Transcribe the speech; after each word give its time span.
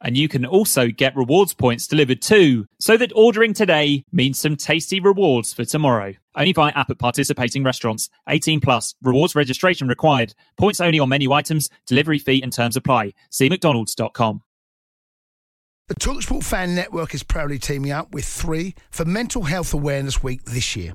and 0.00 0.16
you 0.16 0.28
can 0.28 0.46
also 0.46 0.88
get 0.88 1.16
rewards 1.16 1.52
points 1.54 1.86
delivered 1.86 2.22
too, 2.22 2.66
so 2.78 2.96
that 2.96 3.12
ordering 3.14 3.52
today 3.52 4.04
means 4.12 4.38
some 4.38 4.56
tasty 4.56 5.00
rewards 5.00 5.52
for 5.52 5.64
tomorrow. 5.64 6.14
Only 6.34 6.52
via 6.52 6.72
app 6.72 6.90
at 6.90 6.98
participating 6.98 7.64
restaurants. 7.64 8.08
18 8.28 8.60
plus. 8.60 8.94
Rewards 9.02 9.34
registration 9.34 9.88
required. 9.88 10.34
Points 10.56 10.80
only 10.80 11.00
on 11.00 11.08
menu 11.08 11.32
items. 11.32 11.68
Delivery 11.86 12.18
fee 12.18 12.42
and 12.42 12.52
terms 12.52 12.76
apply. 12.76 13.12
See 13.30 13.48
mcdonalds.com. 13.48 14.42
The 15.88 15.94
Talksport 15.96 16.44
Fan 16.44 16.76
Network 16.76 17.14
is 17.14 17.24
proudly 17.24 17.58
teaming 17.58 17.90
up 17.90 18.14
with 18.14 18.24
three 18.24 18.76
for 18.92 19.04
Mental 19.04 19.42
Health 19.42 19.74
Awareness 19.74 20.22
Week 20.22 20.44
this 20.44 20.76
year. 20.76 20.94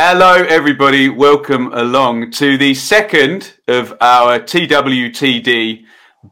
Hello, 0.00 0.34
everybody. 0.34 1.08
Welcome 1.08 1.72
along 1.72 2.30
to 2.30 2.56
the 2.56 2.72
second 2.72 3.54
of 3.66 3.92
our 4.00 4.38
TWTD 4.38 5.86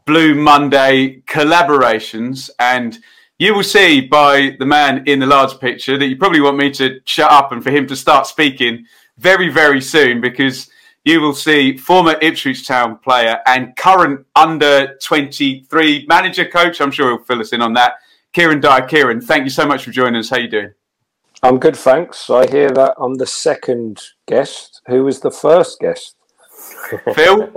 Blue 0.05 0.35
Monday 0.35 1.21
collaborations. 1.27 2.49
And 2.59 2.97
you 3.37 3.53
will 3.53 3.65
see 3.65 3.99
by 3.99 4.55
the 4.57 4.65
man 4.65 5.03
in 5.05 5.19
the 5.19 5.25
large 5.25 5.59
picture 5.59 5.97
that 5.97 6.07
you 6.07 6.15
probably 6.15 6.39
want 6.39 6.55
me 6.55 6.71
to 6.75 7.01
shut 7.03 7.29
up 7.29 7.51
and 7.51 7.61
for 7.61 7.69
him 7.69 7.85
to 7.87 7.95
start 7.97 8.25
speaking 8.25 8.85
very, 9.17 9.49
very 9.49 9.81
soon 9.81 10.21
because 10.21 10.69
you 11.03 11.19
will 11.19 11.35
see 11.35 11.75
former 11.75 12.15
Ipswich 12.21 12.65
Town 12.65 12.97
player 12.99 13.41
and 13.45 13.75
current 13.75 14.25
under 14.33 14.95
23 15.03 16.05
manager 16.07 16.45
coach. 16.45 16.79
I'm 16.79 16.91
sure 16.91 17.09
he'll 17.09 17.25
fill 17.25 17.41
us 17.41 17.51
in 17.51 17.61
on 17.61 17.73
that. 17.73 17.95
Kieran 18.31 18.61
Dyer. 18.61 18.87
Kieran, 18.87 19.19
thank 19.19 19.43
you 19.43 19.49
so 19.49 19.67
much 19.67 19.83
for 19.83 19.91
joining 19.91 20.19
us. 20.19 20.29
How 20.29 20.37
you 20.37 20.47
doing? 20.47 20.71
I'm 21.43 21.59
good, 21.59 21.75
thanks. 21.75 22.29
I 22.29 22.49
hear 22.49 22.69
that 22.71 22.95
I'm 22.97 23.15
the 23.15 23.27
second 23.27 24.01
guest. 24.27 24.81
Who 24.87 25.03
was 25.03 25.19
the 25.19 25.31
first 25.31 25.79
guest? 25.79 26.15
Phil? 27.13 27.41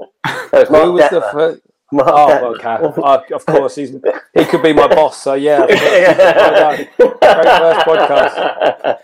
Who 0.53 0.93
was 0.93 1.11
the 1.11 1.27
first? 1.33 1.63
Oh, 1.93 2.55
okay. 2.55 2.77
Uh, 3.03 3.21
of 3.35 3.45
course, 3.47 3.75
he's 3.75 3.91
he 4.35 4.45
could 4.45 4.63
be 4.63 4.73
my 4.73 4.87
boss. 4.95 5.23
So 5.23 5.35
yeah, 5.35 5.61
well. 5.69 6.77
Great 6.77 6.89
first 6.99 7.87
podcast. 7.87 8.99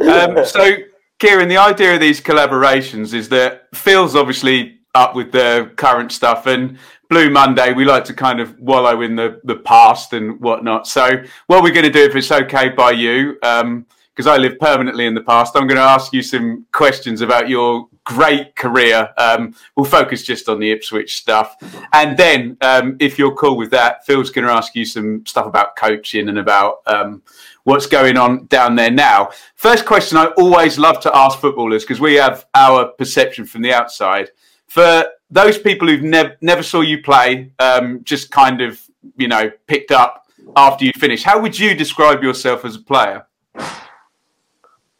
um, 0.00 0.44
so, 0.46 0.76
Kieran, 1.18 1.48
the 1.48 1.58
idea 1.58 1.94
of 1.94 2.00
these 2.00 2.20
collaborations 2.20 3.12
is 3.12 3.28
that 3.30 3.68
Phil's 3.74 4.16
obviously 4.16 4.78
up 4.94 5.14
with 5.14 5.32
the 5.32 5.72
current 5.76 6.12
stuff, 6.12 6.46
and 6.46 6.78
Blue 7.10 7.28
Monday, 7.28 7.72
we 7.72 7.84
like 7.84 8.04
to 8.04 8.14
kind 8.14 8.38
of 8.38 8.56
wallow 8.60 9.00
in 9.00 9.16
the, 9.16 9.40
the 9.42 9.56
past 9.56 10.12
and 10.12 10.40
whatnot. 10.40 10.86
So, 10.86 11.24
what 11.48 11.64
we're 11.64 11.72
going 11.72 11.84
to 11.84 11.90
do, 11.90 12.04
if 12.04 12.14
it's 12.14 12.30
okay 12.30 12.68
by 12.68 12.92
you, 12.92 13.32
because 13.40 14.28
I 14.28 14.36
live 14.36 14.60
permanently 14.60 15.06
in 15.06 15.14
the 15.14 15.20
past, 15.20 15.56
I'm 15.56 15.66
going 15.66 15.80
to 15.80 15.82
ask 15.82 16.12
you 16.12 16.22
some 16.22 16.66
questions 16.70 17.20
about 17.20 17.48
your 17.48 17.88
great 18.04 18.54
career. 18.54 19.08
Um, 19.18 19.56
we'll 19.74 19.86
focus 19.86 20.22
just 20.22 20.48
on 20.48 20.60
the 20.60 20.70
Ipswich 20.70 21.16
stuff. 21.16 21.56
And 21.92 22.16
then, 22.16 22.56
um, 22.60 22.96
if 23.00 23.18
you're 23.18 23.34
cool 23.34 23.56
with 23.56 23.72
that, 23.72 24.06
Phil's 24.06 24.30
going 24.30 24.46
to 24.46 24.52
ask 24.52 24.76
you 24.76 24.84
some 24.84 25.26
stuff 25.26 25.46
about 25.46 25.74
coaching 25.74 26.28
and 26.28 26.38
about 26.38 26.76
um, 26.86 27.24
what's 27.64 27.86
going 27.86 28.18
on 28.18 28.46
down 28.46 28.76
there 28.76 28.92
now. 28.92 29.30
First 29.56 29.84
question 29.84 30.16
I 30.16 30.26
always 30.38 30.78
love 30.78 31.00
to 31.00 31.16
ask 31.16 31.40
footballers 31.40 31.82
because 31.82 31.98
we 31.98 32.14
have 32.14 32.46
our 32.54 32.86
perception 32.92 33.46
from 33.46 33.62
the 33.62 33.72
outside. 33.72 34.30
For 34.68 35.10
those 35.30 35.58
people 35.58 35.88
who've 35.88 36.02
never 36.02 36.36
never 36.40 36.62
saw 36.62 36.80
you 36.80 37.02
play, 37.02 37.52
um, 37.58 38.02
just 38.04 38.30
kind 38.30 38.60
of 38.60 38.80
you 39.16 39.28
know 39.28 39.50
picked 39.66 39.92
up 39.92 40.26
after 40.56 40.84
you 40.84 40.92
finished, 40.96 41.24
how 41.24 41.40
would 41.40 41.58
you 41.58 41.74
describe 41.74 42.22
yourself 42.22 42.64
as 42.64 42.76
a 42.76 42.80
player? 42.80 43.26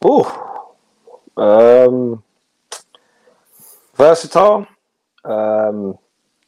Oh, 0.03 0.75
um, 1.37 2.23
versatile, 3.95 4.67
um, 5.23 5.97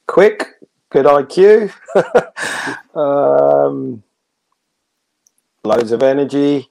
quick, 0.08 0.48
good 0.90 1.06
IQ, 1.06 1.72
um, 2.96 4.04
loads 5.64 5.92
of 5.92 6.02
energy, 6.02 6.70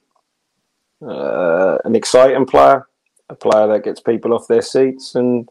uh, 1.01 1.77
an 1.85 1.95
exciting 1.95 2.45
player, 2.45 2.87
a 3.29 3.35
player 3.35 3.67
that 3.67 3.83
gets 3.83 4.01
people 4.01 4.33
off 4.33 4.47
their 4.47 4.61
seats, 4.61 5.15
and 5.15 5.47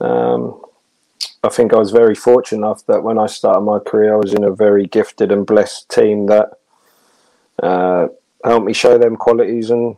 um, 0.00 0.60
I 1.42 1.48
think 1.48 1.72
I 1.72 1.78
was 1.78 1.90
very 1.90 2.14
fortunate 2.14 2.66
enough 2.66 2.84
that 2.86 3.02
when 3.02 3.18
I 3.18 3.26
started 3.26 3.60
my 3.60 3.78
career, 3.78 4.14
I 4.14 4.18
was 4.18 4.34
in 4.34 4.44
a 4.44 4.50
very 4.50 4.86
gifted 4.86 5.30
and 5.30 5.46
blessed 5.46 5.88
team 5.88 6.26
that 6.26 6.50
uh, 7.62 8.08
helped 8.44 8.66
me 8.66 8.72
show 8.72 8.98
them 8.98 9.16
qualities 9.16 9.70
and 9.70 9.96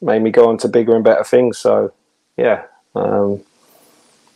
made 0.00 0.22
me 0.22 0.30
go 0.30 0.48
on 0.48 0.58
to 0.58 0.68
bigger 0.68 0.94
and 0.94 1.04
better 1.04 1.24
things. 1.24 1.58
So, 1.58 1.92
yeah, 2.36 2.64
um, 2.94 3.42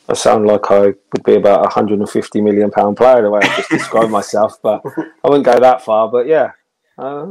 I 0.08 0.14
sound 0.14 0.46
like 0.46 0.70
I 0.70 0.94
would 1.12 1.24
be 1.24 1.34
about 1.34 1.66
a 1.66 1.70
hundred 1.70 1.98
and 1.98 2.08
fifty 2.08 2.40
million 2.40 2.70
pound 2.70 2.96
player 2.96 3.22
the 3.22 3.30
way 3.30 3.40
I 3.42 3.56
just 3.56 3.70
described 3.70 4.10
myself, 4.20 4.60
but 4.62 4.82
I 5.24 5.28
wouldn't 5.28 5.46
go 5.46 5.58
that 5.58 5.82
far. 5.82 6.08
But 6.08 6.26
yeah, 6.26 6.52
uh, 6.98 7.24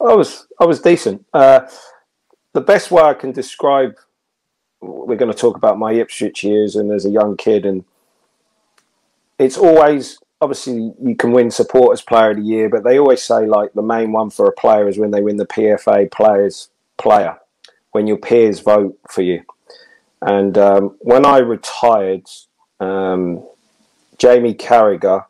I 0.00 0.14
was 0.14 0.46
I 0.60 0.64
was 0.64 0.80
decent. 0.80 1.24
Uh, 1.32 1.60
the 2.52 2.60
best 2.60 2.90
way 2.90 3.02
I 3.02 3.14
can 3.14 3.32
describe 3.32 3.96
we're 4.80 5.16
going 5.16 5.32
to 5.32 5.38
talk 5.38 5.56
about 5.56 5.78
my 5.78 5.92
Ipswich 5.92 6.44
years 6.44 6.76
and 6.76 6.92
as 6.92 7.04
a 7.04 7.10
young 7.10 7.36
kid, 7.36 7.66
and 7.66 7.84
it's 9.38 9.56
always 9.56 10.18
obviously 10.40 10.92
you 11.02 11.16
can 11.16 11.32
win 11.32 11.50
supporters 11.50 12.02
player 12.02 12.30
of 12.30 12.36
the 12.36 12.42
year, 12.42 12.68
but 12.68 12.84
they 12.84 12.98
always 12.98 13.22
say 13.22 13.46
like 13.46 13.72
the 13.72 13.82
main 13.82 14.12
one 14.12 14.30
for 14.30 14.46
a 14.46 14.52
player 14.52 14.88
is 14.88 14.98
when 14.98 15.10
they 15.10 15.22
win 15.22 15.36
the 15.36 15.46
PFA 15.46 16.10
players 16.10 16.70
player, 16.96 17.36
when 17.92 18.06
your 18.06 18.18
peers 18.18 18.60
vote 18.60 18.98
for 19.10 19.22
you. 19.22 19.42
And 20.22 20.56
um, 20.58 20.96
when 21.00 21.24
I 21.26 21.38
retired, 21.38 22.28
um, 22.80 23.44
Jamie 24.18 24.54
Carragher 24.54 25.24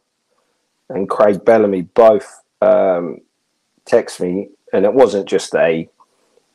and 0.89 1.09
Craig 1.09 1.45
Bellamy 1.45 1.83
both 1.83 2.43
um, 2.63 3.21
text 3.85 4.21
me, 4.21 4.49
and 4.73 4.85
it 4.85 4.93
wasn't 4.93 5.29
just 5.29 5.55
a 5.55 5.89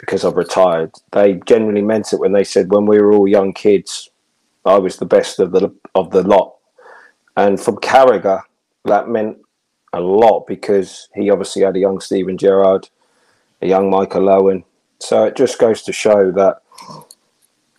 because 0.06 0.26
I've 0.26 0.36
retired. 0.36 0.92
They 1.14 1.40
generally 1.46 1.82
meant 1.82 2.12
it 2.12 2.20
when 2.20 2.34
they 2.34 2.44
said 2.44 2.70
when 2.70 2.86
we 2.86 3.00
were 3.00 3.14
all 3.14 3.28
young 3.28 3.54
kids, 3.54 4.10
I 4.66 4.78
was 4.78 4.98
the 4.98 5.06
best 5.06 5.40
of 5.40 5.52
the 5.54 5.74
of 5.96 6.12
the 6.12 6.24
lot. 6.24 6.56
And 7.38 7.60
from 7.60 7.78
Carragher, 7.78 8.42
that 8.84 9.08
meant 9.08 9.38
a 9.94 10.02
lot 10.02 10.46
because 10.46 11.08
he 11.16 11.30
obviously 11.30 11.62
had 11.62 11.78
a 11.78 11.80
young 11.80 12.02
Steven 12.02 12.38
Gerrard, 12.38 12.90
a 13.62 13.68
young 13.68 13.90
Michael 13.90 14.30
Owen. 14.30 14.66
So 15.00 15.24
it 15.24 15.38
just 15.38 15.58
goes 15.58 15.84
to 15.84 15.94
show 15.94 16.32
that 16.32 16.58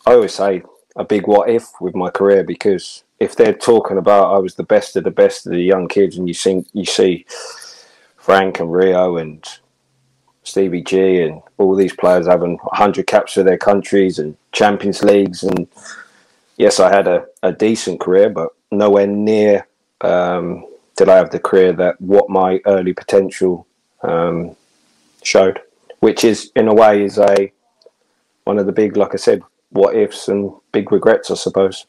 I 0.07 0.15
always 0.15 0.35
say 0.35 0.63
a 0.97 1.05
big 1.05 1.27
what 1.27 1.51
if 1.51 1.67
with 1.81 1.95
my 1.95 2.09
career 2.09 2.43
because 2.43 3.05
if 3.21 3.37
they're 3.37 3.53
talking 3.53 3.99
about 3.99 4.35
I 4.35 4.39
was 4.39 4.55
the 4.55 4.63
best 4.63 4.97
of 4.97 5.05
the 5.05 5.11
best 5.11 5.47
of 5.47 5.53
the 5.53 5.63
young 5.63 5.89
kids 5.89 6.17
and 6.17 6.27
you 6.27 6.35
see 6.35 6.65
you 6.73 6.87
see 6.87 7.27
Frank 8.17 8.61
and 8.61 8.73
Rio 8.73 9.19
and 9.19 9.47
Stevie 10.55 10.83
G 10.83 11.21
and 11.21 11.43
all 11.59 11.75
these 11.75 11.97
players 11.97 12.29
having 12.29 12.59
100 12.59 13.09
caps 13.09 13.33
for 13.33 13.43
their 13.43 13.59
countries 13.59 14.21
and 14.21 14.37
Champions 14.53 15.03
Leagues 15.03 15.43
and 15.43 15.67
yes, 16.57 16.79
I 16.79 16.95
had 16.95 17.09
a, 17.09 17.27
a 17.43 17.53
decent 17.53 17.99
career, 17.99 18.31
but 18.31 18.51
nowhere 18.71 19.09
near 19.09 19.67
um, 20.01 20.65
did 20.95 21.09
I 21.09 21.17
have 21.17 21.31
the 21.31 21.41
career 21.41 21.73
that 21.73 22.01
what 22.01 22.31
my 22.31 22.61
early 22.67 22.93
potential 22.93 23.67
um, 24.05 24.55
showed, 25.25 25.61
which 25.99 26.23
is 26.23 26.53
in 26.55 26.69
a 26.69 26.75
way 26.75 27.03
is 27.03 27.19
a 27.19 27.51
one 28.45 28.61
of 28.61 28.67
the 28.67 28.73
big, 28.73 28.97
like 28.97 29.13
I 29.13 29.17
said, 29.17 29.43
what 29.71 29.97
ifs 29.97 30.29
and 30.29 30.53
big 30.71 30.93
regrets, 30.93 31.33
I 31.33 31.35
suppose. 31.35 31.87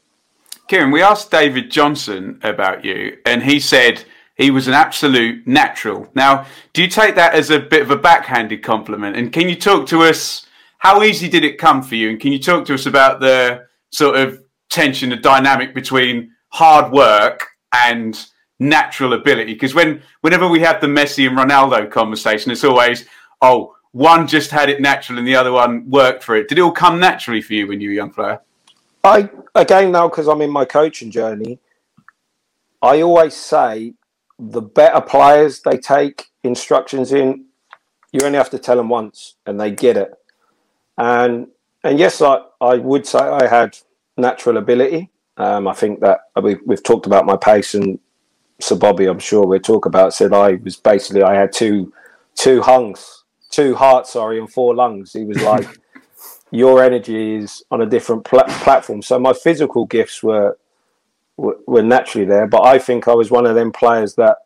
Kieran, 0.67 0.89
we 0.89 1.03
asked 1.03 1.29
David 1.29 1.69
Johnson 1.69 2.39
about 2.41 2.83
you, 2.83 3.19
and 3.27 3.43
he 3.43 3.59
said 3.59 4.05
he 4.35 4.51
was 4.51 4.67
an 4.67 4.73
absolute 4.73 5.47
natural. 5.47 6.09
Now, 6.13 6.45
do 6.73 6.81
you 6.81 6.87
take 6.89 7.15
that 7.15 7.33
as 7.33 7.49
a 7.49 7.59
bit 7.59 7.81
of 7.81 7.91
a 7.91 7.95
backhanded 7.95 8.63
compliment? 8.63 9.15
And 9.15 9.31
can 9.31 9.49
you 9.49 9.55
talk 9.55 9.87
to 9.87 10.03
us? 10.03 10.45
How 10.77 11.03
easy 11.03 11.29
did 11.29 11.43
it 11.43 11.57
come 11.57 11.81
for 11.81 11.95
you? 11.95 12.09
And 12.09 12.19
can 12.19 12.31
you 12.31 12.39
talk 12.39 12.65
to 12.65 12.73
us 12.73 12.85
about 12.85 13.19
the 13.19 13.65
sort 13.91 14.17
of 14.17 14.43
tension, 14.69 15.09
the 15.09 15.15
dynamic 15.15 15.73
between 15.73 16.31
hard 16.49 16.91
work 16.91 17.47
and 17.73 18.23
natural 18.59 19.13
ability? 19.13 19.53
Because 19.53 19.73
when 19.73 20.01
whenever 20.21 20.47
we 20.47 20.59
have 20.59 20.81
the 20.81 20.87
Messi 20.87 21.27
and 21.27 21.37
Ronaldo 21.37 21.89
conversation, 21.89 22.51
it's 22.51 22.63
always, 22.63 23.05
oh, 23.41 23.75
one 23.93 24.27
just 24.27 24.51
had 24.51 24.69
it 24.69 24.81
natural 24.81 25.17
and 25.17 25.27
the 25.27 25.37
other 25.37 25.53
one 25.53 25.89
worked 25.89 26.21
for 26.21 26.35
it. 26.35 26.49
Did 26.49 26.57
it 26.57 26.61
all 26.61 26.71
come 26.71 26.99
naturally 26.99 27.41
for 27.41 27.53
you 27.53 27.67
when 27.67 27.79
you 27.79 27.89
were 27.89 27.93
a 27.93 27.95
young 27.95 28.11
player? 28.11 28.41
I 29.05 29.29
again 29.53 29.93
now 29.93 30.09
because 30.09 30.27
I'm 30.27 30.41
in 30.41 30.49
my 30.49 30.65
coaching 30.65 31.09
journey. 31.09 31.59
I 32.81 33.01
always 33.01 33.33
say 33.33 33.93
the 34.39 34.61
better 34.61 35.01
players 35.01 35.61
they 35.61 35.77
take 35.77 36.27
instructions 36.43 37.11
in, 37.13 37.45
you 38.11 38.21
only 38.25 38.37
have 38.37 38.49
to 38.51 38.59
tell 38.59 38.77
them 38.77 38.89
once 38.89 39.35
and 39.45 39.59
they 39.59 39.71
get 39.71 39.97
it. 39.97 40.13
And 40.97 41.47
and 41.83 41.99
yes, 41.99 42.21
I, 42.21 42.39
I 42.59 42.75
would 42.77 43.05
say 43.05 43.19
I 43.19 43.47
had 43.47 43.77
natural 44.17 44.57
ability. 44.57 45.11
Um, 45.37 45.67
I 45.67 45.73
think 45.73 45.99
that 45.99 46.21
we, 46.41 46.55
we've 46.65 46.81
talked 46.81 47.05
about 47.05 47.25
my 47.25 47.37
pace 47.37 47.75
and 47.75 47.99
Sir 48.59 48.75
Bobby, 48.75 49.05
I'm 49.05 49.19
sure 49.19 49.45
we'll 49.45 49.59
talk 49.59 49.85
about, 49.85 50.13
said 50.13 50.33
I 50.33 50.55
was 50.55 50.77
basically, 50.77 51.23
I 51.23 51.33
had 51.35 51.51
two, 51.51 51.93
two 52.35 52.61
hungs, 52.61 53.23
two 53.51 53.75
hearts, 53.75 54.13
sorry, 54.13 54.39
and 54.39 54.51
four 54.51 54.73
lungs. 54.73 55.13
He 55.13 55.25
was 55.25 55.41
like, 55.41 55.67
your 56.51 56.81
energy 56.83 57.35
is 57.35 57.63
on 57.69 57.81
a 57.81 57.85
different 57.85 58.23
pl- 58.23 58.45
platform. 58.47 59.01
So 59.01 59.19
my 59.19 59.33
physical 59.33 59.85
gifts 59.85 60.23
were, 60.23 60.57
were, 61.37 61.83
naturally 61.83 62.25
there, 62.25 62.47
but 62.47 62.63
I 62.63 62.79
think 62.79 63.07
I 63.07 63.13
was 63.13 63.31
one 63.31 63.45
of 63.45 63.55
them 63.55 63.71
players 63.71 64.15
that 64.15 64.37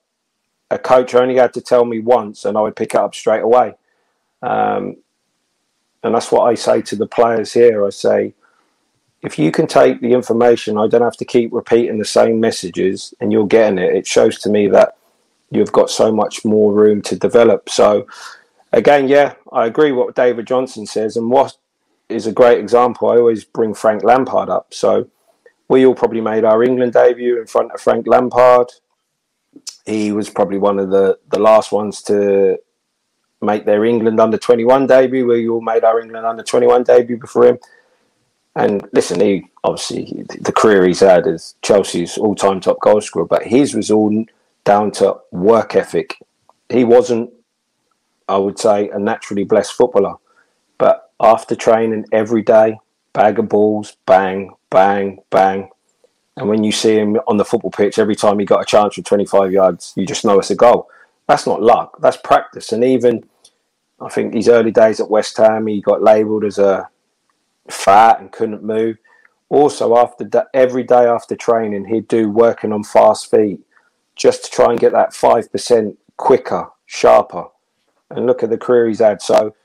a 0.71 0.79
coach 0.79 1.15
only 1.15 1.35
had 1.35 1.53
to 1.53 1.61
tell 1.61 1.85
me 1.85 1.99
once 1.99 2.45
and 2.45 2.57
I 2.57 2.61
would 2.61 2.75
pick 2.75 2.93
it 2.93 2.99
up 2.99 3.15
straight 3.15 3.41
away. 3.41 3.73
Um, 4.41 4.97
and 6.03 6.15
that's 6.15 6.31
what 6.31 6.43
I 6.43 6.55
say 6.55 6.81
to 6.83 6.95
the 6.95 7.07
players 7.07 7.53
here. 7.53 7.85
I 7.85 7.89
say, 7.89 8.33
if 9.21 9.37
you 9.37 9.51
can 9.51 9.67
take 9.67 9.99
the 9.99 10.13
information, 10.13 10.77
I 10.77 10.87
don't 10.87 11.01
have 11.01 11.17
to 11.17 11.25
keep 11.25 11.51
repeating 11.51 11.99
the 11.99 12.05
same 12.05 12.39
messages 12.39 13.13
and 13.19 13.31
you're 13.31 13.47
getting 13.47 13.79
it. 13.79 13.93
It 13.93 14.07
shows 14.07 14.39
to 14.39 14.49
me 14.49 14.67
that 14.69 14.95
you've 15.51 15.71
got 15.71 15.89
so 15.89 16.11
much 16.11 16.45
more 16.45 16.73
room 16.73 17.01
to 17.03 17.17
develop. 17.17 17.69
So, 17.69 18.07
again, 18.71 19.07
yeah, 19.07 19.33
I 19.51 19.65
agree 19.65 19.91
what 19.91 20.15
David 20.15 20.47
Johnson 20.47 20.85
says. 20.85 21.17
And 21.17 21.29
what 21.29 21.57
is 22.07 22.27
a 22.27 22.31
great 22.31 22.59
example, 22.59 23.09
I 23.09 23.17
always 23.17 23.43
bring 23.43 23.73
Frank 23.73 24.03
Lampard 24.03 24.49
up. 24.49 24.73
So, 24.73 25.09
we 25.69 25.85
all 25.85 25.95
probably 25.95 26.21
made 26.21 26.43
our 26.43 26.63
England 26.63 26.93
debut 26.93 27.39
in 27.39 27.47
front 27.47 27.71
of 27.71 27.79
Frank 27.79 28.07
Lampard. 28.07 28.67
He 29.85 30.11
was 30.11 30.29
probably 30.29 30.57
one 30.57 30.79
of 30.79 30.89
the, 30.89 31.17
the 31.29 31.39
last 31.39 31.71
ones 31.71 32.01
to 32.03 32.57
make 33.41 33.65
their 33.65 33.85
England 33.85 34.19
under 34.19 34.37
21 34.37 34.87
debut. 34.87 35.25
We 35.25 35.47
all 35.47 35.61
made 35.61 35.83
our 35.83 36.01
England 36.01 36.25
under 36.25 36.43
21 36.43 36.83
debut 36.83 37.17
before 37.17 37.47
him 37.47 37.59
and 38.55 38.87
listen, 38.93 39.19
he 39.21 39.45
obviously 39.63 40.25
the 40.41 40.51
career 40.51 40.85
he's 40.85 40.99
had 40.99 41.27
is 41.27 41.55
Chelsea's 41.61 42.17
all-time 42.17 42.59
top 42.59 42.79
goal 42.81 43.01
scorer, 43.01 43.25
but 43.25 43.43
his 43.43 43.73
was 43.73 43.91
all 43.91 44.25
down 44.63 44.91
to 44.91 45.17
work 45.31 45.75
ethic. 45.75 46.17
He 46.69 46.83
wasn't, 46.83 47.31
I 48.27 48.37
would 48.37 48.59
say, 48.59 48.89
a 48.89 48.99
naturally 48.99 49.43
blessed 49.43 49.73
footballer, 49.73 50.15
but 50.77 51.11
after 51.19 51.55
training 51.55 52.05
every 52.11 52.41
day, 52.41 52.77
bag 53.13 53.39
of 53.39 53.49
balls, 53.49 53.97
bang, 54.05 54.51
bang, 54.69 55.19
bang, 55.29 55.69
and 56.39 56.47
when 56.47 56.63
you 56.63 56.71
see 56.71 56.95
him 56.95 57.17
on 57.27 57.35
the 57.35 57.43
football 57.43 57.69
pitch, 57.69 57.99
every 57.99 58.15
time 58.15 58.39
he 58.39 58.45
got 58.45 58.61
a 58.61 58.65
chance 58.65 58.95
from 58.95 59.03
25 59.03 59.51
yards, 59.51 59.93
you 59.97 60.05
just 60.05 60.23
know 60.23 60.39
it's 60.39 60.51
a 60.51 60.55
goal. 60.55 60.89
That's 61.27 61.45
not 61.45 61.61
luck. 61.61 61.97
That's 61.99 62.15
practice. 62.15 62.71
And 62.71 62.81
even, 62.81 63.25
I 63.99 64.07
think, 64.07 64.33
his 64.33 64.47
early 64.47 64.71
days 64.71 65.01
at 65.01 65.09
West 65.09 65.35
Ham, 65.35 65.67
he 65.67 65.81
got 65.81 66.01
labelled 66.01 66.45
as 66.45 66.57
a 66.57 66.87
fat 67.69 68.21
and 68.21 68.31
couldn't 68.31 68.63
move. 68.63 68.97
Also, 69.49 69.97
after 69.97 70.29
every 70.53 70.83
day 70.83 71.05
after 71.05 71.35
training, 71.35 71.85
he'd 71.85 72.07
do 72.07 72.29
working 72.29 72.71
on 72.71 72.83
fast 72.83 73.29
feet 73.29 73.59
just 74.15 74.45
to 74.45 74.51
try 74.51 74.71
and 74.71 74.79
get 74.79 74.93
that 74.93 75.13
five 75.13 75.51
percent 75.51 75.97
quicker, 76.15 76.69
sharper. 76.85 77.45
And 78.11 78.25
look 78.25 78.43
at 78.43 78.49
the 78.49 78.57
career 78.57 78.87
he's 78.87 78.99
had. 78.99 79.21
So, 79.21 79.55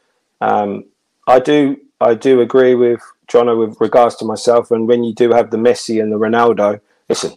um, 0.40 0.86
I 1.28 1.38
do 1.38 1.76
I 2.00 2.14
do 2.14 2.40
agree 2.40 2.74
with 2.74 3.00
Jono 3.28 3.58
with 3.58 3.80
regards 3.80 4.16
to 4.16 4.24
myself. 4.24 4.70
And 4.70 4.88
when 4.88 5.04
you 5.04 5.14
do 5.14 5.32
have 5.32 5.50
the 5.50 5.56
Messi 5.56 6.02
and 6.02 6.12
the 6.12 6.18
Ronaldo, 6.18 6.80
listen, 7.08 7.36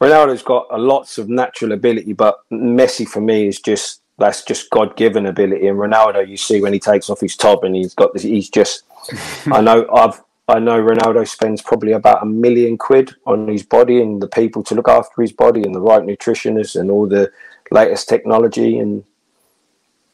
Ronaldo's 0.00 0.42
got 0.42 0.66
a 0.70 0.78
lots 0.78 1.18
of 1.18 1.28
natural 1.28 1.72
ability, 1.72 2.12
but 2.12 2.40
Messi 2.50 3.06
for 3.06 3.20
me 3.20 3.48
is 3.48 3.60
just 3.60 4.00
that's 4.18 4.44
just 4.44 4.70
God 4.70 4.96
given 4.96 5.26
ability. 5.26 5.66
And 5.66 5.78
Ronaldo, 5.78 6.26
you 6.26 6.36
see 6.36 6.60
when 6.60 6.72
he 6.72 6.78
takes 6.78 7.10
off 7.10 7.20
his 7.20 7.36
top 7.36 7.64
and 7.64 7.74
he's 7.74 7.94
got 7.94 8.12
this, 8.12 8.22
he's 8.22 8.48
just. 8.48 8.84
I 9.52 9.60
know 9.60 9.86
I've 9.94 10.20
I 10.48 10.60
know 10.60 10.80
Ronaldo 10.80 11.26
spends 11.26 11.60
probably 11.60 11.92
about 11.92 12.22
a 12.22 12.26
million 12.26 12.78
quid 12.78 13.14
on 13.26 13.48
his 13.48 13.64
body 13.64 14.00
and 14.00 14.22
the 14.22 14.28
people 14.28 14.62
to 14.64 14.76
look 14.76 14.88
after 14.88 15.20
his 15.20 15.32
body 15.32 15.62
and 15.62 15.74
the 15.74 15.80
right 15.80 16.02
nutritionists 16.02 16.78
and 16.78 16.88
all 16.88 17.08
the 17.08 17.32
latest 17.72 18.08
technology. 18.08 18.78
And 18.78 19.02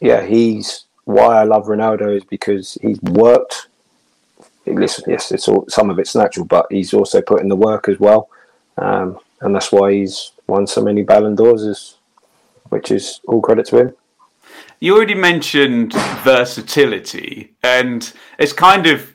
yeah, 0.01 0.25
he's 0.25 0.85
why 1.05 1.41
I 1.41 1.45
love 1.45 1.67
Ronaldo 1.67 2.17
is 2.17 2.25
because 2.25 2.79
he's 2.81 3.01
worked. 3.03 3.69
Listen, 4.67 5.05
yes, 5.09 5.33
it's 5.33 5.49
all 5.49 5.65
some 5.69 5.91
of 5.91 5.99
it's 5.99 6.15
natural, 6.15 6.47
but 6.47 6.67
he's 6.71 6.95
also 6.95 7.21
put 7.21 7.41
in 7.41 7.49
the 7.49 7.57
work 7.57 7.89
as 7.89 7.99
well, 7.99 8.29
um, 8.79 9.19
and 9.41 9.55
that's 9.55 9.73
why 9.73 9.93
he's 9.93 10.33
won 10.47 10.67
so 10.67 10.83
many 10.83 11.03
Ballon 11.03 11.35
d'Ors. 11.35 11.63
Is 11.63 11.97
which 12.69 12.91
is 12.91 13.21
all 13.29 13.43
credit 13.43 13.67
to 13.67 13.79
him. 13.79 13.95
You 14.81 14.97
already 14.97 15.15
mentioned 15.15 15.93
versatility, 16.23 17.55
and 17.63 18.11
it's 18.39 18.53
kind 18.53 18.87
of 18.87 19.13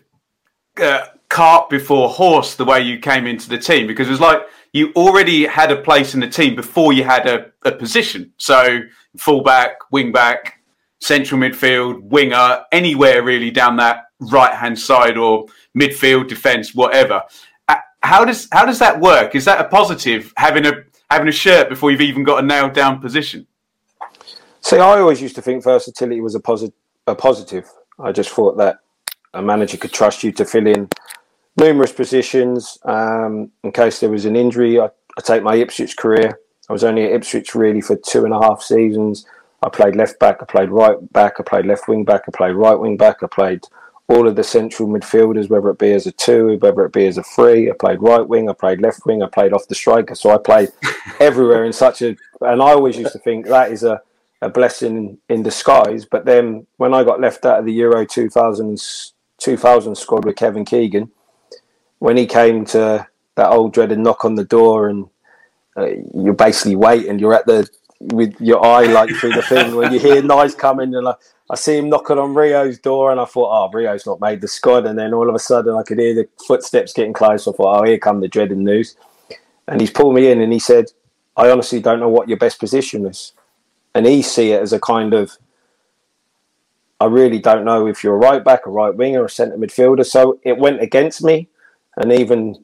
uh, 0.82 1.08
cart 1.30 1.70
before 1.70 2.10
horse 2.10 2.56
the 2.56 2.66
way 2.66 2.82
you 2.82 3.00
came 3.00 3.26
into 3.26 3.50
the 3.50 3.58
team 3.58 3.88
because 3.88 4.08
it 4.08 4.12
was 4.12 4.22
like 4.22 4.42
you 4.74 4.92
already 4.96 5.46
had 5.46 5.72
a 5.72 5.82
place 5.82 6.14
in 6.14 6.20
the 6.20 6.28
team 6.28 6.56
before 6.56 6.94
you 6.94 7.04
had 7.04 7.28
a, 7.28 7.52
a 7.64 7.72
position. 7.72 8.34
So, 8.38 8.82
fullback, 9.18 9.80
wingback, 9.92 10.52
central 11.00 11.42
midfield, 11.42 12.02
winger, 12.02 12.64
anywhere 12.72 13.24
really 13.24 13.50
down 13.50 13.78
that 13.78 14.07
right 14.20 14.54
hand 14.54 14.78
side 14.80 15.18
or 15.18 15.46
midfield, 15.78 16.28
defence, 16.28 16.74
whatever. 16.74 17.22
Uh, 17.68 17.76
how 18.02 18.26
does 18.26 18.48
how 18.52 18.66
does 18.66 18.80
that 18.80 19.00
work? 19.00 19.36
Is 19.36 19.46
that 19.46 19.60
a 19.60 19.66
positive 19.70 20.34
having 20.38 20.66
a 20.66 20.84
having 21.10 21.28
a 21.28 21.32
shirt 21.32 21.70
before 21.70 21.92
you've 21.92 22.02
even 22.02 22.24
got 22.24 22.44
a 22.44 22.46
nailed 22.46 22.74
down 22.74 23.00
position? 23.00 23.48
See, 24.62 24.78
I 24.78 25.00
always 25.00 25.22
used 25.22 25.36
to 25.36 25.42
think 25.42 25.64
versatility 25.64 26.20
was 26.20 26.36
a, 26.36 26.42
a 27.08 27.16
positive. 27.16 27.70
I 28.00 28.12
just 28.12 28.30
thought 28.30 28.58
that 28.58 28.80
a 29.34 29.42
manager 29.42 29.78
could 29.78 29.94
trust 29.94 30.24
you 30.24 30.32
to 30.34 30.46
fill 30.46 30.68
in 30.68 30.90
numerous 31.58 31.92
positions 31.92 32.78
um, 32.84 33.52
in 33.64 33.72
case 33.72 34.00
there 34.00 34.10
was 34.10 34.26
an 34.26 34.36
injury. 34.36 34.80
I, 34.80 34.86
I 34.86 35.22
take 35.24 35.44
my 35.44 35.56
Ipswich 35.56 35.96
career. 35.98 36.40
I 36.70 36.74
was 36.74 36.84
only 36.84 37.06
at 37.06 37.12
Ipswich 37.12 37.56
really 37.56 37.82
for 37.82 37.96
two 37.96 38.26
and 38.26 38.34
a 38.34 38.42
half 38.42 38.62
seasons. 38.62 39.26
I 39.64 39.70
played 39.70 39.96
left 39.96 40.20
back, 40.20 40.38
I 40.42 40.46
played 40.46 40.70
right 40.70 40.98
back, 41.14 41.36
I 41.40 41.44
played 41.44 41.66
left 41.66 41.88
wing 41.88 42.04
back, 42.04 42.24
I 42.28 42.32
played 42.32 42.54
right 42.54 42.76
wing 42.80 42.96
back, 42.96 43.24
I 43.24 43.28
played 43.28 43.64
all 44.10 44.28
of 44.28 44.36
the 44.36 44.44
central 44.44 44.88
midfielders, 44.88 45.50
whether 45.50 45.70
it 45.70 45.80
be 45.80 45.92
as 45.92 46.08
a 46.08 46.12
two, 46.14 46.58
whether 46.62 46.86
it 46.86 46.94
be 46.94 47.06
as 47.08 47.18
a 47.18 47.24
three. 47.24 47.70
I 47.70 47.74
played 47.74 48.02
right 48.02 48.26
wing, 48.26 48.50
I 48.50 48.54
played 48.54 48.82
left 48.82 49.06
wing, 49.06 49.22
I 49.22 49.28
played 49.28 49.52
off 49.52 49.68
the 49.68 49.76
striker. 49.76 50.16
So 50.16 50.32
I 50.32 50.38
played 50.38 50.70
everywhere 51.20 51.66
in 51.66 51.74
such 51.74 52.02
a. 52.02 52.16
And 52.42 52.62
I 52.62 52.72
always 52.72 52.98
used 52.98 53.12
to 53.14 53.20
think 53.20 53.48
that 53.48 53.72
is 53.72 53.84
a, 53.84 54.02
a 54.42 54.50
blessing 54.50 55.18
in 55.28 55.44
disguise. 55.44 56.06
But 56.06 56.24
then 56.24 56.68
when 56.78 56.94
I 56.94 57.04
got 57.04 57.20
left 57.20 57.46
out 57.46 57.60
of 57.60 57.66
the 57.66 57.74
Euro 57.74 58.06
2000, 58.06 58.82
2000 59.40 59.96
squad 59.96 60.24
with 60.24 60.38
Kevin 60.38 60.64
Keegan, 60.64 61.12
when 62.00 62.16
he 62.16 62.26
came 62.26 62.64
to 62.66 63.08
that 63.36 63.50
old 63.50 63.74
dreaded 63.74 64.00
knock 64.00 64.24
on 64.24 64.36
the 64.36 64.46
door 64.46 64.88
and 64.88 65.08
uh, 65.76 65.88
you're 66.14 66.34
basically 66.34 66.78
waiting, 66.78 67.20
you're 67.20 67.34
at 67.34 67.46
the 67.46 67.70
with 68.00 68.40
your 68.40 68.64
eye 68.64 68.86
like 68.86 69.10
through 69.16 69.34
the 69.34 69.42
thing 69.42 69.76
when 69.76 69.92
you 69.92 70.00
hear 70.00 70.22
noise 70.24 70.54
coming 70.54 70.94
and 70.94 71.06
like 71.06 71.18
I 71.50 71.56
see 71.56 71.78
him 71.78 71.90
knocking 71.90 72.18
on 72.18 72.34
Rio's 72.34 72.78
door, 72.78 73.12
and 73.12 73.20
I 73.20 73.26
thought, 73.26 73.50
oh, 73.52 73.72
Rio's 73.72 74.06
not 74.06 74.20
made 74.20 74.42
the 74.42 74.48
squad. 74.48 74.86
And 74.86 75.00
then 75.00 75.14
all 75.14 75.30
of 75.30 75.36
a 75.36 75.40
sudden, 75.40 75.76
I 75.76 75.84
could 75.84 76.00
hear 76.00 76.14
the 76.14 76.28
footsteps 76.46 76.94
getting 76.94 77.14
close. 77.14 77.48
I 77.48 77.52
thought, 77.52 77.80
oh, 77.80 77.84
here 77.84 77.98
come 77.98 78.20
the 78.20 78.28
dreaded 78.28 78.58
news. 78.58 78.96
And 79.68 79.80
he's 79.80 79.92
pulled 79.92 80.16
me 80.16 80.30
in, 80.30 80.42
and 80.42 80.52
he 80.52 80.60
said, 80.60 80.92
I 81.38 81.50
honestly 81.50 81.80
don't 81.80 82.00
know 82.00 82.10
what 82.10 82.28
your 82.28 82.38
best 82.38 82.60
position 82.60 83.06
is. 83.06 83.32
And 83.96 84.06
he 84.06 84.22
see 84.22 84.52
it 84.52 84.62
as 84.62 84.74
a 84.74 84.80
kind 84.80 85.14
of, 85.14 85.38
I 87.00 87.06
really 87.06 87.40
don't 87.40 87.64
know 87.64 87.88
if 87.88 88.04
you're 88.04 88.16
a 88.16 88.18
right 88.18 88.44
back, 88.44 88.66
a 88.66 88.70
right 88.70 88.94
winger, 88.94 89.24
a 89.24 89.30
centre 89.30 89.58
midfielder. 89.58 90.06
So 90.06 90.40
it 90.44 90.58
went 90.58 90.82
against 90.82 91.24
me, 91.24 91.48
and 91.96 92.12
even 92.12 92.64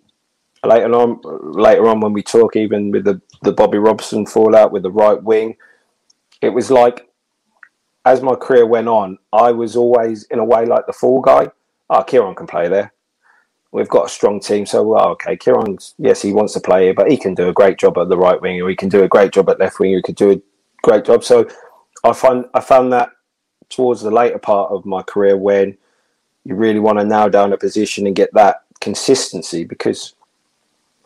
later 0.65 0.93
on, 0.93 1.21
later 1.53 1.87
on 1.87 2.01
when 2.01 2.13
we 2.13 2.23
talk, 2.23 2.55
even 2.55 2.91
with 2.91 3.05
the 3.05 3.21
the 3.43 3.51
Bobby 3.51 3.77
Robson 3.77 4.25
fallout 4.25 4.71
with 4.71 4.83
the 4.83 4.91
right 4.91 5.21
wing, 5.21 5.57
it 6.41 6.49
was 6.49 6.71
like 6.71 7.09
as 8.05 8.21
my 8.21 8.35
career 8.35 8.65
went 8.65 8.87
on, 8.87 9.17
I 9.31 9.51
was 9.51 9.75
always 9.75 10.23
in 10.23 10.39
a 10.39 10.45
way 10.45 10.65
like 10.65 10.85
the 10.85 10.93
fall 10.93 11.21
guy. 11.21 11.49
Oh, 11.89 12.03
Kieran 12.03 12.35
can 12.35 12.47
play 12.47 12.67
there. 12.67 12.93
We've 13.71 13.89
got 13.89 14.05
a 14.05 14.09
strong 14.09 14.39
team, 14.39 14.65
so 14.65 14.83
well, 14.83 15.09
okay, 15.09 15.35
Kieran's 15.35 15.95
yes, 15.97 16.21
he 16.21 16.31
wants 16.31 16.53
to 16.53 16.59
play 16.59 16.85
here, 16.85 16.93
but 16.93 17.09
he 17.09 17.17
can 17.17 17.33
do 17.33 17.49
a 17.49 17.53
great 17.53 17.79
job 17.79 17.97
at 17.97 18.09
the 18.09 18.17
right 18.17 18.39
wing, 18.39 18.61
or 18.61 18.69
he 18.69 18.75
can 18.75 18.89
do 18.89 19.03
a 19.03 19.07
great 19.07 19.31
job 19.31 19.49
at 19.49 19.59
left 19.59 19.79
wing, 19.79 19.93
or 19.93 19.97
he 19.97 20.03
could 20.03 20.15
do 20.15 20.31
a 20.31 20.41
great 20.83 21.05
job. 21.05 21.23
So 21.23 21.47
I 22.03 22.13
find 22.13 22.45
I 22.53 22.59
found 22.59 22.93
that 22.93 23.09
towards 23.69 24.01
the 24.01 24.11
later 24.11 24.37
part 24.37 24.71
of 24.71 24.85
my 24.85 25.01
career 25.01 25.37
when 25.37 25.77
you 26.45 26.55
really 26.55 26.79
want 26.79 26.99
to 26.99 27.05
nail 27.05 27.29
down 27.29 27.53
a 27.53 27.57
position 27.57 28.05
and 28.05 28.15
get 28.15 28.33
that 28.33 28.63
consistency 28.79 29.63
because 29.63 30.13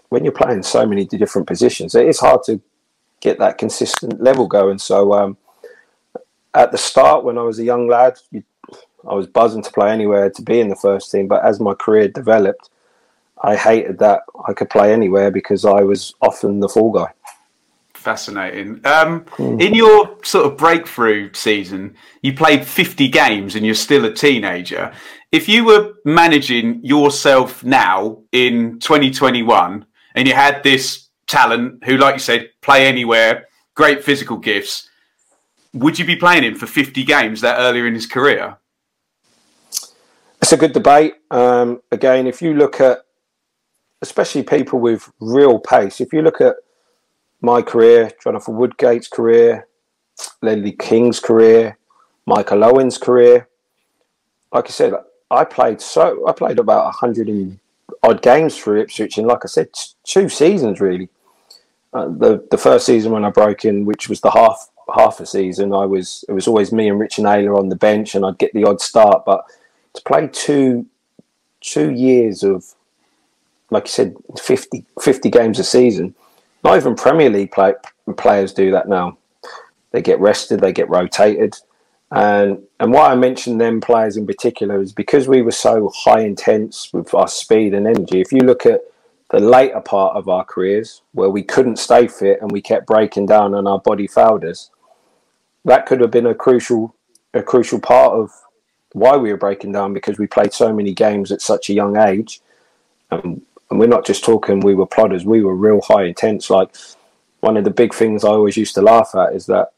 when 0.09 0.23
you're 0.23 0.33
playing 0.33 0.63
so 0.63 0.85
many 0.85 1.05
different 1.05 1.47
positions, 1.47 1.93
it 1.95 2.07
is 2.07 2.19
hard 2.19 2.41
to 2.43 2.59
get 3.19 3.39
that 3.39 3.57
consistent 3.57 4.21
level 4.21 4.47
going. 4.47 4.79
So 4.79 5.13
um, 5.13 5.37
at 6.57 6.71
the 6.71 6.77
start, 6.77 7.23
when 7.23 7.37
I 7.37 7.43
was 7.43 7.59
a 7.59 7.63
young 7.63 7.87
lad, 7.87 8.19
you, 8.31 8.43
I 9.07 9.13
was 9.13 9.27
buzzing 9.27 9.61
to 9.61 9.71
play 9.71 9.91
anywhere 9.91 10.29
to 10.29 10.41
be 10.41 10.59
in 10.59 10.69
the 10.69 10.75
first 10.75 11.11
team. 11.11 11.27
But 11.27 11.45
as 11.45 11.59
my 11.59 11.73
career 11.73 12.07
developed, 12.07 12.69
I 13.41 13.55
hated 13.55 13.99
that 13.99 14.23
I 14.47 14.53
could 14.53 14.69
play 14.69 14.91
anywhere 14.91 15.31
because 15.31 15.63
I 15.63 15.81
was 15.81 16.15
often 16.21 16.59
the 16.59 16.67
fall 16.67 16.91
guy. 16.91 17.11
Fascinating. 17.93 18.81
Um, 18.85 19.25
In 19.37 19.73
your 19.73 20.17
sort 20.23 20.45
of 20.45 20.57
breakthrough 20.57 21.33
season, 21.33 21.95
you 22.21 22.33
played 22.33 22.65
50 22.65 23.07
games 23.09 23.55
and 23.55 23.65
you're 23.65 23.75
still 23.75 24.05
a 24.05 24.13
teenager. 24.13 24.93
If 25.31 25.49
you 25.49 25.65
were 25.65 25.93
managing 26.05 26.83
yourself 26.83 27.63
now 27.63 28.19
in 28.31 28.79
2021 28.79 29.85
and 30.15 30.27
you 30.27 30.33
had 30.33 30.63
this 30.63 31.09
talent 31.27 31.83
who, 31.83 31.97
like 31.97 32.15
you 32.15 32.19
said, 32.19 32.49
play 32.61 32.87
anywhere, 32.87 33.47
great 33.75 34.03
physical 34.03 34.37
gifts, 34.37 34.86
would 35.79 35.99
you 35.99 36.05
be 36.05 36.15
playing 36.15 36.43
him 36.43 36.55
for 36.55 36.65
50 36.65 37.03
games 37.03 37.41
that 37.41 37.59
earlier 37.59 37.87
in 37.87 37.93
his 37.93 38.05
career? 38.05 38.57
It's 40.41 40.51
a 40.51 40.57
good 40.57 40.73
debate. 40.73 41.15
Um, 41.31 41.81
again, 41.91 42.27
if 42.27 42.41
you 42.41 42.53
look 42.53 42.79
at, 42.81 42.99
especially 44.01 44.43
people 44.43 44.79
with 44.79 45.11
real 45.19 45.59
pace, 45.59 45.99
if 46.01 46.13
you 46.13 46.21
look 46.21 46.41
at 46.41 46.55
my 47.41 47.61
career, 47.61 48.11
Jonathan 48.23 48.55
Woodgate's 48.55 49.07
career, 49.07 49.67
Ledley 50.41 50.71
King's 50.71 51.19
career, 51.19 51.77
Michael 52.25 52.63
Owen's 52.63 52.97
career, 52.97 53.47
like 54.53 54.65
I 54.65 54.69
said, 54.69 54.93
I 55.29 55.43
played 55.43 55.81
so 55.81 56.27
I 56.27 56.31
played 56.31 56.57
about 56.57 56.93
hundred 56.95 57.27
and 57.27 57.59
odd 58.01 58.21
games 58.21 58.55
for 58.55 58.77
Ipswich, 58.77 59.17
and 59.17 59.27
like 59.27 59.39
I 59.43 59.47
said, 59.47 59.69
two 60.03 60.29
seasons 60.29 60.79
really. 60.79 61.09
Uh, 61.93 62.07
the 62.07 62.47
the 62.49 62.57
first 62.57 62.85
season 62.85 63.11
when 63.11 63.25
I 63.25 63.29
broke 63.29 63.65
in, 63.65 63.85
which 63.85 64.07
was 64.07 64.21
the 64.21 64.31
half 64.31 64.69
half 64.93 65.19
a 65.19 65.25
season, 65.25 65.73
I 65.73 65.85
was 65.85 66.23
it 66.27 66.31
was 66.31 66.47
always 66.47 66.71
me 66.71 66.89
and 66.89 66.99
Richard 66.99 67.23
Naylor 67.23 67.55
on 67.55 67.69
the 67.69 67.75
bench, 67.75 68.15
and 68.15 68.25
I'd 68.25 68.37
get 68.37 68.53
the 68.53 68.65
odd 68.65 68.81
start. 68.81 69.25
But 69.25 69.45
to 69.93 70.01
play 70.03 70.27
two 70.31 70.85
two 71.61 71.91
years 71.91 72.43
of, 72.43 72.63
like 73.71 73.85
you 73.85 73.91
said, 73.91 74.15
50, 74.39 74.85
50 75.01 75.29
games 75.29 75.59
a 75.59 75.63
season, 75.63 76.15
not 76.63 76.77
even 76.77 76.95
Premier 76.95 77.29
League 77.29 77.51
play, 77.51 77.73
players 78.15 78.53
do 78.53 78.71
that 78.71 78.87
now. 78.87 79.17
They 79.91 80.01
get 80.01 80.19
rested, 80.19 80.59
they 80.59 80.71
get 80.71 80.89
rotated. 80.89 81.55
And 82.11 82.59
and 82.79 82.93
why 82.93 83.11
I 83.11 83.15
mentioned 83.15 83.59
them 83.59 83.81
players 83.81 84.15
in 84.15 84.25
particular 84.25 84.81
is 84.81 84.93
because 84.93 85.27
we 85.27 85.41
were 85.41 85.51
so 85.51 85.91
high 85.93 86.21
intense 86.21 86.93
with 86.93 87.13
our 87.13 87.27
speed 87.27 87.73
and 87.73 87.85
energy. 87.85 88.21
If 88.21 88.31
you 88.31 88.39
look 88.39 88.65
at 88.65 88.81
the 89.29 89.39
later 89.39 89.81
part 89.81 90.15
of 90.15 90.29
our 90.29 90.45
careers 90.45 91.01
where 91.11 91.29
we 91.29 91.43
couldn't 91.43 91.77
stay 91.77 92.07
fit 92.07 92.41
and 92.41 92.49
we 92.49 92.61
kept 92.61 92.87
breaking 92.87 93.25
down 93.25 93.55
and 93.55 93.67
our 93.67 93.79
body 93.79 94.07
failed 94.07 94.45
us, 94.45 94.69
that 95.67 95.85
could 95.85 96.01
have 96.01 96.11
been 96.11 96.25
a 96.25 96.33
crucial 96.33 96.95
a 97.33 97.43
crucial 97.43 97.79
part 97.79 98.13
of 98.13 98.31
why 98.93 99.15
we 99.15 99.29
were 99.29 99.37
breaking 99.37 99.73
down 99.73 99.93
because 99.93 100.17
we 100.17 100.25
played 100.25 100.53
so 100.53 100.73
many 100.73 100.93
games 100.93 101.31
at 101.31 101.41
such 101.41 101.69
a 101.69 101.73
young 101.73 101.97
age. 101.97 102.41
Um, 103.11 103.41
and 103.69 103.79
we're 103.79 103.87
not 103.87 104.05
just 104.05 104.23
talking 104.23 104.61
we 104.61 104.73
were 104.73 104.87
plodders, 104.87 105.25
we 105.25 105.43
were 105.43 105.55
real 105.55 105.81
high 105.81 106.05
intense. 106.05 106.49
Like 106.49 106.73
one 107.41 107.57
of 107.57 107.65
the 107.65 107.69
big 107.69 107.93
things 107.93 108.23
I 108.23 108.29
always 108.29 108.57
used 108.57 108.75
to 108.75 108.81
laugh 108.81 109.13
at 109.13 109.33
is 109.33 109.45
that 109.47 109.73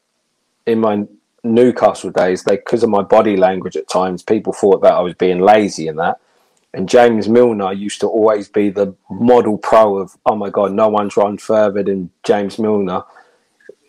in 0.64 0.78
my 0.78 1.06
Newcastle 1.42 2.10
days, 2.10 2.44
they 2.44 2.56
because 2.56 2.82
of 2.84 2.88
my 2.88 3.02
body 3.02 3.36
language 3.36 3.76
at 3.76 3.88
times, 3.88 4.22
people 4.22 4.52
thought 4.52 4.82
that 4.82 4.92
I 4.92 5.00
was 5.00 5.14
being 5.14 5.40
lazy 5.40 5.88
and 5.88 5.98
that. 5.98 6.20
And 6.72 6.88
James 6.88 7.28
Milner 7.28 7.72
used 7.72 8.00
to 8.00 8.06
always 8.06 8.48
be 8.48 8.70
the 8.70 8.94
model 9.10 9.58
pro 9.58 9.98
of, 9.98 10.16
oh 10.24 10.36
my 10.36 10.50
God, 10.50 10.72
no 10.72 10.88
one's 10.88 11.16
run 11.16 11.36
further 11.36 11.82
than 11.82 12.10
James 12.22 12.60
Milner. 12.60 13.02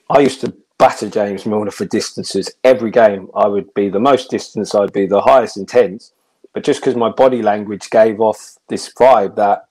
I 0.09 0.19
used 0.19 0.41
to 0.41 0.55
batter 0.81 1.07
James 1.07 1.45
Milner 1.45 1.69
for 1.69 1.85
distances 1.85 2.49
every 2.63 2.89
game. 2.89 3.29
I 3.35 3.47
would 3.47 3.71
be 3.75 3.89
the 3.89 3.99
most 3.99 4.31
distance, 4.31 4.73
I'd 4.73 4.91
be 4.91 5.05
the 5.05 5.21
highest 5.21 5.55
intense. 5.55 6.11
But 6.53 6.63
just 6.63 6.81
because 6.81 6.95
my 6.95 7.09
body 7.09 7.43
language 7.43 7.91
gave 7.91 8.19
off 8.19 8.57
this 8.67 8.91
vibe 8.91 9.35
that, 9.35 9.67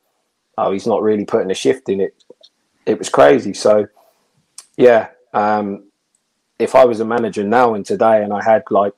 oh, 0.56 0.70
he's 0.70 0.86
not 0.86 1.02
really 1.02 1.24
putting 1.24 1.50
a 1.50 1.54
shift 1.54 1.88
in 1.88 2.00
it, 2.00 2.14
it 2.86 2.96
was 2.96 3.08
crazy. 3.08 3.52
So, 3.52 3.88
yeah, 4.76 5.08
um, 5.34 5.90
if 6.60 6.76
I 6.76 6.84
was 6.84 7.00
a 7.00 7.04
manager 7.04 7.42
now 7.42 7.74
and 7.74 7.84
today 7.84 8.22
and 8.22 8.32
I 8.32 8.44
had 8.44 8.62
like, 8.70 8.94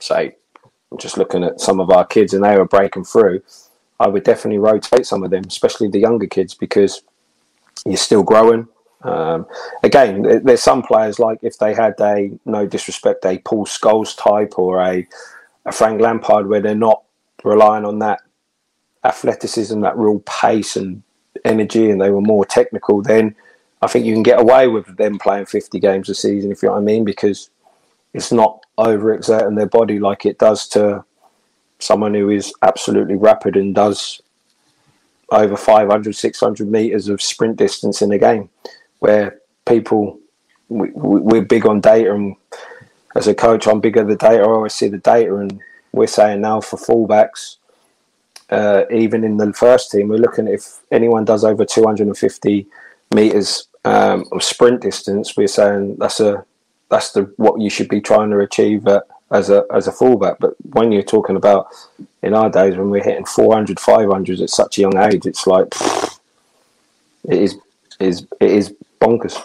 say, 0.00 0.36
I'm 0.92 0.98
just 0.98 1.16
looking 1.16 1.44
at 1.44 1.62
some 1.62 1.80
of 1.80 1.88
our 1.88 2.04
kids 2.04 2.34
and 2.34 2.44
they 2.44 2.58
were 2.58 2.66
breaking 2.66 3.04
through, 3.04 3.40
I 3.98 4.08
would 4.08 4.22
definitely 4.22 4.58
rotate 4.58 5.06
some 5.06 5.24
of 5.24 5.30
them, 5.30 5.44
especially 5.46 5.88
the 5.88 6.00
younger 6.00 6.26
kids, 6.26 6.52
because 6.52 7.02
you're 7.86 7.96
still 7.96 8.22
growing. 8.22 8.68
Um, 9.02 9.46
again, 9.82 10.42
there's 10.44 10.62
some 10.62 10.82
players 10.82 11.18
like 11.18 11.38
if 11.42 11.58
they 11.58 11.74
had 11.74 11.94
a 12.00 12.30
no 12.44 12.66
disrespect, 12.66 13.24
a 13.24 13.38
Paul 13.38 13.64
Scholes 13.64 14.16
type 14.16 14.58
or 14.58 14.82
a, 14.82 15.06
a 15.66 15.72
Frank 15.72 16.00
Lampard, 16.00 16.48
where 16.48 16.60
they're 16.60 16.74
not 16.74 17.02
relying 17.44 17.84
on 17.84 18.00
that 18.00 18.20
athleticism, 19.04 19.80
that 19.80 19.96
real 19.96 20.20
pace 20.20 20.76
and 20.76 21.02
energy, 21.44 21.90
and 21.90 22.00
they 22.00 22.10
were 22.10 22.20
more 22.20 22.44
technical. 22.44 23.02
Then 23.02 23.36
I 23.82 23.86
think 23.86 24.04
you 24.04 24.14
can 24.14 24.24
get 24.24 24.40
away 24.40 24.66
with 24.68 24.96
them 24.96 25.18
playing 25.18 25.46
50 25.46 25.78
games 25.78 26.08
a 26.08 26.14
season, 26.14 26.50
if 26.50 26.62
you 26.62 26.68
know 26.68 26.74
what 26.74 26.80
I 26.80 26.84
mean, 26.84 27.04
because 27.04 27.50
it's 28.12 28.32
not 28.32 28.60
overexerting 28.78 29.56
their 29.56 29.66
body 29.66 29.98
like 29.98 30.26
it 30.26 30.38
does 30.38 30.66
to 30.68 31.04
someone 31.78 32.14
who 32.14 32.30
is 32.30 32.52
absolutely 32.62 33.14
rapid 33.14 33.56
and 33.56 33.74
does 33.74 34.20
over 35.30 35.56
500, 35.56 36.16
600 36.16 36.70
meters 36.70 37.08
of 37.08 37.22
sprint 37.22 37.56
distance 37.56 38.02
in 38.02 38.12
a 38.12 38.18
game, 38.18 38.48
where 38.98 39.38
people, 39.66 40.18
we, 40.68 40.90
we're 40.90 41.42
big 41.42 41.66
on 41.66 41.80
data. 41.80 42.12
And 42.14 42.36
as 43.14 43.26
a 43.26 43.34
coach, 43.34 43.66
I'm 43.66 43.80
big 43.80 43.98
on 43.98 44.08
the 44.08 44.16
data. 44.16 44.42
I 44.42 44.46
always 44.46 44.74
see 44.74 44.88
the 44.88 44.98
data, 44.98 45.36
and 45.36 45.60
we're 45.92 46.06
saying 46.06 46.40
now 46.40 46.60
for 46.60 46.76
fullbacks, 46.76 47.56
uh, 48.50 48.84
even 48.90 49.24
in 49.24 49.36
the 49.36 49.52
first 49.52 49.90
team, 49.90 50.08
we're 50.08 50.16
looking 50.16 50.48
if 50.48 50.80
anyone 50.90 51.24
does 51.24 51.44
over 51.44 51.64
250 51.64 52.66
meters 53.14 53.68
um, 53.84 54.24
of 54.32 54.42
sprint 54.42 54.82
distance, 54.82 55.36
we're 55.36 55.46
saying 55.46 55.96
that's 55.98 56.20
a 56.20 56.44
that's 56.90 57.12
the 57.12 57.22
what 57.36 57.60
you 57.60 57.68
should 57.68 57.88
be 57.88 58.00
trying 58.00 58.30
to 58.30 58.38
achieve 58.38 58.86
at, 58.86 59.04
as 59.30 59.50
a 59.50 59.64
as 59.72 59.86
a 59.86 59.92
fullback. 59.92 60.38
But 60.38 60.54
when 60.72 60.92
you're 60.92 61.02
talking 61.02 61.36
about 61.36 61.68
in 62.22 62.34
our 62.34 62.50
days 62.50 62.76
when 62.76 62.90
we're 62.90 63.04
hitting 63.04 63.26
400, 63.26 63.76
500s 63.76 64.42
at 64.42 64.50
such 64.50 64.78
a 64.78 64.80
young 64.82 64.96
age, 64.96 65.26
it's 65.26 65.46
like 65.46 65.66
pff, 65.66 66.18
it 67.28 67.38
is 67.38 67.58
is 68.00 68.26
it 68.40 68.50
is 68.50 68.74
bonkers. 69.00 69.42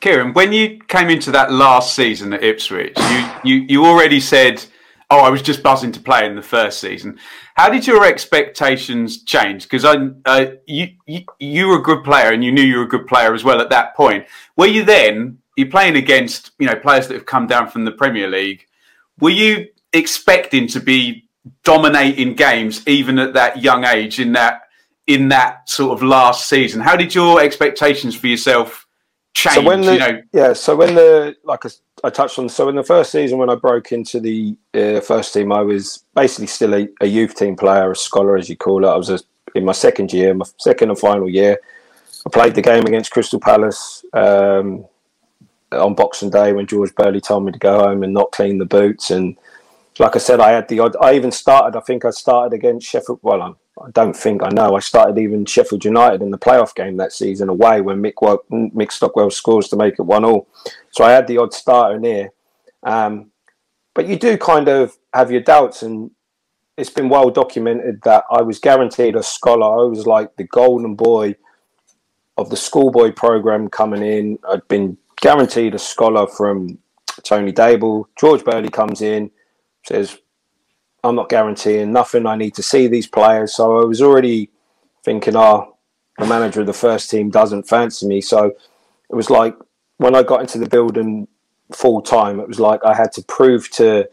Kieran, 0.00 0.32
when 0.32 0.52
you 0.52 0.80
came 0.88 1.10
into 1.10 1.30
that 1.30 1.52
last 1.52 1.94
season 1.94 2.32
at 2.32 2.42
Ipswich, 2.42 2.98
you, 2.98 3.30
you, 3.44 3.66
you 3.68 3.84
already 3.84 4.18
said, 4.18 4.64
"Oh, 5.10 5.20
I 5.20 5.30
was 5.30 5.42
just 5.42 5.62
buzzing 5.62 5.92
to 5.92 6.00
play 6.00 6.26
in 6.26 6.34
the 6.34 6.42
first 6.42 6.80
season." 6.80 7.18
How 7.54 7.68
did 7.70 7.86
your 7.86 8.04
expectations 8.04 9.22
change? 9.22 9.64
Because 9.64 9.84
I, 9.84 10.08
uh, 10.24 10.46
you, 10.66 10.88
you, 11.06 11.20
you 11.38 11.68
were 11.68 11.78
a 11.78 11.82
good 11.82 12.02
player, 12.02 12.32
and 12.32 12.42
you 12.42 12.50
knew 12.50 12.62
you 12.62 12.78
were 12.78 12.84
a 12.84 12.88
good 12.88 13.06
player 13.06 13.32
as 13.32 13.44
well 13.44 13.60
at 13.60 13.70
that 13.70 13.94
point. 13.94 14.26
Were 14.56 14.66
you 14.66 14.84
then? 14.84 15.38
You're 15.56 15.68
playing 15.68 15.96
against 15.96 16.50
you 16.58 16.66
know 16.66 16.76
players 16.76 17.06
that 17.08 17.14
have 17.14 17.26
come 17.26 17.46
down 17.46 17.68
from 17.68 17.84
the 17.84 17.92
Premier 17.92 18.28
League. 18.28 18.66
Were 19.20 19.30
you 19.30 19.68
expecting 19.92 20.66
to 20.68 20.80
be 20.80 21.28
dominating 21.64 22.34
games 22.34 22.86
even 22.86 23.18
at 23.18 23.34
that 23.34 23.62
young 23.62 23.84
age 23.84 24.18
in 24.18 24.32
that 24.32 24.61
in 25.06 25.28
that 25.28 25.68
sort 25.68 25.92
of 25.92 26.02
last 26.02 26.48
season? 26.48 26.80
How 26.80 26.96
did 26.96 27.14
your 27.14 27.40
expectations 27.40 28.14
for 28.14 28.26
yourself 28.26 28.86
change? 29.34 29.56
So 29.56 29.62
when 29.62 29.80
the, 29.82 29.92
you 29.92 29.98
know, 29.98 30.22
yeah, 30.32 30.52
so 30.52 30.76
when 30.76 30.94
the 30.94 31.36
like 31.44 31.64
I, 32.04 32.10
touched 32.10 32.38
on, 32.38 32.48
so 32.48 32.68
in 32.68 32.76
the 32.76 32.84
first 32.84 33.12
season 33.12 33.38
when 33.38 33.50
I 33.50 33.54
broke 33.54 33.92
into 33.92 34.20
the 34.20 34.56
uh, 34.74 35.00
first 35.00 35.34
team, 35.34 35.52
I 35.52 35.62
was 35.62 36.04
basically 36.14 36.46
still 36.46 36.74
a, 36.74 36.88
a, 37.00 37.06
youth 37.06 37.34
team 37.34 37.56
player, 37.56 37.90
a 37.90 37.96
scholar 37.96 38.36
as 38.36 38.48
you 38.48 38.56
call 38.56 38.84
it. 38.84 38.88
I 38.88 38.96
was 38.96 39.10
a, 39.10 39.20
in 39.54 39.64
my 39.64 39.72
second 39.72 40.12
year, 40.12 40.34
my 40.34 40.46
second 40.58 40.90
and 40.90 40.98
final 40.98 41.28
year. 41.28 41.58
I 42.24 42.30
played 42.30 42.54
the 42.54 42.62
game 42.62 42.84
against 42.86 43.10
Crystal 43.10 43.40
Palace 43.40 44.04
um, 44.12 44.84
on 45.72 45.94
Boxing 45.94 46.30
Day 46.30 46.52
when 46.52 46.66
George 46.66 46.94
Burley 46.94 47.20
told 47.20 47.44
me 47.44 47.52
to 47.52 47.58
go 47.58 47.80
home 47.80 48.04
and 48.04 48.14
not 48.14 48.30
clean 48.30 48.58
the 48.58 48.64
boots. 48.64 49.10
And 49.10 49.36
like 49.98 50.14
I 50.14 50.20
said, 50.20 50.38
I 50.38 50.50
had 50.50 50.68
the 50.68 50.78
odd. 50.78 50.96
I 51.00 51.14
even 51.14 51.32
started. 51.32 51.76
I 51.76 51.80
think 51.80 52.04
I 52.04 52.10
started 52.10 52.54
against 52.54 52.86
Sheffield. 52.86 53.18
Well, 53.22 53.42
I'm 53.42 53.56
I 53.80 53.90
don't 53.90 54.14
think 54.14 54.42
I 54.42 54.50
know. 54.50 54.76
I 54.76 54.80
started 54.80 55.18
even 55.18 55.46
Sheffield 55.46 55.84
United 55.84 56.22
in 56.22 56.30
the 56.30 56.38
playoff 56.38 56.74
game 56.74 56.98
that 56.98 57.12
season 57.12 57.48
away 57.48 57.80
when 57.80 58.02
Mick, 58.02 58.14
Mick 58.50 58.92
Stockwell 58.92 59.30
scores 59.30 59.68
to 59.68 59.76
make 59.76 59.94
it 59.98 60.02
one 60.02 60.24
all. 60.24 60.46
So 60.90 61.04
I 61.04 61.12
had 61.12 61.26
the 61.26 61.38
odd 61.38 61.54
starter 61.54 61.96
in 61.96 62.04
here. 62.04 62.30
Um, 62.82 63.30
but 63.94 64.06
you 64.06 64.18
do 64.18 64.36
kind 64.36 64.68
of 64.68 64.96
have 65.14 65.30
your 65.30 65.40
doubts, 65.40 65.82
and 65.82 66.10
it's 66.76 66.90
been 66.90 67.08
well 67.08 67.30
documented 67.30 68.02
that 68.02 68.24
I 68.30 68.42
was 68.42 68.58
guaranteed 68.58 69.16
a 69.16 69.22
scholar. 69.22 69.84
I 69.84 69.88
was 69.88 70.06
like 70.06 70.36
the 70.36 70.44
golden 70.44 70.94
boy 70.94 71.36
of 72.36 72.50
the 72.50 72.56
schoolboy 72.56 73.12
program 73.12 73.68
coming 73.68 74.02
in. 74.02 74.38
I'd 74.48 74.66
been 74.68 74.96
guaranteed 75.20 75.74
a 75.74 75.78
scholar 75.78 76.26
from 76.26 76.78
Tony 77.22 77.52
Dable. 77.52 78.06
George 78.18 78.44
Burley 78.44 78.70
comes 78.70 79.02
in, 79.02 79.30
says, 79.86 80.18
I'm 81.04 81.16
not 81.16 81.28
guaranteeing 81.28 81.92
nothing. 81.92 82.26
I 82.26 82.36
need 82.36 82.54
to 82.54 82.62
see 82.62 82.86
these 82.86 83.06
players. 83.06 83.54
So 83.54 83.80
I 83.80 83.84
was 83.84 84.00
already 84.00 84.50
thinking, 85.04 85.36
oh, 85.36 85.76
the 86.18 86.26
manager 86.26 86.60
of 86.60 86.66
the 86.66 86.72
first 86.72 87.10
team 87.10 87.30
doesn't 87.30 87.64
fancy 87.68 88.06
me. 88.06 88.20
So 88.20 88.54
it 89.10 89.14
was 89.14 89.30
like 89.30 89.56
when 89.96 90.14
I 90.14 90.22
got 90.22 90.40
into 90.40 90.58
the 90.58 90.68
building 90.68 91.26
full 91.72 92.02
time, 92.02 92.38
it 92.38 92.48
was 92.48 92.60
like 92.60 92.84
I 92.84 92.94
had 92.94 93.12
to 93.12 93.22
prove 93.22 93.70
to 93.72 94.08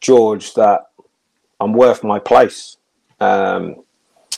George 0.00 0.54
that 0.54 0.88
I'm 1.60 1.72
worth 1.72 2.02
my 2.02 2.18
place. 2.18 2.76
Um, 3.20 3.76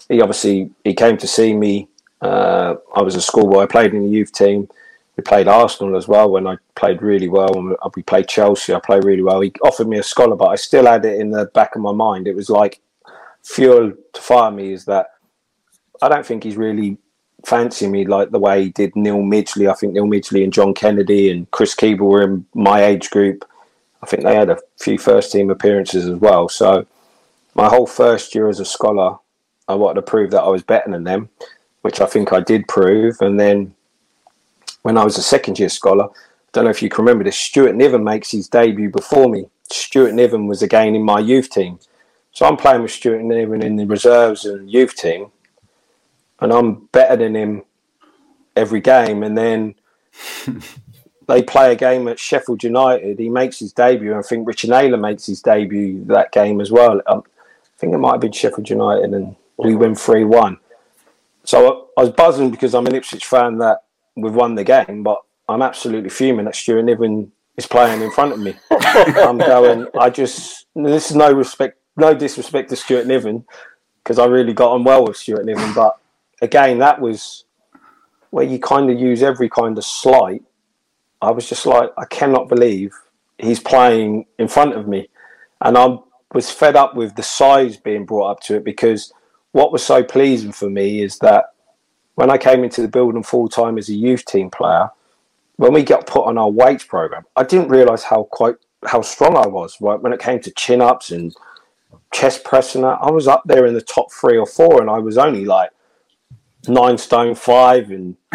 he 0.09 0.21
obviously 0.21 0.71
he 0.85 0.95
came 0.95 1.17
to 1.19 1.26
see 1.26 1.55
me. 1.55 1.88
Uh, 2.21 2.76
I 2.95 3.02
was 3.02 3.14
a 3.14 3.23
schoolboy. 3.23 3.62
I 3.62 3.67
played 3.67 3.95
in 3.95 4.02
the 4.02 4.09
youth 4.09 4.33
team. 4.33 4.69
We 5.18 5.22
played 5.22 5.48
Arsenal 5.48 5.96
as 5.96 6.06
well 6.06 6.30
when 6.30 6.46
I 6.46 6.56
played 6.76 7.02
really 7.02 7.28
well. 7.28 7.52
And 7.58 7.76
uh, 7.82 7.90
we 7.96 8.04
played 8.04 8.28
Chelsea. 8.28 8.72
I 8.72 8.78
played 8.78 9.02
really 9.02 9.22
well. 9.22 9.40
He 9.40 9.52
offered 9.64 9.88
me 9.88 9.98
a 9.98 10.02
scholar, 10.02 10.37
but 10.37 10.46
I 10.46 10.54
still 10.54 10.87
had 10.87 11.04
it 11.04 11.20
in 11.20 11.32
the 11.32 11.46
back 11.46 11.75
of 11.75 11.82
my 11.82 11.90
mind. 11.90 12.28
It 12.28 12.37
was 12.37 12.48
like 12.48 12.80
fuel 13.42 13.92
to 14.12 14.20
fire 14.20 14.52
me. 14.52 14.72
Is 14.72 14.84
that 14.84 15.08
I 16.00 16.08
don't 16.08 16.25
think 16.25 16.44
he's 16.44 16.56
really 16.56 16.98
fancying 17.44 17.90
me 17.90 18.06
like 18.06 18.30
the 18.30 18.38
way 18.38 18.62
he 18.62 18.68
did 18.70 18.94
Neil 18.94 19.18
Midgley. 19.18 19.68
I 19.68 19.75
think 19.75 19.92
Neil 19.92 20.06
Midgley 20.06 20.44
and 20.44 20.52
John 20.52 20.72
Kennedy 20.72 21.32
and 21.32 21.50
Chris 21.50 21.75
Keeble 21.75 21.98
were 21.98 22.22
in 22.22 22.46
my 22.54 22.84
age 22.84 23.10
group. 23.10 23.44
I 24.04 24.06
think 24.06 24.22
they 24.22 24.37
had 24.37 24.50
a 24.50 24.58
few 24.80 24.98
first 24.98 25.32
team 25.32 25.50
appearances 25.50 26.06
as 26.06 26.20
well. 26.20 26.48
So 26.48 26.87
my 27.56 27.68
whole 27.68 27.88
first 27.88 28.37
year 28.37 28.48
as 28.48 28.60
a 28.60 28.64
scholar, 28.64 29.16
I 29.66 29.75
wanted 29.75 29.96
to 29.96 30.02
prove 30.02 30.30
that 30.30 30.42
I 30.42 30.48
was 30.48 30.62
better 30.62 30.88
than 30.92 31.02
them, 31.02 31.28
which 31.82 32.00
I 32.00 32.06
think 32.06 32.32
I 32.32 32.38
did 32.38 32.68
prove. 32.68 33.16
And 33.20 33.40
then 33.40 33.75
when 34.82 34.97
I 34.99 35.04
was 35.04 35.18
a 35.18 35.23
second 35.23 35.58
year 35.58 35.68
scholar, 35.68 36.04
I 36.04 36.50
don't 36.52 36.64
know 36.64 36.70
if 36.70 36.82
you 36.82 36.88
can 36.88 37.04
remember 37.04 37.25
this, 37.25 37.37
Stuart 37.37 37.75
Niven 37.75 38.02
makes 38.02 38.30
his 38.30 38.49
debut 38.49 38.90
before 38.90 39.28
me. 39.28 39.47
Stuart 39.70 40.14
Niven 40.14 40.47
was 40.47 40.62
again 40.62 40.94
in 40.94 41.02
my 41.02 41.18
youth 41.18 41.50
team. 41.50 41.78
So 42.32 42.47
I'm 42.47 42.56
playing 42.56 42.82
with 42.82 42.90
Stuart 42.90 43.23
Niven 43.23 43.62
in 43.62 43.76
the 43.76 43.85
reserves 43.85 44.44
and 44.44 44.70
youth 44.70 44.94
team, 44.94 45.30
and 46.40 46.52
I'm 46.52 46.87
better 46.92 47.16
than 47.16 47.35
him 47.35 47.64
every 48.56 48.80
game. 48.80 49.23
And 49.23 49.37
then 49.37 49.75
they 51.26 51.42
play 51.42 51.73
a 51.73 51.76
game 51.76 52.08
at 52.08 52.18
Sheffield 52.18 52.62
United. 52.62 53.18
He 53.18 53.28
makes 53.28 53.58
his 53.58 53.73
debut. 53.73 54.16
I 54.16 54.23
think 54.23 54.47
Richard 54.47 54.70
Naylor 54.70 54.97
makes 54.97 55.26
his 55.26 55.42
debut 55.42 56.04
that 56.06 56.32
game 56.32 56.61
as 56.61 56.70
well. 56.70 57.02
Um, 57.06 57.23
I 57.26 57.78
think 57.78 57.92
it 57.92 57.99
might 57.99 58.12
have 58.12 58.20
been 58.20 58.32
Sheffield 58.32 58.70
United, 58.70 59.12
and 59.12 59.37
we 59.56 59.75
win 59.75 59.94
3 59.94 60.25
1. 60.25 60.58
So 61.44 61.88
I, 61.97 62.00
I 62.00 62.04
was 62.04 62.11
buzzing 62.11 62.50
because 62.50 62.75
I'm 62.75 62.87
an 62.87 62.94
Ipswich 62.94 63.26
fan 63.26 63.58
that 63.58 63.85
we've 64.20 64.34
won 64.34 64.54
the 64.54 64.64
game, 64.64 65.02
but 65.02 65.18
I'm 65.48 65.62
absolutely 65.62 66.10
fuming 66.10 66.44
that 66.44 66.56
Stuart 66.56 66.82
Niven 66.82 67.32
is 67.56 67.66
playing 67.66 68.02
in 68.02 68.10
front 68.10 68.32
of 68.32 68.40
me. 68.40 68.54
I'm 68.70 69.38
going, 69.38 69.87
I 69.98 70.10
just, 70.10 70.66
this 70.75 71.10
is 71.10 71.16
no 71.16 71.32
respect, 71.32 71.78
no 71.96 72.14
disrespect 72.14 72.70
to 72.70 72.76
Stuart 72.76 73.06
Niven, 73.06 73.44
because 74.02 74.18
I 74.18 74.26
really 74.26 74.52
got 74.52 74.72
on 74.72 74.84
well 74.84 75.06
with 75.06 75.16
Stuart 75.16 75.44
Niven. 75.44 75.72
But 75.75 75.96
again, 76.42 76.78
that 76.78 77.00
was 77.00 77.44
where 78.30 78.44
you 78.44 78.58
kind 78.58 78.90
of 78.90 78.98
use 78.98 79.22
every 79.22 79.48
kind 79.48 79.76
of 79.76 79.84
slight. 79.84 80.42
I 81.20 81.31
was 81.31 81.48
just 81.48 81.66
like, 81.66 81.90
I 81.96 82.04
cannot 82.04 82.48
believe 82.48 82.92
he's 83.38 83.61
playing 83.61 84.26
in 84.38 84.48
front 84.48 84.74
of 84.74 84.87
me. 84.87 85.09
And 85.61 85.76
I 85.76 85.96
was 86.33 86.50
fed 86.50 86.76
up 86.76 86.94
with 86.94 87.16
the 87.16 87.22
size 87.22 87.76
being 87.76 88.04
brought 88.04 88.31
up 88.31 88.40
to 88.40 88.57
it 88.57 88.64
because 88.64 89.12
what 89.52 89.72
was 89.72 89.83
so 89.83 90.04
pleasing 90.04 90.52
for 90.52 90.68
me 90.68 91.02
is 91.02 91.18
that 91.18 91.46
when 92.18 92.33
I 92.33 92.37
came 92.37 92.64
into 92.64 92.83
the 92.83 92.88
building 92.88 93.22
full 93.22 93.48
time 93.48 93.78
as 93.78 93.88
a 93.88 93.94
youth 93.94 94.24
team 94.24 94.50
player, 94.50 94.90
when 95.54 95.72
we 95.72 95.85
got 95.85 96.09
put 96.09 96.26
on 96.26 96.37
our 96.37 96.50
weights 96.50 96.83
program, 96.83 97.24
I 97.37 97.44
didn't 97.44 97.68
realize 97.68 98.02
how 98.02 98.24
quite 98.24 98.57
how 98.85 99.02
strong 99.02 99.37
I 99.37 99.46
was. 99.46 99.81
Right 99.81 100.00
when 100.00 100.12
it 100.12 100.18
came 100.18 100.40
to 100.40 100.50
chin 100.50 100.81
ups 100.81 101.12
and 101.12 101.33
chest 102.12 102.42
pressing, 102.42 102.85
I 102.85 103.09
was 103.12 103.28
up 103.28 103.44
there 103.46 103.66
in 103.66 103.74
the 103.74 103.81
top 103.81 104.11
three 104.11 104.37
or 104.37 104.46
four, 104.46 104.81
and 104.81 104.90
I 104.90 104.98
was 104.98 105.16
only 105.16 105.44
like 105.44 105.70
nine 106.66 106.98
stone 106.98 107.37
five 107.37 107.92
and 107.92 108.16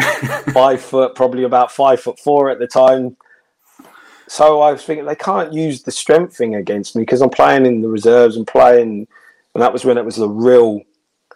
five 0.54 0.80
foot, 0.80 1.14
probably 1.14 1.44
about 1.44 1.70
five 1.70 2.00
foot 2.00 2.18
four 2.18 2.48
at 2.48 2.58
the 2.58 2.66
time. 2.66 3.18
So 4.28 4.62
I 4.62 4.72
was 4.72 4.82
thinking 4.82 5.04
they 5.04 5.14
can't 5.14 5.52
use 5.52 5.82
the 5.82 5.92
strength 5.92 6.34
thing 6.34 6.54
against 6.54 6.96
me 6.96 7.02
because 7.02 7.20
I'm 7.20 7.28
playing 7.28 7.66
in 7.66 7.82
the 7.82 7.88
reserves 7.88 8.36
and 8.36 8.46
playing, 8.46 9.06
and 9.52 9.62
that 9.62 9.74
was 9.74 9.84
when 9.84 9.98
it 9.98 10.06
was 10.06 10.16
the 10.16 10.26
real 10.26 10.80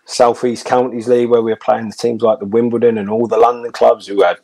Southeast 0.08 0.64
Counties 0.64 1.06
League 1.06 1.28
where 1.28 1.42
we 1.42 1.52
were 1.52 1.56
playing 1.56 1.90
the 1.90 1.94
teams 1.94 2.22
like 2.22 2.38
the 2.38 2.46
Wimbledon 2.46 2.96
and 2.96 3.10
all 3.10 3.26
the 3.26 3.36
London 3.36 3.70
clubs 3.70 4.06
who 4.06 4.22
had 4.22 4.38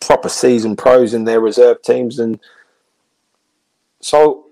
proper 0.00 0.28
season 0.28 0.74
pros 0.74 1.14
in 1.14 1.22
their 1.22 1.40
reserve 1.40 1.80
teams. 1.82 2.18
And 2.18 2.40
so 4.00 4.46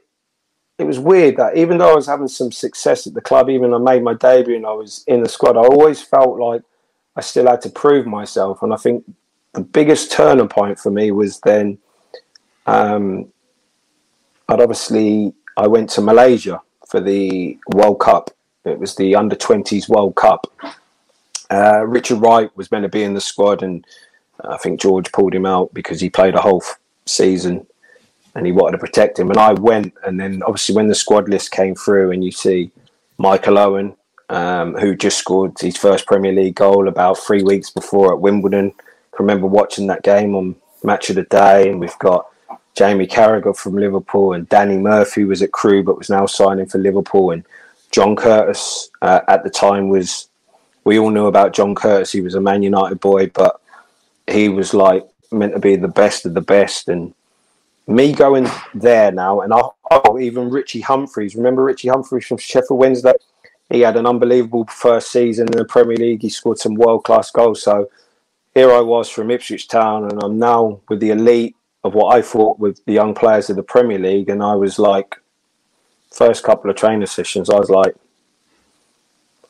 it 0.79 0.85
was 0.85 1.00
weird 1.00 1.37
that 1.38 1.57
even 1.57 1.79
though 1.79 1.90
I 1.90 1.96
was 1.96 2.07
having 2.07 2.29
some 2.29 2.53
success 2.53 3.09
at 3.09 3.14
the 3.14 3.20
club, 3.20 3.50
even 3.50 3.74
I 3.74 3.79
made 3.79 4.05
my 4.05 4.14
debut 4.14 4.55
and 4.55 4.64
I 4.64 4.72
was 4.72 5.03
in 5.09 5.20
the 5.20 5.29
squad, 5.29 5.57
I 5.57 5.66
always 5.66 6.00
felt 6.00 6.38
like 6.38 6.62
I 7.16 7.20
still 7.20 7.48
had 7.48 7.61
to 7.62 7.70
prove 7.70 8.07
myself. 8.07 8.62
And 8.62 8.72
I 8.72 8.77
think 8.77 9.05
the 9.53 9.62
biggest 9.62 10.12
turning 10.12 10.48
point 10.48 10.79
for 10.79 10.92
me 10.92 11.11
was 11.11 11.40
then 11.40 11.77
um, 12.68 13.33
I'd 14.48 14.61
obviously 14.61 15.35
I 15.57 15.66
went 15.66 15.90
to 15.90 16.00
Malaysia 16.00 16.61
for 16.87 17.00
the 17.00 17.59
World 17.72 17.98
Cup 17.98 18.31
it 18.64 18.79
was 18.79 18.96
the 18.96 19.14
under 19.14 19.37
20s 19.37 19.88
World 19.88 20.14
Cup. 20.14 20.46
Uh, 21.50 21.85
Richard 21.87 22.16
Wright 22.16 22.50
was 22.57 22.70
meant 22.70 22.85
to 22.85 22.88
be 22.88 23.03
in 23.03 23.14
the 23.14 23.20
squad, 23.20 23.62
and 23.62 23.87
I 24.42 24.57
think 24.57 24.81
George 24.81 25.12
pulled 25.12 25.35
him 25.35 25.46
out 25.46 25.72
because 25.74 26.00
he 26.00 26.11
played 26.11 26.35
a 26.35 26.40
whole 26.40 26.62
f- 26.62 26.79
season 27.07 27.66
and 28.35 28.46
he 28.46 28.53
wanted 28.53 28.72
to 28.72 28.79
protect 28.79 29.18
him. 29.18 29.31
And 29.31 29.38
I 29.38 29.53
went, 29.53 29.94
and 30.05 30.18
then 30.18 30.42
obviously 30.42 30.74
when 30.74 30.88
the 30.88 30.94
squad 30.94 31.29
list 31.29 31.53
came 31.53 31.74
through, 31.74 32.11
and 32.11 32.24
you 32.24 32.33
see 32.33 32.70
Michael 33.18 33.59
Owen, 33.59 33.94
um, 34.29 34.74
who 34.74 34.96
just 34.96 35.18
scored 35.18 35.53
his 35.61 35.77
first 35.77 36.07
Premier 36.07 36.33
League 36.33 36.57
goal 36.57 36.88
about 36.88 37.18
three 37.18 37.42
weeks 37.42 37.70
before 37.70 38.12
at 38.12 38.20
Wimbledon. 38.20 38.72
I 38.81 39.16
remember 39.20 39.46
watching 39.46 39.87
that 39.87 40.03
game 40.03 40.35
on 40.35 40.57
Match 40.83 41.11
of 41.11 41.16
the 41.16 41.22
Day, 41.24 41.70
and 41.70 41.79
we've 41.79 41.98
got 42.00 42.27
Jamie 42.74 43.07
Carragher 43.07 43.57
from 43.57 43.77
Liverpool, 43.77 44.33
and 44.33 44.48
Danny 44.48 44.79
Murphy 44.79 45.24
was 45.24 45.42
at 45.42 45.53
Crewe 45.53 45.85
but 45.85 45.98
was 45.98 46.11
now 46.11 46.27
signing 46.27 46.66
for 46.66 46.79
Liverpool, 46.79 47.31
and 47.31 47.44
John 47.94 48.16
Curtis 48.16 48.90
uh, 49.02 49.20
at 49.28 49.44
the 49.44 49.50
time 49.50 49.88
was, 49.88 50.28
we 50.83 50.98
all 50.98 51.11
knew 51.11 51.26
about 51.26 51.54
John 51.54 51.76
Curtis. 51.76 52.11
He 52.11 52.22
was 52.22 52.35
a 52.35 52.40
Man 52.40 52.64
United 52.64 52.98
boy, 52.98 53.28
but 53.28 53.61
he 54.28 54.48
was 54.48 54.74
like 54.74 55.07
meant 55.30 55.52
to 55.52 55.61
be 55.61 55.76
the 55.76 55.87
best 55.87 56.26
of 56.26 56.35
the 56.35 56.40
best. 56.40 56.88
And 56.88 57.14
me 57.87 58.12
going 58.12 58.48
there 58.74 59.12
now, 59.12 59.42
and 59.42 59.52
oh, 59.52 59.76
oh 59.92 60.18
even 60.18 60.50
Richie 60.50 60.80
Humphreys. 60.80 61.37
Remember 61.37 61.62
Richie 61.62 61.87
Humphreys 61.87 62.26
from 62.26 62.38
Sheffield 62.38 62.80
Wednesday? 62.80 63.14
He 63.70 63.83
had 63.83 63.96
an 63.96 64.07
unbelievable 64.07 64.64
first 64.64 65.12
season 65.12 65.46
in 65.52 65.57
the 65.57 65.64
Premier 65.64 65.96
League. 65.96 66.22
He 66.22 66.30
scored 66.30 66.59
some 66.59 66.74
world 66.74 67.04
class 67.04 67.30
goals. 67.30 67.62
So 67.62 67.88
here 68.54 68.72
I 68.72 68.80
was 68.80 69.09
from 69.09 69.30
Ipswich 69.30 69.68
Town, 69.68 70.11
and 70.11 70.20
I'm 70.20 70.40
now 70.40 70.80
with 70.88 70.98
the 70.98 71.11
elite 71.11 71.54
of 71.85 71.94
what 71.94 72.12
I 72.16 72.22
thought 72.22 72.59
with 72.59 72.85
the 72.87 72.92
young 72.92 73.14
players 73.14 73.50
of 73.50 73.57
the 73.57 73.62
Premier 73.62 74.00
League. 74.00 74.30
And 74.30 74.42
I 74.42 74.57
was 74.57 74.80
like, 74.80 75.20
first 76.14 76.44
couple 76.44 76.70
of 76.70 76.77
training 76.77 77.07
sessions, 77.07 77.50
I 77.50 77.59
was 77.59 77.70
like, 77.70 77.94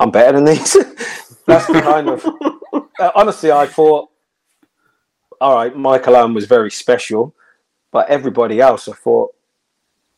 I'm 0.00 0.10
better 0.10 0.40
than 0.40 0.44
these. 0.44 0.72
That's 1.46 1.66
the 1.66 1.80
kind 1.82 2.08
of. 2.08 2.26
Uh, 2.98 3.10
honestly, 3.14 3.52
I 3.52 3.66
thought, 3.66 4.08
all 5.40 5.56
right, 5.56 5.76
Michael 5.76 6.16
Owen 6.16 6.34
was 6.34 6.46
very 6.46 6.70
special, 6.70 7.34
but 7.90 8.08
everybody 8.08 8.60
else, 8.60 8.88
I 8.88 8.92
thought, 8.92 9.34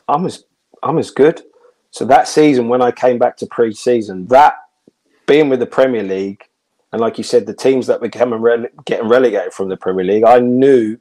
I'm 0.08 0.26
as 0.26 0.44
I'm 0.82 0.98
as 0.98 1.10
good. 1.10 1.42
So 1.90 2.04
that 2.04 2.28
season, 2.28 2.68
when 2.68 2.82
I 2.82 2.90
came 2.90 3.18
back 3.18 3.36
to 3.38 3.46
pre-season, 3.46 4.26
that 4.26 4.54
being 5.26 5.48
with 5.48 5.60
the 5.60 5.66
Premier 5.66 6.02
League, 6.02 6.44
and 6.92 7.00
like 7.00 7.18
you 7.18 7.24
said, 7.24 7.46
the 7.46 7.54
teams 7.54 7.86
that 7.86 8.00
were 8.00 8.08
rele- 8.08 8.70
getting 8.84 9.08
relegated 9.08 9.52
from 9.52 9.68
the 9.68 9.76
Premier 9.76 10.04
League, 10.04 10.24
I 10.24 10.38
knew 10.38 10.98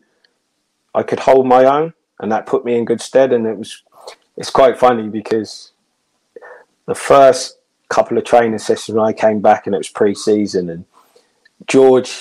I 0.94 1.04
could 1.04 1.20
hold 1.20 1.46
my 1.46 1.66
own, 1.66 1.94
and 2.20 2.32
that 2.32 2.46
put 2.46 2.66
me 2.66 2.78
in 2.78 2.86
good 2.86 3.02
stead. 3.02 3.34
And 3.34 3.46
it 3.46 3.58
was 3.58 3.84
it's 4.38 4.50
quite 4.50 4.78
funny 4.78 5.08
because 5.08 5.72
the 6.86 6.96
first 6.96 7.60
couple 7.90 8.18
of 8.18 8.24
training 8.24 8.60
sessions 8.60 8.96
when 8.96 9.06
I 9.06 9.14
came 9.14 9.42
back 9.42 9.66
and 9.66 9.76
it 9.76 9.80
was 9.80 9.90
pre-season 9.90 10.70
and 10.70 10.86
George, 11.68 12.14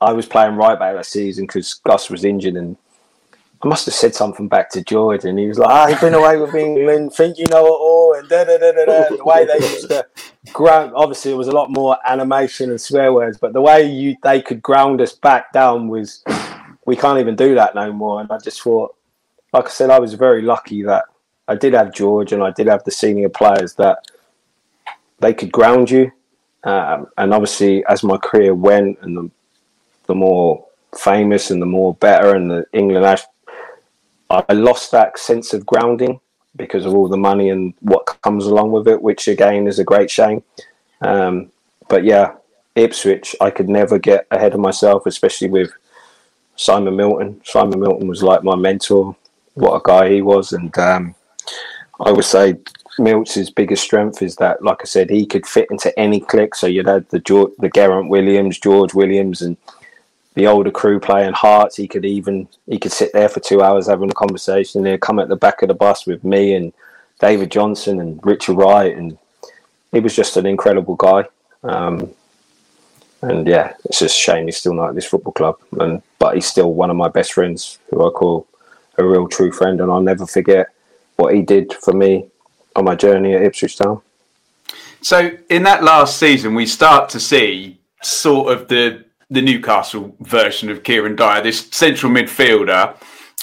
I 0.00 0.12
was 0.12 0.26
playing 0.26 0.56
right 0.56 0.78
back 0.78 0.94
that 0.94 1.06
season 1.06 1.46
because 1.46 1.74
Gus 1.74 2.10
was 2.10 2.24
injured 2.24 2.56
and 2.56 2.76
I 3.62 3.68
must 3.68 3.86
have 3.86 3.94
said 3.94 4.14
something 4.14 4.48
back 4.48 4.68
to 4.70 4.84
George 4.84 5.24
and 5.24 5.38
he 5.38 5.46
was 5.46 5.58
like, 5.58 5.70
"Ah, 5.70 5.84
"I've 5.84 5.96
ah, 5.96 6.00
been 6.02 6.14
away 6.14 6.36
with 6.36 6.54
England, 6.54 7.14
think 7.14 7.38
you 7.38 7.46
know 7.50 7.64
it 7.64 7.70
all," 7.70 8.12
and 8.12 8.28
da 8.28 8.44
da 8.44 8.58
da 8.58 8.72
da 8.72 8.84
da. 8.84 9.16
The 9.16 9.24
way 9.24 9.46
they 9.46 9.54
used 9.54 9.88
to 9.88 10.06
ground. 10.52 10.92
Obviously, 10.94 11.32
it 11.32 11.36
was 11.36 11.48
a 11.48 11.52
lot 11.52 11.70
more 11.70 11.96
animation 12.06 12.68
and 12.68 12.78
swear 12.78 13.10
words, 13.14 13.38
but 13.38 13.54
the 13.54 13.62
way 13.62 13.82
you 13.82 14.16
they 14.22 14.42
could 14.42 14.60
ground 14.60 15.00
us 15.00 15.14
back 15.14 15.50
down 15.54 15.88
was 15.88 16.22
we 16.84 16.94
can't 16.94 17.18
even 17.18 17.36
do 17.36 17.54
that 17.54 17.74
no 17.74 17.90
more. 17.90 18.20
And 18.20 18.30
I 18.30 18.36
just 18.36 18.60
thought, 18.60 18.94
like 19.54 19.64
I 19.64 19.70
said, 19.70 19.88
I 19.88 19.98
was 19.98 20.12
very 20.12 20.42
lucky 20.42 20.82
that 20.82 21.06
I 21.46 21.54
did 21.54 21.74
have 21.74 21.94
George 21.94 22.32
and 22.32 22.42
I 22.42 22.50
did 22.50 22.66
have 22.66 22.84
the 22.84 22.90
senior 22.90 23.28
players 23.28 23.74
that 23.74 23.98
they 25.20 25.34
could 25.34 25.52
ground 25.52 25.90
you. 25.90 26.10
Um, 26.64 27.08
and 27.18 27.34
obviously, 27.34 27.84
as 27.86 28.02
my 28.02 28.16
career 28.16 28.54
went 28.54 28.98
and 29.02 29.16
the, 29.16 29.30
the 30.06 30.14
more 30.14 30.66
famous 30.98 31.50
and 31.50 31.60
the 31.60 31.66
more 31.66 31.94
better 31.94 32.34
and 32.34 32.50
the 32.50 32.64
England, 32.72 33.22
I 34.30 34.52
lost 34.52 34.90
that 34.92 35.18
sense 35.18 35.52
of 35.52 35.66
grounding 35.66 36.20
because 36.56 36.86
of 36.86 36.94
all 36.94 37.08
the 37.08 37.16
money 37.16 37.50
and 37.50 37.74
what 37.80 38.06
comes 38.22 38.46
along 38.46 38.72
with 38.72 38.88
it, 38.88 39.02
which 39.02 39.28
again 39.28 39.66
is 39.66 39.78
a 39.78 39.84
great 39.84 40.10
shame. 40.10 40.42
Um, 41.02 41.50
but 41.88 42.04
yeah, 42.04 42.34
Ipswich, 42.74 43.36
I 43.40 43.50
could 43.50 43.68
never 43.68 43.98
get 43.98 44.26
ahead 44.30 44.54
of 44.54 44.60
myself, 44.60 45.06
especially 45.06 45.48
with 45.48 45.72
Simon 46.56 46.96
Milton. 46.96 47.40
Simon 47.44 47.80
Milton 47.80 48.08
was 48.08 48.22
like 48.22 48.42
my 48.42 48.56
mentor. 48.56 49.16
What 49.54 49.76
a 49.76 49.80
guy 49.84 50.10
he 50.10 50.22
was, 50.22 50.52
and 50.52 50.76
um, 50.78 51.14
I 52.00 52.10
would 52.12 52.24
say 52.24 52.56
Milt's 52.98 53.50
biggest 53.50 53.84
strength 53.84 54.22
is 54.22 54.36
that, 54.36 54.62
like 54.62 54.78
I 54.80 54.84
said, 54.84 55.10
he 55.10 55.26
could 55.26 55.46
fit 55.46 55.68
into 55.70 55.96
any 55.98 56.20
clique. 56.20 56.54
So 56.54 56.66
you'd 56.66 56.88
had 56.88 57.08
the 57.10 57.20
George, 57.20 57.52
the 57.58 57.68
Geraint 57.68 58.08
Williams, 58.08 58.58
George 58.58 58.94
Williams, 58.94 59.42
and 59.42 59.56
the 60.34 60.46
older 60.46 60.70
crew 60.70 61.00
playing 61.00 61.32
Hearts. 61.32 61.76
He 61.76 61.88
could 61.88 62.04
even 62.04 62.48
he 62.66 62.78
could 62.78 62.92
sit 62.92 63.12
there 63.12 63.28
for 63.28 63.40
two 63.40 63.62
hours 63.62 63.86
having 63.86 64.10
a 64.10 64.14
conversation. 64.14 64.82
There, 64.82 64.98
come 64.98 65.18
at 65.18 65.28
the 65.28 65.36
back 65.36 65.62
of 65.62 65.68
the 65.68 65.74
bus 65.74 66.06
with 66.06 66.24
me 66.24 66.54
and 66.54 66.72
David 67.20 67.50
Johnson 67.50 68.00
and 68.00 68.20
Richard 68.24 68.54
Wright, 68.54 68.96
and 68.96 69.16
he 69.92 70.00
was 70.00 70.14
just 70.14 70.36
an 70.36 70.46
incredible 70.46 70.96
guy. 70.96 71.24
Um, 71.62 72.10
and 73.22 73.46
yeah, 73.46 73.74
it's 73.86 74.00
just 74.00 74.18
a 74.18 74.20
shame 74.20 74.46
he's 74.46 74.58
still 74.58 74.74
not 74.74 74.90
at 74.90 74.94
this 74.94 75.06
football 75.06 75.32
club. 75.32 75.58
And 75.80 76.02
but 76.18 76.34
he's 76.34 76.46
still 76.46 76.74
one 76.74 76.90
of 76.90 76.96
my 76.96 77.08
best 77.08 77.32
friends, 77.32 77.78
who 77.90 78.06
I 78.06 78.10
call 78.10 78.46
a 78.98 79.04
real 79.04 79.28
true 79.28 79.50
friend, 79.50 79.80
and 79.80 79.90
I'll 79.90 80.00
never 80.00 80.26
forget 80.26 80.73
what 81.16 81.34
he 81.34 81.42
did 81.42 81.72
for 81.74 81.92
me 81.92 82.26
on 82.76 82.84
my 82.84 82.94
journey 82.94 83.34
at 83.34 83.42
Ipswich 83.42 83.76
Town. 83.76 84.00
So 85.00 85.36
in 85.50 85.62
that 85.64 85.84
last 85.84 86.18
season, 86.18 86.54
we 86.54 86.66
start 86.66 87.08
to 87.10 87.20
see 87.20 87.78
sort 88.02 88.52
of 88.52 88.68
the 88.68 89.04
the 89.30 89.42
Newcastle 89.42 90.14
version 90.20 90.70
of 90.70 90.82
Kieran 90.82 91.16
Dyer, 91.16 91.42
this 91.42 91.68
central 91.70 92.12
midfielder 92.12 92.94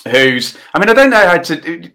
who's, 0.09 0.57
I 0.73 0.79
mean, 0.79 0.89
I 0.89 0.93
don't 0.93 1.09
know 1.09 1.27
how 1.27 1.37
to, 1.37 1.91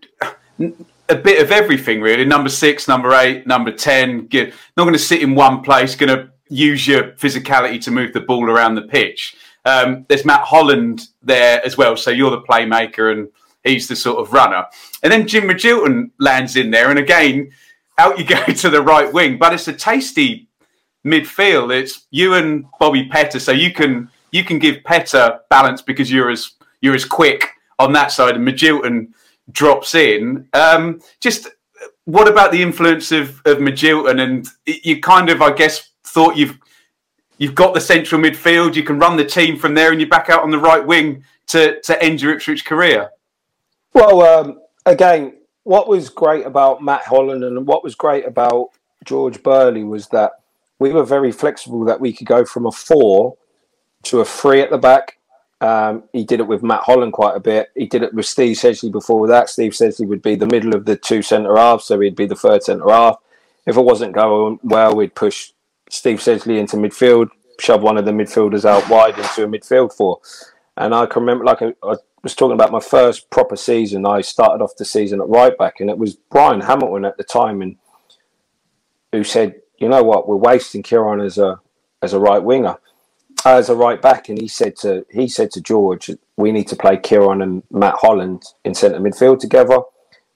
a 1.08 1.14
bit 1.14 1.42
of 1.42 1.50
everything 1.50 2.00
really. 2.00 2.24
Number 2.24 2.48
six, 2.48 2.88
number 2.88 3.12
eight, 3.14 3.46
number 3.46 3.72
10, 3.72 4.26
get, 4.26 4.52
not 4.76 4.84
going 4.84 4.92
to 4.92 4.98
sit 4.98 5.22
in 5.22 5.34
one 5.34 5.62
place, 5.62 5.94
going 5.94 6.16
to 6.16 6.30
use 6.48 6.86
your 6.86 7.12
physicality 7.12 7.80
to 7.82 7.90
move 7.90 8.12
the 8.12 8.20
ball 8.20 8.48
around 8.48 8.74
the 8.74 8.82
pitch. 8.82 9.36
Um, 9.64 10.06
there's 10.08 10.24
Matt 10.24 10.42
Holland 10.42 11.08
there 11.22 11.64
as 11.64 11.76
well. 11.76 11.96
So 11.96 12.10
you're 12.10 12.30
the 12.30 12.42
playmaker 12.42 13.12
and 13.12 13.28
he's 13.66 13.88
the 13.88 13.96
sort 13.96 14.18
of 14.18 14.32
runner. 14.32 14.64
And 15.02 15.12
then 15.12 15.26
Jim 15.26 15.44
Magilton 15.44 16.10
lands 16.18 16.56
in 16.56 16.70
there. 16.70 16.90
And 16.90 16.98
again, 16.98 17.50
out 17.98 18.18
you 18.18 18.24
go 18.36 18.44
to 18.44 18.70
the 18.70 18.82
right 18.82 19.12
wing. 19.12 19.38
But 19.38 19.52
it's 19.52 19.68
a 19.68 19.72
tasty 19.72 20.48
midfield, 21.04 21.72
it's 21.72 22.06
you 22.10 22.34
and 22.34 22.66
Bobby 22.80 23.08
Petta. 23.08 23.40
So 23.40 23.52
you 23.52 23.72
can 23.72 24.10
you 24.32 24.44
can 24.44 24.58
give 24.58 24.76
Petta 24.82 25.40
balance 25.48 25.80
because 25.80 26.10
you're 26.10 26.30
as 26.30 26.52
you're 26.80 26.94
as 26.94 27.04
quick 27.04 27.48
on 27.78 27.92
that 27.92 28.12
side, 28.12 28.36
and 28.36 28.46
Magilton 28.46 29.08
drops 29.52 29.94
in. 29.94 30.48
Um, 30.52 31.00
just 31.20 31.48
what 32.04 32.28
about 32.28 32.52
the 32.52 32.62
influence 32.62 33.12
of 33.12 33.40
of 33.46 33.58
Magilton? 33.58 34.20
And 34.20 34.48
you 34.66 35.00
kind 35.00 35.30
of, 35.30 35.42
I 35.42 35.52
guess, 35.52 35.90
thought 36.04 36.36
you've 36.36 36.58
you've 37.38 37.54
got 37.54 37.74
the 37.74 37.80
central 37.80 38.20
midfield. 38.20 38.74
You 38.74 38.82
can 38.82 38.98
run 38.98 39.16
the 39.16 39.24
team 39.24 39.56
from 39.56 39.74
there, 39.74 39.92
and 39.92 40.00
you're 40.00 40.10
back 40.10 40.28
out 40.28 40.42
on 40.42 40.50
the 40.50 40.58
right 40.58 40.84
wing 40.84 41.24
to 41.48 41.80
to 41.82 42.02
end 42.02 42.20
your 42.20 42.34
Ipswich 42.34 42.64
career. 42.64 43.10
Well, 43.96 44.20
um, 44.20 44.60
again, 44.84 45.38
what 45.62 45.88
was 45.88 46.10
great 46.10 46.44
about 46.44 46.82
Matt 46.82 47.04
Holland 47.04 47.42
and 47.42 47.66
what 47.66 47.82
was 47.82 47.94
great 47.94 48.26
about 48.26 48.68
George 49.06 49.42
Burley 49.42 49.84
was 49.84 50.08
that 50.08 50.32
we 50.78 50.92
were 50.92 51.02
very 51.02 51.32
flexible 51.32 51.82
that 51.86 51.98
we 51.98 52.12
could 52.12 52.26
go 52.26 52.44
from 52.44 52.66
a 52.66 52.70
four 52.70 53.38
to 54.02 54.20
a 54.20 54.24
three 54.26 54.60
at 54.60 54.68
the 54.68 54.76
back. 54.76 55.16
Um, 55.62 56.02
he 56.12 56.24
did 56.24 56.40
it 56.40 56.46
with 56.46 56.62
Matt 56.62 56.82
Holland 56.82 57.14
quite 57.14 57.36
a 57.36 57.40
bit. 57.40 57.70
He 57.74 57.86
did 57.86 58.02
it 58.02 58.12
with 58.12 58.26
Steve 58.26 58.58
Sedgley 58.58 58.92
before 58.92 59.26
that. 59.28 59.48
Steve 59.48 59.72
Sedgley 59.72 60.06
would 60.06 60.20
be 60.20 60.34
the 60.34 60.44
middle 60.44 60.74
of 60.74 60.84
the 60.84 60.96
two 60.96 61.22
centre 61.22 61.56
halves, 61.56 61.86
so 61.86 61.98
he'd 61.98 62.16
be 62.16 62.26
the 62.26 62.36
third 62.36 62.62
centre 62.62 62.90
half. 62.90 63.16
If 63.64 63.78
it 63.78 63.80
wasn't 63.80 64.12
going 64.12 64.60
well, 64.62 64.94
we'd 64.94 65.14
push 65.14 65.52
Steve 65.88 66.18
Sedgley 66.18 66.58
into 66.58 66.76
midfield, 66.76 67.30
shove 67.58 67.80
one 67.80 67.96
of 67.96 68.04
the 68.04 68.10
midfielders 68.10 68.66
out 68.66 68.90
wide 68.90 69.16
into 69.16 69.44
a 69.44 69.46
midfield 69.46 69.96
four. 69.96 70.20
And 70.76 70.94
I 70.94 71.06
can 71.06 71.22
remember, 71.22 71.46
like 71.46 71.62
I, 71.62 71.72
I 71.82 71.94
was 72.26 72.34
talking 72.34 72.54
about 72.54 72.72
my 72.72 72.80
first 72.80 73.30
proper 73.30 73.54
season. 73.54 74.04
I 74.04 74.20
started 74.20 74.60
off 74.60 74.74
the 74.76 74.84
season 74.84 75.20
at 75.20 75.28
right 75.28 75.56
back, 75.56 75.78
and 75.78 75.88
it 75.88 75.96
was 75.96 76.16
Bryan 76.16 76.60
Hamilton 76.60 77.04
at 77.04 77.16
the 77.16 77.22
time, 77.22 77.62
and 77.62 77.76
who 79.12 79.22
said, 79.22 79.54
you 79.78 79.88
know 79.88 80.02
what, 80.02 80.26
we're 80.26 80.34
wasting 80.34 80.82
Kieran 80.82 81.20
as 81.20 81.38
a 81.38 81.60
as 82.02 82.14
a 82.14 82.18
right 82.18 82.42
winger, 82.42 82.78
as 83.44 83.68
a 83.68 83.76
right 83.76 84.02
back, 84.02 84.28
and 84.28 84.40
he 84.40 84.48
said 84.48 84.74
to 84.78 85.06
he 85.08 85.28
said 85.28 85.52
to 85.52 85.60
George, 85.60 86.10
we 86.36 86.50
need 86.50 86.66
to 86.66 86.74
play 86.74 86.96
Kieran 86.96 87.42
and 87.42 87.62
Matt 87.70 87.94
Holland 87.98 88.42
in 88.64 88.74
centre 88.74 88.98
midfield 88.98 89.38
together, 89.38 89.78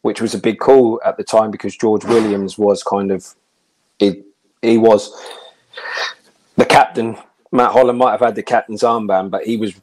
which 0.03 0.21
was 0.21 0.33
a 0.33 0.39
big 0.39 0.61
call 0.61 1.01
at 1.05 1.17
the 1.17 1.25
time 1.25 1.51
because 1.51 1.77
George 1.77 2.05
Williams 2.05 2.57
was 2.57 2.85
kind 2.85 3.11
of 3.11 3.35
he 3.99 4.23
he 4.63 4.79
was 4.79 5.13
the 6.55 6.67
captain. 6.67 7.17
Matt 7.51 7.73
Holland 7.73 7.99
might 7.99 8.13
have 8.13 8.21
had 8.21 8.37
the 8.37 8.45
captain's 8.45 8.83
armband, 8.83 9.31
but 9.33 9.45
he 9.45 9.57
was 9.57 9.75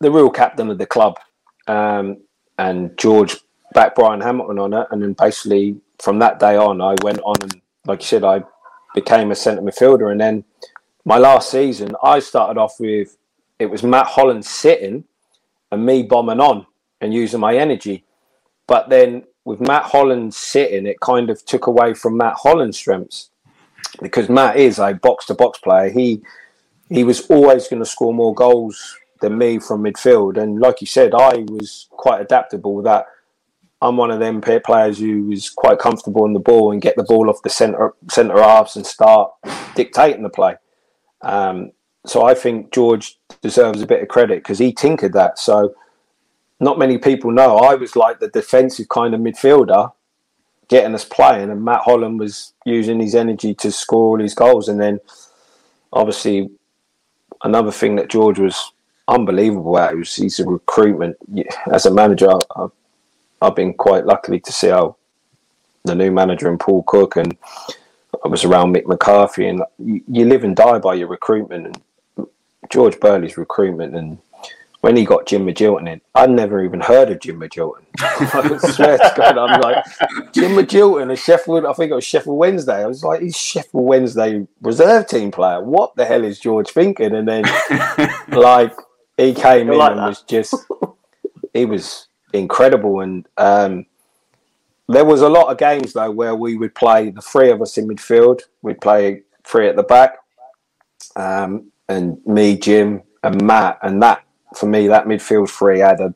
the 0.00 0.10
real 0.10 0.30
captain 0.30 0.70
of 0.70 0.78
the 0.78 0.86
club. 0.86 1.18
Um, 1.66 2.18
and 2.58 2.96
George 2.98 3.36
backed 3.74 3.96
Bryan 3.96 4.20
Hamilton 4.20 4.58
on 4.58 4.72
it, 4.72 4.86
and 4.90 5.02
then 5.02 5.14
basically 5.14 5.76
from 6.00 6.18
that 6.18 6.38
day 6.38 6.56
on, 6.56 6.80
I 6.80 6.96
went 7.02 7.20
on 7.20 7.36
and, 7.42 7.60
like 7.86 8.00
you 8.00 8.06
said, 8.06 8.24
I 8.24 8.42
became 8.94 9.30
a 9.30 9.34
centre 9.34 9.62
midfielder. 9.62 10.10
And 10.10 10.20
then 10.20 10.44
my 11.04 11.18
last 11.18 11.50
season, 11.50 11.94
I 12.02 12.18
started 12.18 12.58
off 12.58 12.80
with 12.80 13.16
it 13.58 13.66
was 13.66 13.82
Matt 13.82 14.06
Holland 14.06 14.44
sitting 14.44 15.04
and 15.70 15.86
me 15.86 16.02
bombing 16.02 16.40
on 16.40 16.66
and 17.00 17.14
using 17.14 17.40
my 17.40 17.56
energy. 17.56 18.04
But 18.66 18.88
then 18.88 19.24
with 19.44 19.60
Matt 19.60 19.84
Holland 19.84 20.34
sitting, 20.34 20.86
it 20.86 21.00
kind 21.00 21.30
of 21.30 21.44
took 21.44 21.66
away 21.66 21.94
from 21.94 22.16
Matt 22.16 22.34
Holland's 22.36 22.78
strengths 22.78 23.30
because 24.00 24.28
Matt 24.28 24.56
is 24.56 24.78
a 24.78 24.94
box 24.94 25.26
to 25.26 25.34
box 25.34 25.58
player. 25.58 25.90
He 25.90 26.22
he 26.88 27.04
was 27.04 27.20
always 27.28 27.68
going 27.68 27.82
to 27.82 27.88
score 27.88 28.12
more 28.12 28.34
goals 28.34 28.96
than 29.20 29.38
me 29.38 29.58
from 29.58 29.82
midfield. 29.82 30.36
And 30.36 30.60
like 30.60 30.80
you 30.80 30.86
said, 30.86 31.14
I 31.14 31.44
was 31.48 31.88
quite 31.90 32.20
adaptable. 32.20 32.82
That 32.82 33.06
I'm 33.82 33.96
one 33.96 34.10
of 34.10 34.20
them 34.20 34.40
players 34.40 34.98
who 34.98 35.30
is 35.32 35.50
quite 35.50 35.78
comfortable 35.78 36.26
in 36.26 36.32
the 36.32 36.40
ball 36.40 36.72
and 36.72 36.82
get 36.82 36.96
the 36.96 37.04
ball 37.04 37.30
off 37.30 37.42
the 37.42 37.50
centre 37.50 37.94
centre 38.10 38.42
halves 38.42 38.76
and 38.76 38.86
start 38.86 39.32
dictating 39.74 40.22
the 40.22 40.30
play. 40.30 40.56
Um, 41.22 41.72
so 42.06 42.24
I 42.24 42.34
think 42.34 42.72
George 42.72 43.18
deserves 43.42 43.82
a 43.82 43.86
bit 43.86 44.02
of 44.02 44.08
credit 44.08 44.42
because 44.42 44.58
he 44.58 44.72
tinkered 44.72 45.12
that. 45.12 45.38
So 45.38 45.74
not 46.58 46.78
many 46.78 46.98
people 46.98 47.30
know 47.30 47.56
I 47.56 47.74
was 47.74 47.96
like 47.96 48.20
the 48.20 48.28
defensive 48.28 48.88
kind 48.88 49.14
of 49.14 49.20
midfielder, 49.20 49.92
getting 50.68 50.94
us 50.94 51.04
playing, 51.04 51.50
and 51.50 51.64
Matt 51.64 51.82
Holland 51.82 52.18
was 52.20 52.52
using 52.64 53.00
his 53.00 53.14
energy 53.14 53.54
to 53.54 53.72
score 53.72 54.10
all 54.10 54.18
his 54.18 54.34
goals. 54.34 54.68
And 54.68 54.80
then 54.80 55.00
obviously 55.92 56.50
another 57.42 57.72
thing 57.72 57.96
that 57.96 58.10
George 58.10 58.38
was 58.38 58.72
unbelievable 59.10 59.78
at 59.78 59.96
was 59.96 60.14
his 60.14 60.40
recruitment. 60.40 61.16
As 61.70 61.84
a 61.84 61.90
manager, 61.90 62.30
I, 62.56 62.66
I've 63.42 63.56
been 63.56 63.74
quite 63.74 64.06
lucky 64.06 64.40
to 64.40 64.52
see 64.52 64.68
how 64.68 64.96
the 65.84 65.94
new 65.94 66.10
manager 66.10 66.48
and 66.48 66.60
Paul 66.60 66.82
Cook 66.84 67.16
and 67.16 67.36
I 68.24 68.28
was 68.28 68.44
around 68.44 68.74
Mick 68.74 68.86
McCarthy 68.86 69.48
and 69.48 69.62
you, 69.78 70.02
you 70.06 70.24
live 70.26 70.44
and 70.44 70.54
die 70.54 70.78
by 70.78 70.94
your 70.94 71.08
recruitment 71.08 71.66
and 71.66 72.28
George 72.70 73.00
Burley's 73.00 73.36
recruitment 73.36 73.96
and 73.96 74.18
when 74.82 74.96
he 74.96 75.04
got 75.04 75.26
Jim 75.26 75.44
Magilton 75.44 75.90
in, 75.90 76.00
I'd 76.14 76.30
never 76.30 76.64
even 76.64 76.80
heard 76.80 77.10
of 77.10 77.20
Jim 77.20 77.38
Magilton. 77.38 77.84
I 78.00 78.56
swear 78.72 78.96
to 78.96 79.14
God, 79.14 79.36
I'm 79.36 79.60
like, 79.60 79.84
Jim 80.32 80.52
Magilton, 80.52 81.12
a 81.12 81.16
Sheffield, 81.16 81.66
I 81.66 81.74
think 81.74 81.90
it 81.90 81.94
was 81.94 82.04
Sheffield 82.04 82.38
Wednesday. 82.38 82.82
I 82.82 82.86
was 82.86 83.04
like, 83.04 83.20
he's 83.20 83.36
Sheffield 83.36 83.84
Wednesday 83.84 84.46
reserve 84.62 85.06
team 85.06 85.30
player. 85.32 85.62
What 85.62 85.96
the 85.96 86.06
hell 86.06 86.24
is 86.24 86.40
George 86.40 86.70
thinking? 86.70 87.14
And 87.14 87.28
then, 87.28 87.44
like, 88.28 88.72
he 89.20 89.34
came 89.34 89.70
in 89.70 89.78
like 89.78 89.92
and 89.92 90.00
that. 90.00 90.08
was 90.08 90.22
just, 90.22 90.54
he 91.54 91.64
was 91.64 92.08
incredible. 92.32 93.00
And 93.00 93.26
um, 93.36 93.86
there 94.88 95.04
was 95.04 95.20
a 95.20 95.28
lot 95.28 95.50
of 95.50 95.58
games 95.58 95.92
though 95.92 96.10
where 96.10 96.34
we 96.34 96.56
would 96.56 96.74
play 96.74 97.10
the 97.10 97.20
three 97.20 97.50
of 97.50 97.60
us 97.62 97.76
in 97.78 97.88
midfield. 97.88 98.40
We'd 98.62 98.80
play 98.80 99.22
three 99.44 99.68
at 99.68 99.76
the 99.76 99.82
back, 99.82 100.18
um, 101.16 101.70
and 101.88 102.24
me, 102.26 102.56
Jim, 102.56 103.02
and 103.22 103.42
Matt. 103.42 103.78
And 103.82 104.02
that 104.02 104.24
for 104.54 104.66
me, 104.66 104.88
that 104.88 105.06
midfield 105.06 105.50
three 105.50 105.80
had 105.80 106.00
a, 106.00 106.14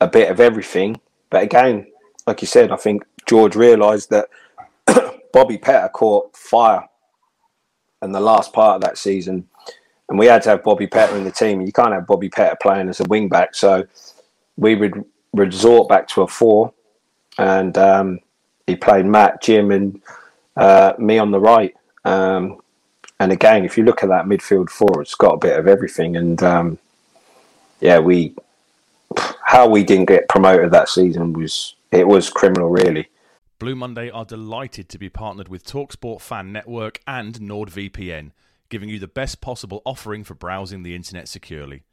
a 0.00 0.06
bit 0.06 0.30
of 0.30 0.40
everything. 0.40 1.00
But 1.30 1.42
again, 1.42 1.86
like 2.26 2.42
you 2.42 2.46
said, 2.46 2.70
I 2.70 2.76
think 2.76 3.04
George 3.26 3.56
realised 3.56 4.10
that 4.10 4.28
Bobby 5.32 5.58
Petta 5.58 5.90
caught 5.92 6.36
fire 6.36 6.88
and 8.02 8.14
the 8.14 8.20
last 8.20 8.52
part 8.52 8.76
of 8.76 8.80
that 8.82 8.98
season, 8.98 9.48
and 10.08 10.18
we 10.18 10.26
had 10.26 10.42
to 10.42 10.50
have 10.50 10.62
Bobby 10.62 10.86
Petta 10.86 11.16
in 11.16 11.24
the 11.24 11.30
team. 11.30 11.62
You 11.62 11.72
can't 11.72 11.92
have 11.92 12.06
Bobby 12.06 12.28
Petta 12.28 12.56
playing 12.60 12.88
as 12.88 13.00
a 13.00 13.04
wing 13.04 13.28
back, 13.28 13.54
so 13.54 13.84
we 14.56 14.74
would 14.74 15.04
resort 15.32 15.88
back 15.88 16.08
to 16.08 16.22
a 16.22 16.28
four, 16.28 16.72
and 17.38 17.76
um, 17.78 18.20
he 18.66 18.76
played 18.76 19.06
Matt, 19.06 19.42
Jim, 19.42 19.70
and 19.70 20.00
uh, 20.56 20.94
me 20.98 21.18
on 21.18 21.30
the 21.30 21.40
right. 21.40 21.74
Um, 22.04 22.60
and 23.20 23.32
again, 23.32 23.64
if 23.64 23.78
you 23.78 23.84
look 23.84 24.02
at 24.02 24.08
that 24.08 24.26
midfield 24.26 24.70
four, 24.70 25.00
it's 25.00 25.14
got 25.14 25.34
a 25.34 25.38
bit 25.38 25.58
of 25.58 25.66
everything. 25.66 26.16
And 26.16 26.42
um, 26.42 26.78
yeah, 27.80 27.98
we 27.98 28.34
how 29.42 29.68
we 29.68 29.84
didn't 29.84 30.06
get 30.06 30.28
promoted 30.28 30.70
that 30.72 30.88
season 30.88 31.32
was 31.32 31.74
it 31.92 32.06
was 32.06 32.28
criminal, 32.28 32.70
really. 32.70 33.08
Blue 33.58 33.76
Monday 33.76 34.10
are 34.10 34.24
delighted 34.24 34.88
to 34.90 34.98
be 34.98 35.08
partnered 35.08 35.48
with 35.48 35.64
Talksport 35.64 36.20
Fan 36.20 36.52
Network 36.52 37.00
and 37.06 37.34
NordVPN, 37.34 38.32
giving 38.68 38.88
you 38.88 38.98
the 38.98 39.08
best 39.08 39.40
possible 39.40 39.82
offering 39.84 40.24
for 40.24 40.34
browsing 40.34 40.82
the 40.82 40.94
internet 40.94 41.28
securely. 41.28 41.84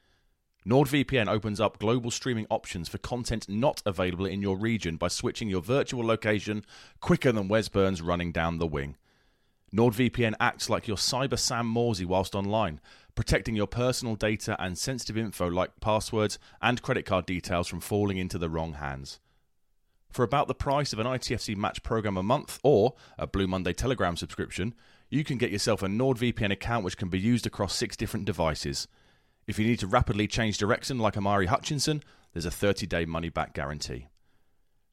NordVPN 0.66 1.28
opens 1.28 1.60
up 1.60 1.80
global 1.80 2.12
streaming 2.12 2.46
options 2.52 2.88
for 2.88 3.00
content 3.00 3.50
not 3.50 3.82
available 3.86 4.28
in 4.28 4.44
your 4.44 4.56
region 4.56 4.96
by 4.96 5.08
switching 5.08 5.50
your 5.50 5.62
virtual 5.62 6.06
location 6.06 6.64
quicker 7.00 7.32
than 7.32 7.48
Wes 7.48 7.68
Burns 7.68 8.02
running 8.02 8.32
down 8.32 8.60
the 8.60 8.68
wing. 8.68 8.96
NordVPN 9.76 10.34
acts 10.40 10.70
like 10.70 10.88
your 10.88 10.98
cyber 10.98 11.40
Sam 11.40 11.74
Morsy 11.74 12.06
whilst 12.06 12.36
online, 12.36 12.80
protecting 13.16 13.56
your 13.56 13.68
personal 13.68 14.16
data 14.16 14.56
and 14.60 14.78
sensitive 14.78 15.18
info 15.18 15.48
like 15.48 15.80
passwords 15.80 16.38
and 16.62 16.82
credit 16.82 17.06
card 17.06 17.26
details 17.26 17.68
from 17.68 17.80
falling 17.80 18.18
into 18.18 18.38
the 18.38 18.50
wrong 18.50 18.74
hands. 18.74 19.20
For 20.12 20.24
about 20.24 20.48
the 20.48 20.54
price 20.54 20.92
of 20.92 21.00
an 21.00 21.08
ITFC 21.08 21.56
match 21.56 21.84
program 21.84 22.18
a 22.18 22.24
month 22.24 22.60
or 22.64 22.96
a 23.18 23.26
Blue 23.26 23.48
Monday 23.48 23.74
Telegram 23.74 24.18
subscription, 24.18 24.76
you 25.12 25.24
can 25.26 25.38
get 25.38 25.52
yourself 25.52 25.84
a 25.84 25.88
NordVPN 25.88 26.52
account 26.52 26.86
which 26.86 26.98
can 26.98 27.10
be 27.10 27.20
used 27.20 27.46
across 27.46 27.76
six 27.76 27.96
different 27.96 28.26
devices. 28.26 28.88
If 29.46 29.60
you 29.60 29.68
need 29.68 29.80
to 29.80 29.88
rapidly 29.88 30.26
change 30.26 30.58
direction 30.58 30.98
like 30.98 31.18
Omari 31.18 31.48
Hutchinson, 31.48 32.02
there's 32.34 32.46
a 32.46 32.52
30 32.52 32.88
day 32.88 33.06
money 33.06 33.30
back 33.30 33.54
guarantee. 33.54 34.08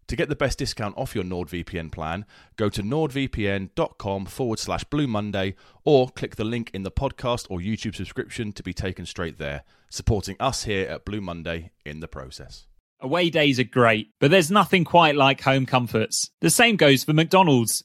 To 0.08 0.16
get 0.16 0.28
the 0.28 0.36
best 0.36 0.58
discount 0.58 0.96
off 0.96 1.14
your 1.14 1.22
NordVPN 1.22 1.92
plan, 1.92 2.24
go 2.56 2.68
to 2.70 2.82
nordvpn.com 2.82 4.24
forward 4.26 4.58
slash 4.58 4.82
Blue 4.84 5.06
Monday 5.06 5.54
or 5.84 6.08
click 6.08 6.36
the 6.36 6.44
link 6.44 6.70
in 6.72 6.82
the 6.82 6.90
podcast 6.90 7.46
or 7.50 7.58
YouTube 7.60 7.94
subscription 7.94 8.52
to 8.54 8.62
be 8.62 8.72
taken 8.72 9.06
straight 9.06 9.38
there, 9.38 9.62
supporting 9.90 10.36
us 10.40 10.64
here 10.64 10.88
at 10.88 11.04
Blue 11.04 11.20
Monday 11.20 11.70
in 11.84 12.00
the 12.00 12.08
process. 12.08 12.66
Away 13.00 13.30
days 13.30 13.60
are 13.60 13.64
great, 13.64 14.08
but 14.18 14.32
there's 14.32 14.50
nothing 14.50 14.84
quite 14.84 15.14
like 15.14 15.42
home 15.42 15.66
comforts. 15.66 16.30
The 16.40 16.50
same 16.50 16.74
goes 16.76 17.04
for 17.04 17.12
McDonald's. 17.12 17.84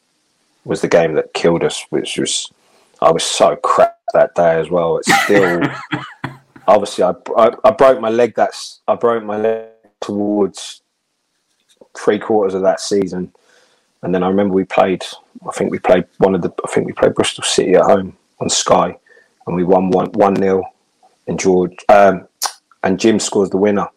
was 0.65 0.81
the 0.81 0.87
game 0.87 1.13
that 1.15 1.33
killed 1.33 1.63
us, 1.63 1.85
which 1.89 2.17
was 2.17 2.51
I 3.01 3.11
was 3.11 3.23
so 3.23 3.55
crap 3.55 3.97
that 4.13 4.35
day 4.35 4.59
as 4.59 4.69
well. 4.69 4.97
It's 4.97 5.23
still 5.23 5.61
obviously 6.67 7.03
I, 7.03 7.13
I, 7.37 7.51
I 7.63 7.71
broke 7.71 7.99
my 7.99 8.09
leg. 8.09 8.33
That's 8.35 8.81
I 8.87 8.95
broke 8.95 9.23
my 9.23 9.37
leg 9.37 9.69
towards 9.99 10.81
three 11.97 12.19
quarters 12.19 12.53
of 12.53 12.61
that 12.61 12.79
season, 12.79 13.31
and 14.01 14.13
then 14.13 14.23
I 14.23 14.27
remember 14.27 14.53
we 14.53 14.63
played. 14.63 15.03
I 15.47 15.51
think 15.51 15.71
we 15.71 15.79
played 15.79 16.05
one 16.17 16.35
of 16.35 16.41
the. 16.41 16.51
I 16.65 16.71
think 16.71 16.87
we 16.87 16.93
played 16.93 17.15
Bristol 17.15 17.43
City 17.43 17.75
at 17.75 17.83
home 17.83 18.17
on 18.39 18.49
Sky, 18.49 18.97
and 19.47 19.55
we 19.55 19.63
won 19.63 19.89
one 19.89 20.11
one 20.13 20.33
nil. 20.33 20.63
And 21.27 21.39
George 21.39 21.75
um, 21.87 22.27
and 22.83 22.99
Jim 22.99 23.19
scores 23.19 23.51
the 23.51 23.57
winner, 23.57 23.87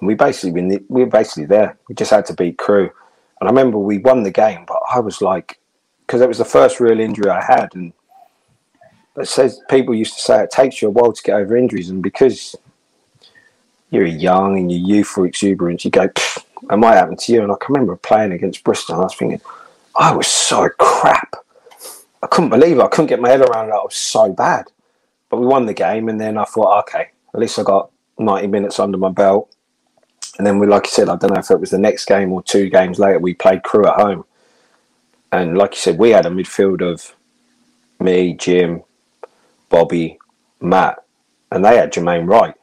and 0.00 0.06
we 0.06 0.14
basically 0.14 0.52
been 0.52 0.84
we 0.88 1.04
were 1.04 1.10
basically 1.10 1.46
there. 1.46 1.78
We 1.88 1.94
just 1.94 2.10
had 2.10 2.26
to 2.26 2.34
beat 2.34 2.58
Crewe, 2.58 2.90
and 3.40 3.48
I 3.48 3.50
remember 3.50 3.78
we 3.78 3.98
won 3.98 4.24
the 4.24 4.32
game, 4.32 4.64
but 4.66 4.80
I 4.92 4.98
was 4.98 5.22
like, 5.22 5.59
because 6.10 6.22
it 6.22 6.28
was 6.28 6.38
the 6.38 6.44
first 6.44 6.80
real 6.80 6.98
injury 6.98 7.30
I 7.30 7.40
had, 7.40 7.72
and 7.76 7.92
it 9.16 9.28
says 9.28 9.62
people 9.70 9.94
used 9.94 10.14
to 10.14 10.20
say 10.20 10.42
it 10.42 10.50
takes 10.50 10.82
you 10.82 10.88
a 10.88 10.90
while 10.90 11.12
to 11.12 11.22
get 11.22 11.36
over 11.36 11.56
injuries, 11.56 11.88
and 11.88 12.02
because 12.02 12.56
you're 13.90 14.06
young 14.06 14.58
and 14.58 14.72
you're 14.72 14.96
youthful 14.96 15.22
exuberance, 15.22 15.84
you 15.84 15.92
go, 15.92 16.02
it 16.02 16.76
might 16.76 16.96
happen 16.96 17.16
to 17.16 17.32
you. 17.32 17.44
And 17.44 17.52
I 17.52 17.54
can 17.60 17.74
remember 17.74 17.94
playing 17.94 18.32
against 18.32 18.64
Bristol, 18.64 18.96
and 18.96 19.02
I 19.02 19.04
was 19.04 19.14
thinking, 19.14 19.40
I 19.94 20.12
was 20.12 20.26
so 20.26 20.68
crap. 20.80 21.36
I 22.24 22.26
couldn't 22.26 22.50
believe 22.50 22.78
it. 22.78 22.82
I 22.82 22.88
couldn't 22.88 23.06
get 23.06 23.20
my 23.20 23.28
head 23.28 23.42
around 23.42 23.68
it. 23.68 23.74
I 23.74 23.84
was 23.84 23.94
so 23.94 24.32
bad. 24.32 24.64
But 25.28 25.38
we 25.38 25.46
won 25.46 25.66
the 25.66 25.74
game, 25.74 26.08
and 26.08 26.20
then 26.20 26.36
I 26.38 26.44
thought, 26.44 26.88
okay, 26.88 27.10
at 27.32 27.38
least 27.38 27.56
I 27.56 27.62
got 27.62 27.92
90 28.18 28.48
minutes 28.48 28.80
under 28.80 28.98
my 28.98 29.10
belt. 29.10 29.54
And 30.38 30.46
then 30.46 30.58
we, 30.58 30.66
like 30.66 30.86
you 30.86 30.90
said, 30.90 31.08
I 31.08 31.14
don't 31.14 31.32
know 31.32 31.38
if 31.38 31.52
it 31.52 31.60
was 31.60 31.70
the 31.70 31.78
next 31.78 32.06
game 32.06 32.32
or 32.32 32.42
two 32.42 32.68
games 32.68 32.98
later, 32.98 33.20
we 33.20 33.32
played 33.32 33.62
Crewe 33.62 33.86
at 33.86 33.94
home. 33.94 34.24
And 35.32 35.56
like 35.56 35.74
you 35.74 35.80
said, 35.80 35.98
we 35.98 36.10
had 36.10 36.26
a 36.26 36.30
midfield 36.30 36.82
of 36.82 37.14
me, 38.00 38.34
Jim, 38.34 38.82
Bobby, 39.68 40.18
Matt, 40.60 41.04
and 41.52 41.64
they 41.64 41.76
had 41.76 41.92
Jermaine 41.92 42.28
Wright. 42.28 42.54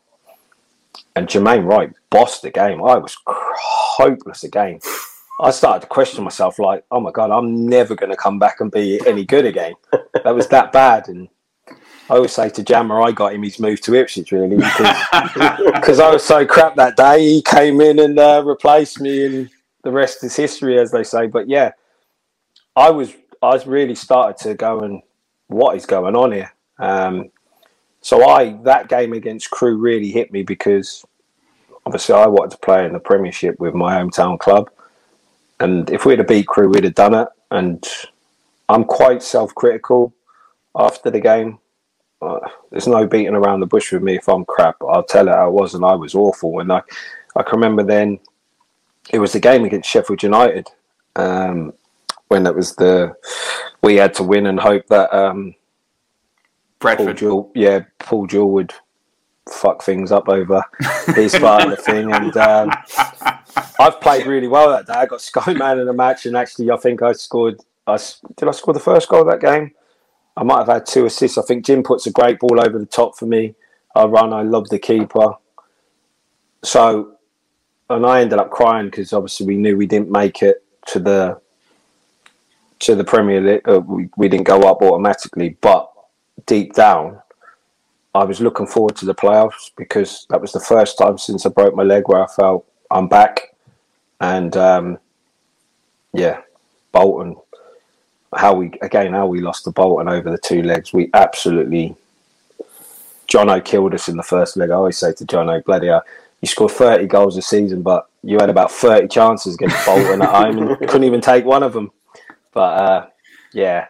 And 1.16 1.28
Jermaine 1.28 1.66
Wright 1.66 1.92
bossed 2.10 2.42
the 2.42 2.52
game. 2.52 2.84
I 2.84 2.98
was 2.98 3.18
hopeless 3.26 4.44
again. 4.44 4.80
I 5.40 5.52
started 5.52 5.82
to 5.82 5.88
question 5.88 6.24
myself, 6.24 6.58
like, 6.58 6.84
oh 6.92 7.00
my 7.00 7.12
god, 7.12 7.32
I'm 7.32 7.68
never 7.68 7.96
going 7.96 8.10
to 8.10 8.18
come 8.18 8.40
back 8.40 8.60
and 8.60 8.72
be 8.72 9.00
any 9.06 9.24
good 9.24 9.46
again. 9.46 9.74
that 10.24 10.36
was 10.36 10.48
that 10.48 10.72
bad. 10.72 11.08
And 11.08 11.30
I 12.10 12.16
always 12.16 12.32
say 12.32 12.50
to 12.50 12.64
Jammer, 12.64 13.02
I 13.02 13.12
got 13.12 13.34
him 13.34 13.44
his 13.44 13.60
move 13.60 13.82
to 13.82 13.94
Ipswich 13.94 14.32
really 14.32 14.56
because 14.56 14.80
I 16.00 16.10
was 16.12 16.24
so 16.24 16.46
crap 16.46 16.76
that 16.76 16.98
day. 16.98 17.20
He 17.20 17.42
came 17.42 17.82
in 17.82 18.00
and 18.00 18.18
uh, 18.18 18.44
replaced 18.46 19.00
me, 19.00 19.26
and 19.26 19.50
the 19.84 19.92
rest 19.92 20.24
is 20.24 20.36
history, 20.36 20.80
as 20.80 20.92
they 20.92 21.04
say. 21.04 21.28
But 21.28 21.48
yeah, 21.48 21.72
I 22.78 22.92
was 22.92 23.14
I 23.42 23.60
really 23.66 23.96
started 23.96 24.38
to 24.44 24.54
go 24.54 24.82
and 24.82 25.02
what 25.48 25.76
is 25.76 25.86
going 25.86 26.16
on 26.16 26.32
here. 26.32 26.54
Um, 26.78 27.32
so 28.02 28.30
I 28.30 28.54
that 28.64 28.88
game 28.88 29.14
against 29.14 29.50
Crewe 29.50 29.78
really 29.78 30.12
hit 30.12 30.32
me 30.32 30.44
because 30.44 31.04
obviously 31.86 32.14
I 32.16 32.28
wanted 32.28 32.52
to 32.52 32.58
play 32.60 32.86
in 32.86 32.94
the 32.94 33.00
Premiership 33.00 33.60
with 33.60 33.74
my 33.74 33.96
hometown 33.96 34.38
club, 34.38 34.70
and 35.60 35.90
if 35.90 36.06
we'd 36.06 36.20
have 36.20 36.28
beat 36.28 36.48
Crewe, 36.48 36.70
we'd 36.70 36.84
have 36.84 36.94
done 36.94 37.16
it. 37.16 37.28
And 37.50 37.84
I'm 38.70 38.84
quite 38.84 39.24
self-critical 39.24 40.14
after 40.76 41.10
the 41.10 41.20
game. 41.20 41.58
Uh, 42.22 42.40
there's 42.70 42.88
no 42.88 43.08
beating 43.08 43.34
around 43.34 43.62
the 43.62 43.66
bush 43.66 43.92
with 43.92 44.04
me 44.04 44.18
if 44.18 44.28
I'm 44.28 44.46
crap. 44.46 44.76
I'll 44.82 45.04
tell 45.04 45.28
it 45.28 45.34
how 45.34 45.48
it 45.48 45.54
was, 45.54 45.74
and 45.74 45.84
I 45.84 45.96
was 45.96 46.14
awful. 46.14 46.60
And 46.60 46.72
I, 46.72 46.82
I 47.36 47.42
can 47.42 47.60
remember 47.60 47.84
then 47.84 48.20
it 49.10 49.20
was 49.20 49.34
the 49.34 49.40
game 49.40 49.66
against 49.66 49.90
Sheffield 49.90 50.22
United 50.22 50.68
um, 51.16 51.74
when 52.28 52.46
it 52.46 52.56
was 52.56 52.76
the 52.76 53.16
we 53.82 53.96
had 53.96 54.14
to 54.16 54.24
win 54.24 54.48
and 54.48 54.60
hope 54.60 54.88
that 54.88 55.14
um, 55.14 55.56
Bradford. 56.80 57.06
Paul 57.06 57.14
Jewell, 57.14 57.52
yeah, 57.56 57.80
Paul 58.00 58.28
Jewell 58.28 58.52
would 58.52 58.74
fuck 59.52 59.84
things 59.84 60.12
up 60.12 60.28
over 60.30 60.64
his 61.16 61.38
part 61.38 61.64
of 61.64 61.70
the 61.72 61.78
thing. 61.78 62.12
And 62.12 62.36
um, 62.38 62.72
I've 63.80 64.02
played 64.02 64.26
really 64.26 64.48
well 64.48 64.70
that 64.70 64.88
day. 64.88 64.94
I 64.94 65.06
got 65.06 65.22
Sky 65.22 65.54
Man 65.58 65.80
in 65.80 65.86
the 65.86 65.94
match, 65.94 66.26
and 66.26 66.36
actually, 66.36 66.72
I 66.72 66.78
think 66.78 67.02
I 67.02 67.14
scored. 67.14 67.62
I 67.86 67.98
did 68.36 68.50
I 68.50 68.52
score 68.52 68.74
the 68.74 68.80
first 68.80 69.08
goal 69.10 69.22
of 69.22 69.28
that 69.28 69.42
game? 69.42 69.72
I 70.36 70.44
might 70.44 70.60
have 70.60 70.68
had 70.68 70.86
two 70.86 71.06
assists. 71.06 71.38
I 71.38 71.42
think 71.42 71.66
Jim 71.66 71.82
puts 71.82 72.06
a 72.06 72.12
great 72.12 72.40
ball 72.40 72.60
over 72.60 72.78
the 72.78 72.86
top 72.86 73.18
for 73.18 73.26
me. 73.26 73.56
I 73.96 74.06
run. 74.06 74.34
I 74.34 74.44
love 74.44 74.70
the 74.70 74.78
keeper. 74.78 75.34
So, 76.64 77.14
and 77.90 78.06
I 78.06 78.22
ended 78.22 78.38
up 78.38 78.52
crying 78.52 78.88
because 78.88 79.14
obviously 79.14 79.48
we 79.48 79.58
knew 79.58 79.78
we 79.78 79.88
didn't 79.88 80.12
make 80.12 80.44
it 80.44 80.64
to 80.88 81.00
the 81.00 81.42
to 82.80 82.96
the 82.96 83.04
Premier 83.04 83.42
League. 83.42 83.68
Uh, 83.68 83.80
we, 83.80 84.10
we 84.18 84.30
didn't 84.30 84.48
go 84.48 84.62
up 84.62 84.82
automatically, 84.82 85.58
but 85.62 85.92
deep 86.46 86.74
down, 86.74 87.20
I 88.14 88.24
was 88.24 88.42
looking 88.42 88.68
forward 88.68 88.96
to 88.98 89.06
the 89.06 89.16
playoffs 89.16 89.72
because 89.76 90.26
that 90.30 90.42
was 90.42 90.52
the 90.52 90.60
first 90.60 90.98
time 90.98 91.18
since 91.18 91.46
I 91.46 91.50
broke 91.50 91.76
my 91.76 91.84
leg 91.84 92.08
where 92.08 92.24
I 92.24 92.28
felt 92.28 92.66
I'm 92.90 93.08
back. 93.08 93.56
And 94.20 94.56
um, 94.58 94.98
yeah, 96.14 96.42
Bolton. 96.92 97.36
How 98.36 98.54
we 98.54 98.72
again? 98.82 99.14
How 99.14 99.28
we 99.28 99.40
lost 99.40 99.64
to 99.66 99.72
Bolton 99.72 100.10
over 100.10 100.30
the 100.30 100.38
two 100.38 100.62
legs? 100.62 100.92
We 100.92 101.10
absolutely. 101.14 101.96
Jono 103.28 103.64
killed 103.64 103.94
us 103.94 104.08
in 104.08 104.18
the 104.18 104.24
first 104.24 104.58
leg. 104.58 104.70
I 104.70 104.76
always 104.76 104.98
say 104.98 105.14
to 105.14 105.26
Jono, 105.26 105.64
bloody 105.64 105.88
hell, 105.88 106.04
you 106.42 106.48
scored 106.48 106.72
30 106.72 107.08
goals 107.08 107.36
a 107.38 107.42
season, 107.42 107.82
but 107.82 108.10
you 108.24 108.38
had 108.40 108.50
about 108.50 108.72
30 108.72 109.08
chances 109.10 109.56
against 109.56 109.86
Bolton 109.86 110.22
at 110.22 110.30
home 110.30 110.60
and 110.60 110.78
couldn't 110.80 111.04
even 111.04 111.22
take 111.22 111.44
one 111.44 111.62
of 111.62 111.74
them. 111.74 111.92
But 112.58 112.80
uh, 112.82 113.08
yeah, 113.54 113.86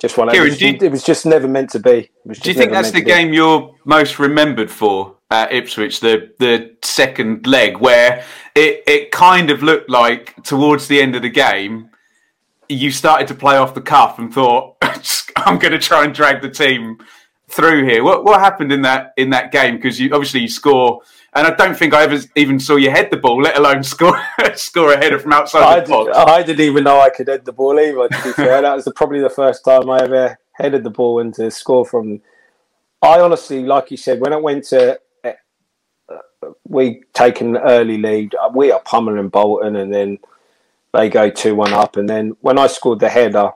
just 0.00 0.18
one. 0.18 0.26
Kieron, 0.26 0.34
it, 0.34 0.40
was, 0.50 0.60
you- 0.60 0.78
it 0.82 0.90
was 0.90 1.04
just 1.04 1.24
never 1.26 1.46
meant 1.46 1.70
to 1.70 1.78
be. 1.78 2.10
Do 2.28 2.48
you 2.50 2.54
think 2.54 2.72
that's 2.72 2.90
the 2.90 2.98
to 2.98 3.04
be. 3.04 3.08
game 3.08 3.32
you're 3.32 3.72
most 3.84 4.18
remembered 4.18 4.68
for 4.68 5.14
at 5.30 5.52
Ipswich, 5.52 6.00
the 6.00 6.34
the 6.40 6.74
second 6.82 7.46
leg, 7.46 7.78
where 7.78 8.24
it, 8.56 8.82
it 8.88 9.12
kind 9.12 9.48
of 9.48 9.62
looked 9.62 9.88
like 9.88 10.34
towards 10.42 10.88
the 10.88 11.00
end 11.00 11.14
of 11.14 11.22
the 11.22 11.28
game, 11.28 11.88
you 12.68 12.90
started 12.90 13.28
to 13.28 13.34
play 13.36 13.56
off 13.56 13.74
the 13.74 13.80
cuff 13.80 14.18
and 14.18 14.34
thought, 14.34 14.74
"I'm 15.36 15.60
going 15.60 15.70
to 15.72 15.78
try 15.78 16.02
and 16.04 16.12
drag 16.12 16.42
the 16.42 16.50
team 16.50 16.98
through 17.48 17.84
here." 17.84 18.02
What 18.02 18.24
what 18.24 18.40
happened 18.40 18.72
in 18.72 18.82
that 18.82 19.12
in 19.16 19.30
that 19.30 19.52
game? 19.52 19.76
Because 19.76 20.00
you 20.00 20.10
obviously 20.12 20.40
you 20.40 20.48
score, 20.48 21.00
and 21.34 21.46
I 21.46 21.50
don't 21.54 21.76
think 21.76 21.94
I 21.94 22.04
ever 22.04 22.18
even 22.36 22.60
saw 22.60 22.76
you 22.76 22.90
head 22.90 23.10
the 23.10 23.16
ball, 23.16 23.42
let 23.42 23.56
alone 23.58 23.82
score 23.82 24.20
score 24.54 24.92
a 24.92 24.96
header 24.96 25.18
from 25.18 25.32
outside 25.32 25.62
I, 25.64 25.80
the 25.80 25.86
did, 25.86 25.88
box. 25.90 26.10
I 26.14 26.42
didn't 26.42 26.64
even 26.66 26.84
know 26.84 27.00
I 27.00 27.10
could 27.10 27.28
head 27.28 27.44
the 27.44 27.52
ball 27.52 27.78
either. 27.78 28.08
To 28.08 28.22
be 28.22 28.32
fair, 28.36 28.62
that 28.62 28.74
was 28.74 28.84
the, 28.84 28.92
probably 28.92 29.20
the 29.20 29.30
first 29.30 29.64
time 29.64 29.90
I 29.90 30.00
ever 30.02 30.38
headed 30.52 30.84
the 30.84 30.90
ball 30.90 31.18
into 31.20 31.50
score 31.50 31.84
from. 31.84 32.20
I 33.02 33.20
honestly, 33.20 33.62
like 33.64 33.90
you 33.90 33.96
said, 33.96 34.20
when 34.20 34.32
I 34.32 34.36
went 34.36 34.64
to, 34.66 34.98
uh, 35.24 35.32
we 36.68 37.02
take 37.12 37.40
an 37.40 37.56
early 37.56 37.98
lead. 37.98 38.34
uh, 38.34 38.50
We 38.54 38.72
are 38.72 38.80
pummeling 38.80 39.28
Bolton, 39.28 39.76
and 39.76 39.92
then 39.92 40.18
they 40.92 41.08
go 41.10 41.30
two 41.30 41.54
one 41.54 41.72
up, 41.72 41.96
and 41.96 42.08
then 42.08 42.36
when 42.40 42.58
I 42.58 42.66
scored 42.68 43.00
the 43.00 43.08
header, 43.08 43.50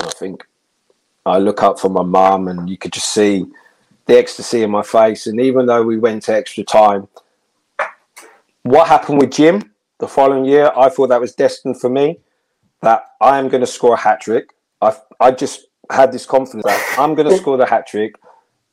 I 0.00 0.06
think 0.10 0.44
I 1.26 1.38
look 1.38 1.62
up 1.62 1.78
for 1.80 1.88
my 1.88 2.02
mum, 2.02 2.48
and 2.48 2.68
you 2.68 2.76
could 2.78 2.92
just 2.92 3.10
see 3.12 3.46
the 4.06 4.18
ecstasy 4.18 4.62
in 4.62 4.70
my 4.70 4.82
face. 4.82 5.26
And 5.26 5.40
even 5.40 5.66
though 5.66 5.82
we 5.82 5.98
went 5.98 6.24
to 6.24 6.34
extra 6.34 6.64
time, 6.64 7.08
what 8.62 8.88
happened 8.88 9.20
with 9.20 9.32
Jim 9.32 9.72
the 9.98 10.08
following 10.08 10.44
year, 10.44 10.72
I 10.76 10.88
thought 10.88 11.08
that 11.08 11.20
was 11.20 11.34
destined 11.34 11.80
for 11.80 11.88
me. 11.88 12.18
That 12.82 13.04
I 13.20 13.38
am 13.38 13.48
going 13.48 13.62
to 13.62 13.66
score 13.66 13.94
a 13.94 13.98
hat 13.98 14.20
trick. 14.20 14.50
I 14.82 14.94
I 15.18 15.30
just 15.30 15.66
had 15.90 16.12
this 16.12 16.26
confidence 16.26 16.64
that 16.64 16.96
I'm 16.98 17.14
going 17.14 17.28
to 17.28 17.36
score 17.36 17.56
the 17.56 17.66
hat 17.66 17.86
trick. 17.86 18.14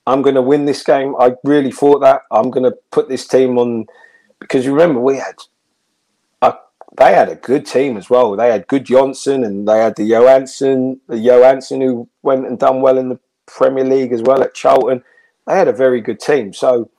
I'm 0.08 0.22
going 0.22 0.36
to 0.36 0.41
win 0.41 0.65
this 0.65 0.84
game. 0.84 1.15
I 1.20 1.36
really 1.44 1.72
thought 1.72 2.00
that 2.00 2.24
I'm 2.32 2.50
going 2.50 2.70
to 2.70 2.78
put 2.91 3.08
this 3.08 3.28
team 3.28 3.58
on 3.58 3.86
because 4.39 4.65
you 4.65 4.74
remember 4.74 5.00
we 5.00 5.17
had 5.17 5.36
a, 6.41 6.56
they 6.98 7.13
had 7.13 7.30
a 7.30 7.36
good 7.36 7.65
team 7.65 7.96
as 7.98 8.10
well. 8.10 8.36
They 8.36 8.52
had 8.52 8.67
Gudjohnsen 8.67 9.46
and 9.46 9.67
they 9.67 9.78
had 9.78 9.96
the 9.96 10.04
Johansson, 10.04 11.00
the 11.08 11.20
Johansson 11.20 11.82
who 11.82 12.10
went 12.24 12.48
and 12.48 12.58
done 12.58 12.82
well 12.82 12.98
in 12.98 13.10
the 13.10 13.20
Premier 13.46 13.86
League 13.86 14.12
as 14.12 14.22
well 14.22 14.41
at 14.41 14.56
Charlton. 14.56 15.04
They 15.47 15.56
had 15.56 15.67
a 15.67 15.73
very 15.73 16.01
good 16.01 16.19
team. 16.19 16.54
So, 16.54 16.89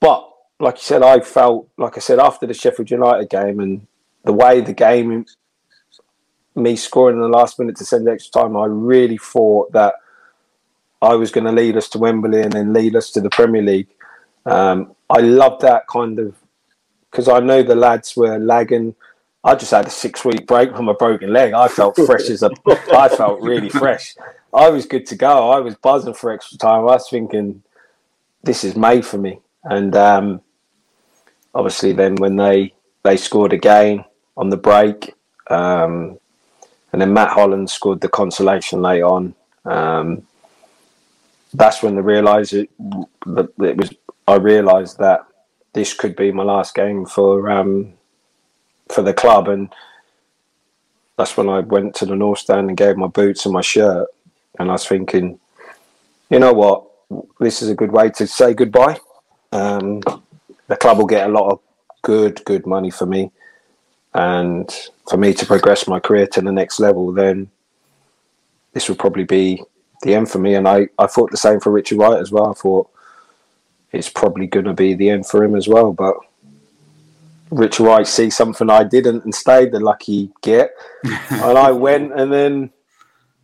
but 0.00 0.28
like 0.60 0.76
you 0.76 0.82
said, 0.82 1.02
I 1.02 1.20
felt 1.20 1.68
like 1.76 1.96
I 1.96 2.00
said 2.00 2.18
after 2.18 2.46
the 2.46 2.54
Sheffield 2.54 2.90
United 2.90 3.28
game 3.28 3.60
and 3.60 3.86
the 4.24 4.32
way 4.32 4.60
the 4.60 4.72
game, 4.72 5.26
me 6.54 6.76
scoring 6.76 7.16
in 7.16 7.22
the 7.22 7.28
last 7.28 7.58
minute 7.58 7.76
to 7.76 7.84
send 7.84 8.08
extra 8.08 8.42
time, 8.42 8.56
I 8.56 8.66
really 8.66 9.18
thought 9.18 9.72
that 9.72 9.94
I 11.00 11.14
was 11.14 11.32
going 11.32 11.46
to 11.46 11.52
lead 11.52 11.76
us 11.76 11.88
to 11.90 11.98
Wembley 11.98 12.42
and 12.42 12.52
then 12.52 12.72
lead 12.72 12.94
us 12.94 13.10
to 13.10 13.20
the 13.20 13.30
Premier 13.30 13.62
League. 13.62 13.88
Um, 14.46 14.94
I 15.10 15.20
loved 15.20 15.62
that 15.62 15.86
kind 15.88 16.18
of 16.18 16.36
because 17.10 17.28
I 17.28 17.40
know 17.40 17.62
the 17.62 17.74
lads 17.74 18.16
were 18.16 18.38
lagging. 18.38 18.94
I 19.44 19.56
just 19.56 19.72
had 19.72 19.86
a 19.86 19.90
six 19.90 20.24
week 20.24 20.46
break 20.46 20.74
from 20.76 20.88
a 20.88 20.94
broken 20.94 21.32
leg. 21.32 21.52
I 21.52 21.66
felt 21.68 21.96
fresh 21.96 22.30
as 22.30 22.42
a. 22.44 22.50
I 22.92 23.08
felt 23.08 23.40
really 23.40 23.68
fresh. 23.68 24.14
I 24.54 24.68
was 24.68 24.86
good 24.86 25.06
to 25.06 25.16
go. 25.16 25.50
I 25.50 25.60
was 25.60 25.74
buzzing 25.76 26.14
for 26.14 26.30
extra 26.30 26.58
time. 26.58 26.80
I 26.80 26.94
was 26.94 27.08
thinking, 27.08 27.62
this 28.42 28.64
is 28.64 28.76
made 28.76 29.06
for 29.06 29.18
me. 29.18 29.40
And 29.64 29.94
um, 29.96 30.40
obviously, 31.54 31.92
then 31.92 32.16
when 32.16 32.36
they 32.36 32.74
they 33.02 33.16
scored 33.16 33.52
again 33.52 34.04
on 34.36 34.50
the 34.50 34.56
break, 34.56 35.14
um, 35.48 36.18
and 36.92 37.00
then 37.00 37.14
Matt 37.14 37.30
Holland 37.30 37.70
scored 37.70 38.00
the 38.00 38.08
consolation 38.08 38.82
late 38.82 39.02
on. 39.02 39.34
Um, 39.64 40.26
that's 41.54 41.82
when 41.82 41.94
the 41.96 42.02
it, 42.52 42.70
it 43.58 43.76
was. 43.76 43.94
I 44.26 44.36
realised 44.36 44.98
that 44.98 45.26
this 45.72 45.94
could 45.94 46.16
be 46.16 46.32
my 46.32 46.42
last 46.42 46.74
game 46.74 47.06
for 47.06 47.50
um, 47.50 47.94
for 48.88 49.02
the 49.02 49.14
club, 49.14 49.48
and 49.48 49.72
that's 51.16 51.36
when 51.36 51.48
I 51.48 51.60
went 51.60 51.94
to 51.96 52.06
the 52.06 52.16
North 52.16 52.40
Stand 52.40 52.68
and 52.68 52.76
gave 52.76 52.96
my 52.96 53.06
boots 53.06 53.44
and 53.44 53.52
my 53.52 53.60
shirt, 53.60 54.08
and 54.58 54.68
I 54.68 54.72
was 54.72 54.86
thinking, 54.86 55.38
you 56.30 56.38
know 56.38 56.52
what, 56.52 56.84
this 57.40 57.62
is 57.62 57.68
a 57.68 57.74
good 57.74 57.92
way 57.92 58.10
to 58.10 58.26
say 58.26 58.54
goodbye. 58.54 58.98
Um, 59.52 60.00
the 60.68 60.76
club 60.76 60.98
will 60.98 61.06
get 61.06 61.28
a 61.28 61.32
lot 61.32 61.50
of 61.50 61.60
good, 62.02 62.44
good 62.44 62.66
money 62.66 62.90
for 62.90 63.06
me, 63.06 63.30
and 64.14 64.70
for 65.08 65.16
me 65.16 65.34
to 65.34 65.46
progress 65.46 65.88
my 65.88 66.00
career 66.00 66.26
to 66.28 66.40
the 66.40 66.52
next 66.52 66.80
level, 66.80 67.12
then 67.12 67.50
this 68.72 68.88
will 68.88 68.96
probably 68.96 69.24
be 69.24 69.62
the 70.02 70.14
end 70.14 70.30
for 70.30 70.38
me. 70.38 70.54
And 70.54 70.66
I, 70.68 70.88
I 70.98 71.06
thought 71.06 71.30
the 71.30 71.36
same 71.36 71.60
for 71.60 71.70
Richard 71.70 71.98
Wright 71.98 72.20
as 72.20 72.30
well. 72.30 72.50
I 72.50 72.54
thought 72.54 72.90
it's 73.92 74.08
probably 74.08 74.46
going 74.46 74.64
to 74.64 74.72
be 74.72 74.94
the 74.94 75.10
end 75.10 75.26
for 75.26 75.44
him 75.44 75.54
as 75.54 75.68
well. 75.68 75.92
But 75.92 76.16
Richard 77.50 77.84
Wright 77.84 78.06
see 78.06 78.30
something 78.30 78.70
I 78.70 78.84
didn't 78.84 79.24
and 79.24 79.34
stayed 79.34 79.72
the 79.72 79.80
lucky 79.80 80.30
get, 80.40 80.72
and 81.04 81.58
I 81.58 81.70
went, 81.72 82.12
and 82.18 82.32
then 82.32 82.70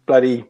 bloody. 0.06 0.44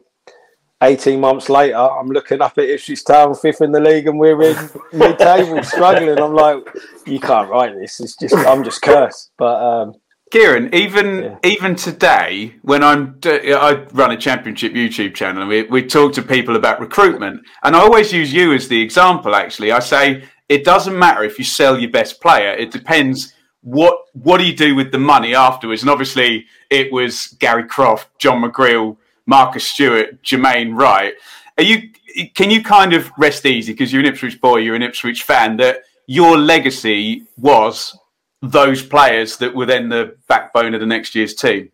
18 0.81 1.19
months 1.19 1.49
later, 1.49 1.75
I'm 1.75 2.07
looking 2.07 2.41
up 2.41 2.57
at 2.57 2.63
Ipswich 2.69 3.03
Town, 3.03 3.35
fifth 3.35 3.61
in 3.61 3.71
the 3.71 3.79
league, 3.81 4.07
and 4.07 4.17
we're 4.17 4.41
in 4.41 4.69
mid-table, 4.93 5.61
struggling. 5.63 6.17
I'm 6.19 6.33
like, 6.33 6.59
you 7.05 7.19
can't 7.19 7.49
write 7.49 7.75
this. 7.75 7.99
It's 7.99 8.15
just, 8.15 8.35
I'm 8.35 8.63
just 8.63 8.81
cursed. 8.81 9.31
But 9.37 9.61
um, 9.61 9.93
Kieron, 10.33 10.73
even 10.73 11.23
Yeah. 11.23 11.37
even 11.43 11.75
today, 11.75 12.55
when 12.61 12.83
I'm 12.83 13.17
d- 13.19 13.51
I 13.53 13.83
run 13.93 14.11
a 14.11 14.17
championship 14.17 14.73
YouTube 14.73 15.15
channel, 15.15 15.41
and 15.41 15.49
we 15.49 15.63
we 15.63 15.83
talk 15.85 16.13
to 16.13 16.21
people 16.21 16.55
about 16.55 16.79
recruitment, 16.79 17.41
and 17.63 17.75
I 17.75 17.79
always 17.79 18.13
use 18.13 18.31
you 18.31 18.53
as 18.53 18.67
the 18.67 18.79
example. 18.81 19.35
Actually, 19.35 19.71
I 19.71 19.79
say 19.79 20.23
it 20.47 20.63
doesn't 20.63 20.97
matter 20.97 21.23
if 21.23 21.39
you 21.39 21.43
sell 21.45 21.79
your 21.79 21.89
best 21.91 22.21
player; 22.21 22.51
it 22.51 22.69
depends 22.71 23.33
what 23.61 23.95
what 24.13 24.37
do 24.37 24.45
you 24.45 24.55
do 24.55 24.75
with 24.75 24.91
the 24.91 24.99
money 24.99 25.33
afterwards. 25.35 25.81
And 25.81 25.89
obviously, 25.89 26.45
it 26.69 26.91
was 26.93 27.35
Gary 27.39 27.67
Croft, 27.67 28.07
John 28.19 28.41
McGreal, 28.43 28.97
Marcus 29.29 29.65
Stewart, 29.67 30.21
Jermaine 30.23 30.75
Wright. 30.75 31.13
Are 31.57 31.63
you? 31.63 31.89
Can 32.33 32.49
you 32.49 32.63
kind 32.63 32.93
of 32.93 33.11
rest 33.17 33.45
easy 33.45 33.71
because 33.73 33.93
you're 33.93 33.99
an 34.01 34.07
Ipswich 34.07 34.41
boy, 34.41 34.57
you're 34.57 34.75
an 34.75 34.81
Ipswich 34.81 35.21
fan 35.23 35.55
that 35.57 35.83
your 36.07 36.37
legacy 36.37 37.23
was 37.37 37.95
those 38.41 38.81
players 38.81 39.37
that 39.37 39.53
were 39.53 39.67
then 39.67 39.87
the 39.89 40.15
backbone 40.27 40.73
of 40.73 40.79
the 40.79 40.85
next 40.87 41.13
year's 41.13 41.35
team. 41.35 41.69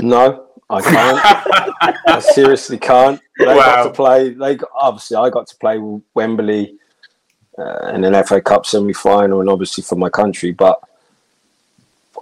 no, 0.00 0.46
I 0.70 0.80
can't. 0.80 1.96
I 2.06 2.20
seriously 2.20 2.78
can't. 2.78 3.20
They 3.38 3.46
Wow. 3.46 3.56
got 3.56 3.82
to 3.84 3.90
play. 3.90 4.28
They 4.30 4.54
got, 4.54 4.70
obviously 4.72 5.16
I 5.16 5.28
got 5.30 5.48
to 5.48 5.56
play 5.56 5.78
with 5.78 6.02
Wembley 6.14 6.76
uh, 7.58 7.88
in 7.94 8.04
an 8.04 8.24
FA 8.24 8.40
Cup 8.40 8.64
semi 8.64 8.92
final, 8.92 9.40
and 9.40 9.50
obviously 9.50 9.82
for 9.82 9.96
my 9.96 10.08
country. 10.10 10.52
But 10.52 10.78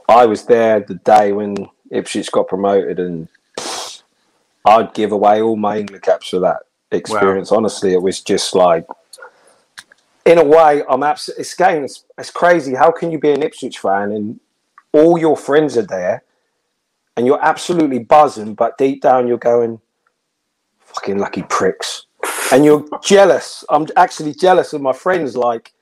I 0.09 0.25
was 0.25 0.47
there 0.47 0.81
the 0.81 0.95
day 0.95 1.33
when 1.33 1.69
Ipswich 1.91 2.33
got 2.33 2.49
promoted, 2.49 2.99
and 2.99 3.29
I'd 4.69 4.93
give 4.95 5.13
away 5.13 5.41
all 5.41 5.57
my 5.57 5.79
England 5.79 6.03
caps 6.03 6.29
for 6.29 6.41
that 6.41 6.59
experience. 6.93 7.51
Honestly, 7.51 7.93
it 7.93 8.03
was 8.03 8.21
just 8.21 8.55
like. 8.55 8.87
In 10.27 10.37
a 10.37 10.45
way, 10.45 10.83
I'm 10.89 11.03
absolutely. 11.03 11.41
It's 11.41 11.55
game. 11.55 11.85
It's, 11.85 12.05
it's 12.19 12.31
crazy. 12.31 12.75
How 12.75 12.91
can 12.91 13.11
you 13.11 13.19
be 13.19 13.31
an 13.31 13.43
Ipswich 13.43 13.79
fan 13.79 14.13
and 14.13 14.39
all 14.93 15.19
your 15.19 15.37
friends 15.37 15.77
are 15.77 15.87
there, 15.87 16.23
and 17.17 17.27
you're 17.27 17.43
absolutely 17.43 18.01
buzzing, 18.01 18.55
but 18.55 18.77
deep 18.77 19.01
down 19.01 19.27
you're 19.27 19.39
going, 19.39 19.81
"Fucking 20.81 21.19
lucky 21.19 21.45
pricks," 21.45 22.07
and 22.53 22.65
you're 22.65 22.87
jealous. 23.03 23.65
I'm 23.71 23.87
actually 23.97 24.35
jealous 24.35 24.75
of 24.75 24.83
my 24.83 24.93
friends. 24.93 25.35
Like, 25.35 25.73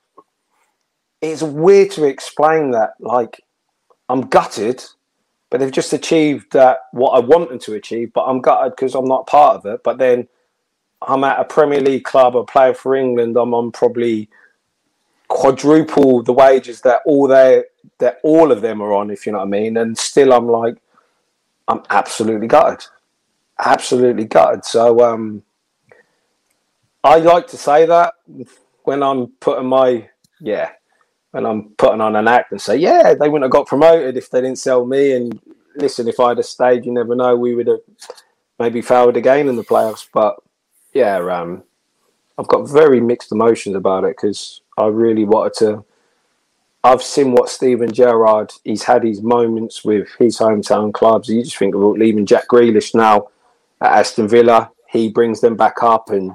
it's 1.20 1.42
weird 1.42 1.90
to 1.92 2.04
explain 2.04 2.70
that. 2.70 2.94
Like, 3.00 3.42
I'm 4.08 4.22
gutted, 4.22 4.84
but 5.56 5.64
they've 5.64 5.72
just 5.72 5.94
achieved 5.94 6.52
that 6.52 6.80
what 6.92 7.12
I 7.12 7.20
want 7.20 7.48
them 7.48 7.58
to 7.60 7.72
achieve. 7.72 8.12
But 8.12 8.24
I'm 8.24 8.42
gutted 8.42 8.76
because 8.76 8.94
I'm 8.94 9.06
not 9.06 9.26
part 9.26 9.56
of 9.56 9.64
it. 9.64 9.82
But 9.82 9.96
then 9.96 10.28
I'm 11.00 11.24
at 11.24 11.40
a 11.40 11.44
Premier 11.44 11.80
League 11.80 12.04
club. 12.04 12.36
I'm 12.36 12.44
playing 12.44 12.74
for 12.74 12.94
England. 12.94 13.38
I'm 13.38 13.54
on 13.54 13.72
probably 13.72 14.28
quadruple 15.28 16.22
the 16.22 16.34
wages 16.34 16.82
that 16.82 17.00
all 17.06 17.26
they 17.26 17.64
that 18.00 18.18
all 18.22 18.52
of 18.52 18.60
them 18.60 18.82
are 18.82 18.92
on. 18.92 19.10
If 19.10 19.24
you 19.24 19.32
know 19.32 19.38
what 19.38 19.46
I 19.46 19.48
mean. 19.48 19.78
And 19.78 19.96
still, 19.96 20.34
I'm 20.34 20.46
like, 20.46 20.76
I'm 21.68 21.82
absolutely 21.88 22.48
gutted. 22.48 22.86
Absolutely 23.58 24.26
gutted. 24.26 24.66
So 24.66 25.00
um, 25.00 25.42
I 27.02 27.16
like 27.16 27.46
to 27.46 27.56
say 27.56 27.86
that 27.86 28.12
when 28.82 29.02
I'm 29.02 29.28
putting 29.40 29.68
my 29.68 30.10
yeah, 30.38 30.72
when 31.32 31.46
I'm 31.46 31.70
putting 31.76 32.00
on 32.00 32.16
an 32.16 32.28
act 32.28 32.52
and 32.52 32.60
say 32.60 32.76
yeah, 32.76 33.14
they 33.14 33.28
wouldn't 33.28 33.44
have 33.44 33.50
got 33.50 33.66
promoted 33.66 34.16
if 34.16 34.30
they 34.30 34.40
didn't 34.40 34.58
sell 34.58 34.86
me. 34.86 35.12
And 35.12 35.40
listen, 35.76 36.08
if 36.08 36.20
I'd 36.20 36.38
have 36.38 36.46
stayed, 36.46 36.86
you 36.86 36.92
never 36.92 37.14
know, 37.14 37.36
we 37.36 37.54
would 37.54 37.66
have 37.66 37.80
maybe 38.58 38.82
failed 38.82 39.16
again 39.16 39.48
in 39.48 39.56
the 39.56 39.64
playoffs. 39.64 40.06
But 40.12 40.36
yeah, 40.92 41.18
um, 41.18 41.62
I've 42.38 42.48
got 42.48 42.68
very 42.68 43.00
mixed 43.00 43.32
emotions 43.32 43.76
about 43.76 44.04
it 44.04 44.16
because 44.16 44.60
I 44.76 44.86
really 44.86 45.24
wanted 45.24 45.54
to. 45.58 45.84
I've 46.84 47.02
seen 47.02 47.32
what 47.32 47.48
Steven 47.48 47.92
Gerrard. 47.92 48.52
He's 48.62 48.84
had 48.84 49.02
his 49.02 49.20
moments 49.20 49.84
with 49.84 50.08
his 50.18 50.38
hometown 50.38 50.92
clubs. 50.92 51.28
You 51.28 51.42
just 51.42 51.56
think 51.56 51.74
of 51.74 51.80
leaving 51.80 52.26
Jack 52.26 52.48
Grealish 52.48 52.94
now 52.94 53.28
at 53.80 53.98
Aston 53.98 54.28
Villa. 54.28 54.70
He 54.88 55.08
brings 55.08 55.40
them 55.40 55.56
back 55.56 55.82
up, 55.82 56.10
and 56.10 56.34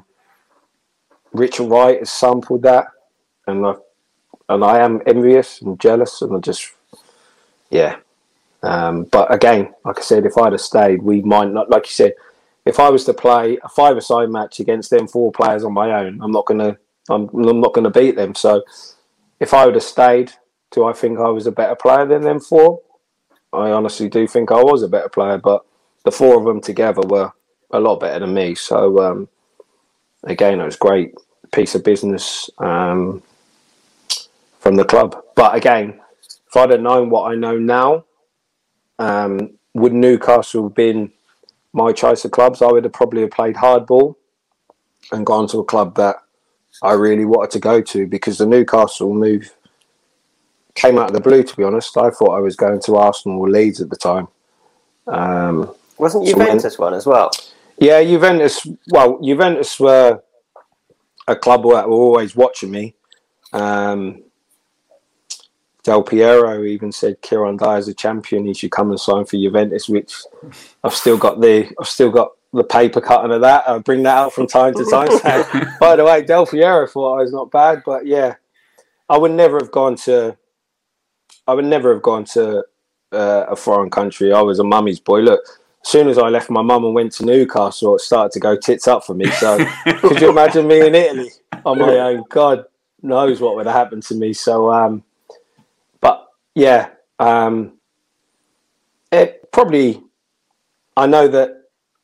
Richard 1.31 1.69
Wright 1.69 1.99
has 1.99 2.11
sampled 2.11 2.63
that, 2.63 2.87
and 3.47 3.65
I, 3.65 3.75
and 4.49 4.63
I 4.63 4.79
am 4.79 5.01
envious 5.05 5.61
and 5.61 5.79
jealous, 5.79 6.21
and 6.21 6.35
I 6.35 6.39
just, 6.39 6.71
yeah. 7.69 7.97
Um, 8.63 9.03
but 9.05 9.33
again, 9.33 9.73
like 9.85 9.99
I 9.99 10.01
said, 10.01 10.25
if 10.25 10.37
I'd 10.37 10.51
have 10.51 10.61
stayed, 10.61 11.01
we 11.01 11.21
might 11.21 11.51
not. 11.51 11.69
Like 11.69 11.85
you 11.85 11.93
said, 11.93 12.13
if 12.65 12.79
I 12.79 12.89
was 12.89 13.05
to 13.05 13.13
play 13.13 13.57
a 13.63 13.69
five-a-side 13.69 14.29
match 14.29 14.59
against 14.59 14.89
them 14.91 15.07
four 15.07 15.31
players 15.31 15.63
on 15.63 15.73
my 15.73 15.91
own, 15.91 16.21
I'm 16.21 16.31
not 16.31 16.45
gonna, 16.45 16.77
I'm, 17.09 17.29
I'm 17.29 17.61
not 17.61 17.73
gonna 17.73 17.89
beat 17.89 18.15
them. 18.15 18.35
So, 18.35 18.63
if 19.39 19.53
I 19.53 19.65
would 19.65 19.75
have 19.75 19.83
stayed, 19.83 20.31
do 20.71 20.85
I 20.85 20.93
think 20.93 21.19
I 21.19 21.29
was 21.29 21.47
a 21.47 21.51
better 21.51 21.75
player 21.75 22.05
than 22.05 22.21
them 22.21 22.39
four? 22.39 22.81
I 23.53 23.71
honestly 23.71 24.07
do 24.09 24.27
think 24.27 24.51
I 24.51 24.63
was 24.63 24.83
a 24.83 24.87
better 24.87 25.09
player, 25.09 25.37
but 25.37 25.65
the 26.03 26.11
four 26.11 26.37
of 26.37 26.45
them 26.45 26.61
together 26.61 27.01
were 27.01 27.31
a 27.71 27.79
lot 27.79 27.99
better 27.99 28.19
than 28.19 28.33
me. 28.33 28.55
So 28.55 29.01
um, 29.03 29.27
again, 30.23 30.59
it 30.59 30.65
was 30.65 30.75
great 30.75 31.15
piece 31.51 31.75
of 31.75 31.83
business 31.83 32.49
um, 32.59 33.21
from 34.61 34.75
the 34.75 34.85
club. 34.85 35.21
But 35.35 35.55
again, 35.55 35.99
if 36.47 36.55
I'd 36.55 36.69
have 36.69 36.81
known 36.81 37.09
what 37.09 37.31
I 37.31 37.35
know 37.35 37.57
now, 37.57 38.05
um, 38.99 39.51
would 39.73 39.91
Newcastle 39.93 40.63
have 40.63 40.75
been 40.75 41.11
my 41.73 41.91
choice 41.91 42.23
of 42.23 42.31
clubs? 42.31 42.61
I 42.61 42.67
would 42.71 42.83
have 42.83 42.93
probably 42.93 43.21
have 43.21 43.31
played 43.31 43.55
hardball 43.55 44.15
and 45.11 45.25
gone 45.25 45.47
to 45.47 45.59
a 45.59 45.63
club 45.65 45.95
that 45.95 46.17
I 46.83 46.93
really 46.93 47.25
wanted 47.25 47.51
to 47.51 47.59
go 47.59 47.81
to 47.81 48.05
because 48.07 48.37
the 48.37 48.45
Newcastle 48.45 49.13
move 49.13 49.53
came 50.75 50.97
out 50.99 51.07
of 51.07 51.13
the 51.13 51.21
blue. 51.21 51.43
To 51.43 51.57
be 51.57 51.63
honest, 51.63 51.97
I 51.97 52.11
thought 52.11 52.37
I 52.37 52.39
was 52.39 52.55
going 52.55 52.79
to 52.83 52.95
Arsenal 52.97 53.39
or 53.39 53.49
Leeds 53.49 53.81
at 53.81 53.89
the 53.89 53.97
time. 53.97 54.27
Um, 55.07 55.73
Wasn't 55.97 56.27
so 56.27 56.37
when- 56.37 56.47
Juventus 56.47 56.77
one 56.77 56.93
as 56.93 57.05
well? 57.07 57.31
yeah, 57.77 58.03
Juventus. 58.03 58.67
Well, 58.89 59.19
Juventus 59.21 59.79
were 59.79 60.21
a 61.27 61.35
club 61.35 61.63
that 61.63 61.89
were 61.89 61.95
always 61.95 62.35
watching 62.35 62.69
me. 62.71 62.95
Um, 63.53 64.23
Del 65.83 66.03
Piero 66.03 66.63
even 66.63 66.91
said 66.91 67.21
Kieron 67.21 67.79
is 67.79 67.87
a 67.87 67.93
champion. 67.93 68.45
He 68.45 68.53
should 68.53 68.71
come 68.71 68.91
and 68.91 68.99
sign 68.99 69.25
for 69.25 69.37
Juventus, 69.37 69.89
which 69.89 70.13
I've 70.83 70.93
still 70.93 71.17
got 71.17 71.41
the 71.41 71.73
I've 71.79 71.87
still 71.87 72.11
got 72.11 72.31
the 72.53 72.63
paper 72.63 73.01
cutting 73.01 73.31
of 73.31 73.41
that. 73.41 73.67
I 73.67 73.79
bring 73.79 74.03
that 74.03 74.17
out 74.17 74.33
from 74.33 74.45
time 74.45 74.73
to 74.75 74.85
time. 74.85 75.09
So, 75.09 75.71
by 75.79 75.95
the 75.95 76.05
way, 76.05 76.21
Del 76.21 76.45
Piero 76.45 76.85
thought 76.85 77.19
I 77.19 77.21
was 77.21 77.31
not 77.31 77.49
bad, 77.49 77.81
but 77.85 78.05
yeah, 78.05 78.35
I 79.09 79.17
would 79.17 79.31
never 79.31 79.57
have 79.57 79.71
gone 79.71 79.95
to. 79.97 80.37
I 81.47 81.53
would 81.55 81.65
never 81.65 81.93
have 81.93 82.03
gone 82.03 82.25
to 82.25 82.63
uh, 83.11 83.45
a 83.49 83.55
foreign 83.55 83.89
country. 83.89 84.31
I 84.31 84.41
was 84.41 84.59
a 84.59 84.63
mummy's 84.63 84.99
boy. 84.99 85.21
Look, 85.21 85.41
as 85.83 85.89
soon 85.89 86.07
as 86.07 86.19
I 86.19 86.29
left 86.29 86.51
my 86.51 86.61
mum 86.61 86.85
and 86.85 86.93
went 86.93 87.13
to 87.13 87.25
Newcastle, 87.25 87.95
it 87.95 88.01
started 88.01 88.31
to 88.33 88.39
go 88.39 88.55
tits 88.55 88.87
up 88.87 89.03
for 89.03 89.15
me. 89.15 89.25
So 89.31 89.65
could 89.97 90.21
you 90.21 90.29
imagine 90.29 90.67
me 90.67 90.85
in 90.85 90.93
Italy 90.93 91.31
on 91.65 91.79
my 91.79 91.97
own? 91.97 92.23
God 92.29 92.65
knows 93.01 93.41
what 93.41 93.55
would 93.55 93.65
have 93.65 93.75
happened 93.75 94.03
to 94.03 94.15
me. 94.15 94.33
So, 94.33 94.71
um, 94.71 95.03
yeah, 96.55 96.89
um, 97.19 97.77
it 99.11 99.51
probably. 99.51 100.01
I 100.97 101.07
know 101.07 101.27
that 101.27 101.63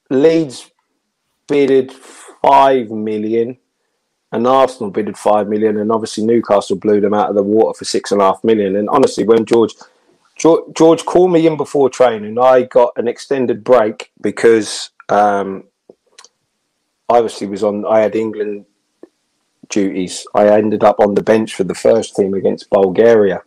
Leeds 0.09 0.71
bidded 1.47 1.91
five 1.91 2.89
million, 2.89 3.57
and 4.31 4.47
Arsenal 4.47 4.91
bidded 4.91 5.17
five 5.17 5.47
million, 5.47 5.77
and 5.77 5.91
obviously 5.91 6.25
Newcastle 6.25 6.77
blew 6.77 7.01
them 7.01 7.13
out 7.13 7.29
of 7.29 7.35
the 7.35 7.43
water 7.43 7.77
for 7.77 7.85
six 7.85 8.11
and 8.11 8.21
a 8.21 8.25
half 8.25 8.43
million. 8.43 8.75
And 8.75 8.89
honestly, 8.89 9.25
when 9.25 9.45
George 9.45 9.73
George, 10.37 11.03
called 11.05 11.31
me 11.31 11.47
in 11.47 11.57
before 11.57 11.89
training. 11.89 12.37
I 12.37 12.63
got 12.63 12.93
an 12.95 13.07
extended 13.07 13.63
break 13.63 14.11
because 14.21 14.91
um, 15.09 15.63
I 17.09 17.17
obviously 17.17 17.47
was 17.47 17.63
on. 17.63 17.85
I 17.85 18.01
had 18.01 18.15
England 18.15 18.65
duties. 19.69 20.27
I 20.35 20.49
ended 20.49 20.83
up 20.83 20.99
on 20.99 21.15
the 21.15 21.23
bench 21.23 21.55
for 21.55 21.63
the 21.63 21.73
first 21.73 22.15
team 22.15 22.35
against 22.35 22.69
Bulgaria, 22.69 23.41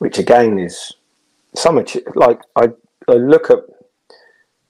which 0.00 0.18
again 0.18 0.58
is 0.58 0.92
so 1.54 1.70
much 1.70 1.96
like 2.14 2.40
I, 2.56 2.70
I 3.06 3.12
look 3.12 3.50
at 3.50 3.58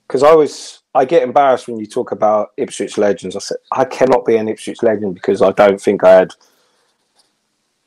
because 0.06 0.22
I 0.22 0.34
was 0.34 0.82
I 0.94 1.04
get 1.04 1.22
embarrassed 1.22 1.68
when 1.68 1.78
you 1.78 1.86
talk 1.86 2.10
about 2.12 2.50
Ipswich 2.56 2.98
legends. 2.98 3.36
I 3.36 3.38
said 3.38 3.58
I 3.72 3.84
cannot 3.84 4.26
be 4.26 4.36
an 4.36 4.48
Ipswich 4.48 4.82
legend 4.82 5.14
because 5.14 5.40
I 5.40 5.52
don't 5.52 5.80
think 5.80 6.04
I 6.04 6.14
had 6.14 6.34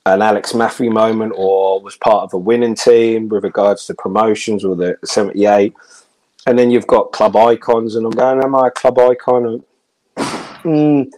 an 0.06 0.22
Alex 0.22 0.54
Mathie 0.54 0.92
moment 0.92 1.34
or 1.36 1.82
was 1.82 1.98
part 1.98 2.24
of 2.24 2.34
a 2.34 2.38
winning 2.38 2.76
team 2.76 3.30
with 3.30 3.44
regards 3.44 3.86
to 3.86 3.94
promotions 3.94 4.66
or 4.66 4.76
the 4.76 4.98
78. 5.06 5.74
And 6.46 6.60
then 6.60 6.72
you've 6.72 6.88
got 6.88 7.14
club 7.14 7.38
icons, 7.38 7.96
and 7.96 8.06
I'm 8.06 8.12
going, 8.12 8.44
Am 8.44 8.56
I 8.56 8.68
a 8.68 8.72
club 8.72 9.00
icon? 9.00 9.64
Mm. 10.18 11.10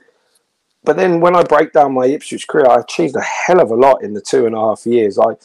But 0.83 0.97
then 0.97 1.19
when 1.19 1.35
I 1.35 1.41
break 1.41 1.73
down 1.73 1.93
my 1.93 2.05
Ipswich 2.05 2.47
career, 2.47 2.67
I 2.69 2.81
achieved 2.81 3.15
a 3.15 3.21
hell 3.21 3.59
of 3.59 3.71
a 3.71 3.75
lot 3.75 4.03
in 4.03 4.13
the 4.13 4.21
two 4.21 4.45
and 4.45 4.55
a 4.55 4.59
half 4.59 4.85
years. 4.85 5.17
I, 5.17 5.35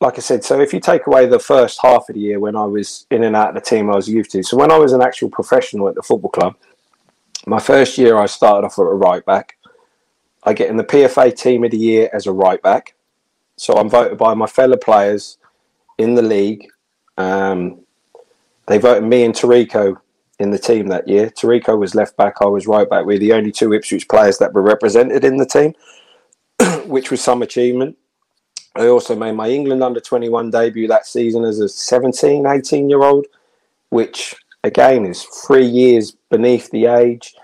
like 0.00 0.16
I 0.16 0.20
said, 0.20 0.44
so 0.44 0.60
if 0.60 0.72
you 0.72 0.80
take 0.80 1.06
away 1.06 1.26
the 1.26 1.40
first 1.40 1.80
half 1.82 2.08
of 2.08 2.14
the 2.14 2.20
year 2.20 2.38
when 2.38 2.54
I 2.54 2.64
was 2.64 3.06
in 3.10 3.24
and 3.24 3.34
out 3.34 3.50
of 3.50 3.54
the 3.56 3.60
team 3.60 3.90
I 3.90 3.96
was 3.96 4.08
used 4.08 4.30
to, 4.32 4.42
so 4.42 4.56
when 4.56 4.70
I 4.70 4.78
was 4.78 4.92
an 4.92 5.02
actual 5.02 5.28
professional 5.28 5.88
at 5.88 5.96
the 5.96 6.02
football 6.02 6.30
club, 6.30 6.56
my 7.46 7.58
first 7.58 7.98
year 7.98 8.16
I 8.16 8.26
started 8.26 8.66
off 8.66 8.78
at 8.78 8.82
a 8.82 8.84
right 8.84 9.24
back. 9.24 9.56
I 10.44 10.52
get 10.52 10.70
in 10.70 10.76
the 10.76 10.84
PFA 10.84 11.36
team 11.36 11.64
of 11.64 11.72
the 11.72 11.78
year 11.78 12.10
as 12.12 12.26
a 12.26 12.32
right 12.32 12.62
back. 12.62 12.94
So 13.56 13.74
I'm 13.74 13.90
voted 13.90 14.18
by 14.18 14.34
my 14.34 14.46
fellow 14.46 14.76
players 14.76 15.38
in 15.98 16.14
the 16.14 16.22
league. 16.22 16.68
Um, 17.16 17.80
they 18.68 18.78
voted 18.78 19.02
me 19.02 19.24
and 19.24 19.34
Taricco 19.34 19.96
in 20.38 20.52
the 20.52 20.58
team 20.58 20.86
that 20.88 21.08
year. 21.08 21.30
Taricco 21.30 21.76
was 21.76 21.96
left 21.96 22.16
back, 22.16 22.36
I 22.40 22.46
was 22.46 22.68
right 22.68 22.88
back. 22.88 23.04
We're 23.04 23.18
the 23.18 23.32
only 23.32 23.50
two 23.50 23.72
Ipswich 23.72 24.08
players 24.08 24.38
that 24.38 24.52
were 24.52 24.62
represented 24.62 25.24
in 25.24 25.38
the 25.38 25.46
team, 25.46 25.74
which 26.88 27.10
was 27.10 27.20
some 27.20 27.42
achievement. 27.42 27.96
I 28.76 28.86
also 28.86 29.16
made 29.16 29.32
my 29.32 29.48
England 29.48 29.82
under 29.82 30.00
21 30.00 30.50
debut 30.50 30.86
that 30.88 31.06
season 31.06 31.44
as 31.44 31.58
a 31.60 31.68
17, 31.68 32.46
18 32.46 32.88
year 32.88 33.02
old, 33.02 33.26
which 33.90 34.34
again 34.64 35.04
is 35.04 35.22
three 35.22 35.66
years 35.66 36.12
beneath 36.30 36.70
the 36.70 36.86
age. 36.86 37.34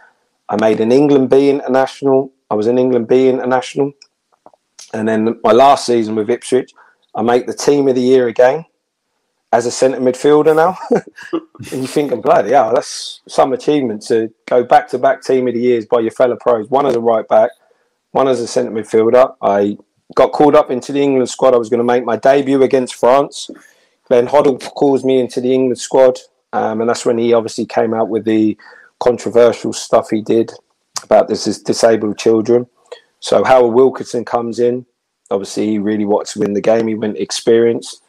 I 0.48 0.56
made 0.60 0.80
an 0.80 0.92
England 0.92 1.30
B 1.30 1.50
international. 1.50 2.32
I 2.50 2.54
was 2.54 2.66
an 2.66 2.78
England 2.78 3.08
B 3.08 3.28
international. 3.28 3.92
And 4.92 5.08
then 5.08 5.40
my 5.42 5.52
last 5.52 5.86
season 5.86 6.14
with 6.14 6.30
Ipswich, 6.30 6.72
I 7.14 7.22
make 7.22 7.46
the 7.46 7.54
team 7.54 7.88
of 7.88 7.94
the 7.94 8.00
year 8.00 8.28
again 8.28 8.64
as 9.52 9.66
a 9.66 9.70
centre 9.70 10.00
midfielder 10.00 10.54
now. 10.54 10.76
and 11.72 11.80
you 11.80 11.86
think, 11.86 12.12
I'm 12.12 12.20
bloody 12.20 12.50
yeah, 12.50 12.72
that's 12.74 13.20
some 13.28 13.52
achievement 13.52 14.02
to 14.06 14.32
go 14.46 14.64
back 14.64 14.88
to 14.88 14.98
back 14.98 15.22
team 15.22 15.48
of 15.48 15.54
the 15.54 15.60
years 15.60 15.86
by 15.86 16.00
your 16.00 16.10
fellow 16.10 16.36
pros. 16.40 16.68
One 16.68 16.86
as 16.86 16.96
a 16.96 17.00
right 17.00 17.26
back, 17.26 17.50
one 18.10 18.28
as 18.28 18.40
a 18.40 18.46
centre 18.46 18.72
midfielder. 18.72 19.34
I 19.40 19.78
got 20.14 20.32
called 20.32 20.54
up 20.54 20.70
into 20.70 20.92
the 20.92 21.02
England 21.02 21.28
squad. 21.28 21.54
I 21.54 21.58
was 21.58 21.68
going 21.68 21.78
to 21.78 21.84
make 21.84 22.04
my 22.04 22.16
debut 22.16 22.62
against 22.62 22.94
France. 22.94 23.50
Glenn 24.08 24.26
Hoddle 24.26 24.60
calls 24.74 25.04
me 25.04 25.18
into 25.18 25.40
the 25.40 25.52
England 25.52 25.78
squad. 25.78 26.18
Um, 26.52 26.80
and 26.80 26.88
that's 26.88 27.06
when 27.06 27.18
he 27.18 27.32
obviously 27.32 27.66
came 27.66 27.94
out 27.94 28.08
with 28.08 28.24
the 28.24 28.56
controversial 29.00 29.72
stuff 29.72 30.10
he 30.10 30.22
did 30.22 30.52
about 31.02 31.28
this 31.28 31.46
is 31.46 31.60
disabled 31.60 32.18
children. 32.18 32.66
So 33.20 33.44
Howard 33.44 33.74
Wilkinson 33.74 34.24
comes 34.24 34.58
in. 34.58 34.86
Obviously, 35.30 35.66
he 35.66 35.78
really 35.78 36.04
wanted 36.04 36.32
to 36.32 36.38
win 36.40 36.52
the 36.52 36.60
game. 36.60 36.86
He 36.86 36.94
went 36.94 37.16
experienced. 37.16 38.02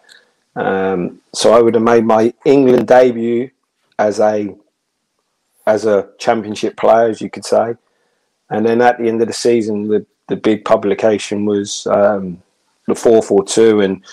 Um, 0.55 1.21
so 1.33 1.53
I 1.53 1.61
would 1.61 1.73
have 1.75 1.83
made 1.83 2.05
my 2.05 2.33
England 2.45 2.87
debut 2.87 3.49
as 3.97 4.19
a 4.19 4.55
as 5.67 5.85
a 5.85 6.09
championship 6.19 6.77
player, 6.77 7.09
as 7.09 7.21
you 7.21 7.29
could 7.29 7.45
say. 7.45 7.75
And 8.49 8.65
then 8.65 8.81
at 8.81 8.99
the 8.99 9.07
end 9.07 9.21
of 9.21 9.27
the 9.27 9.33
season, 9.33 9.87
the, 9.87 10.05
the 10.27 10.35
big 10.35 10.65
publication 10.65 11.45
was 11.45 11.87
um, 11.87 12.41
the 12.87 12.95
four 12.95 13.21
four 13.21 13.43
two, 13.43 13.81
and 13.81 14.03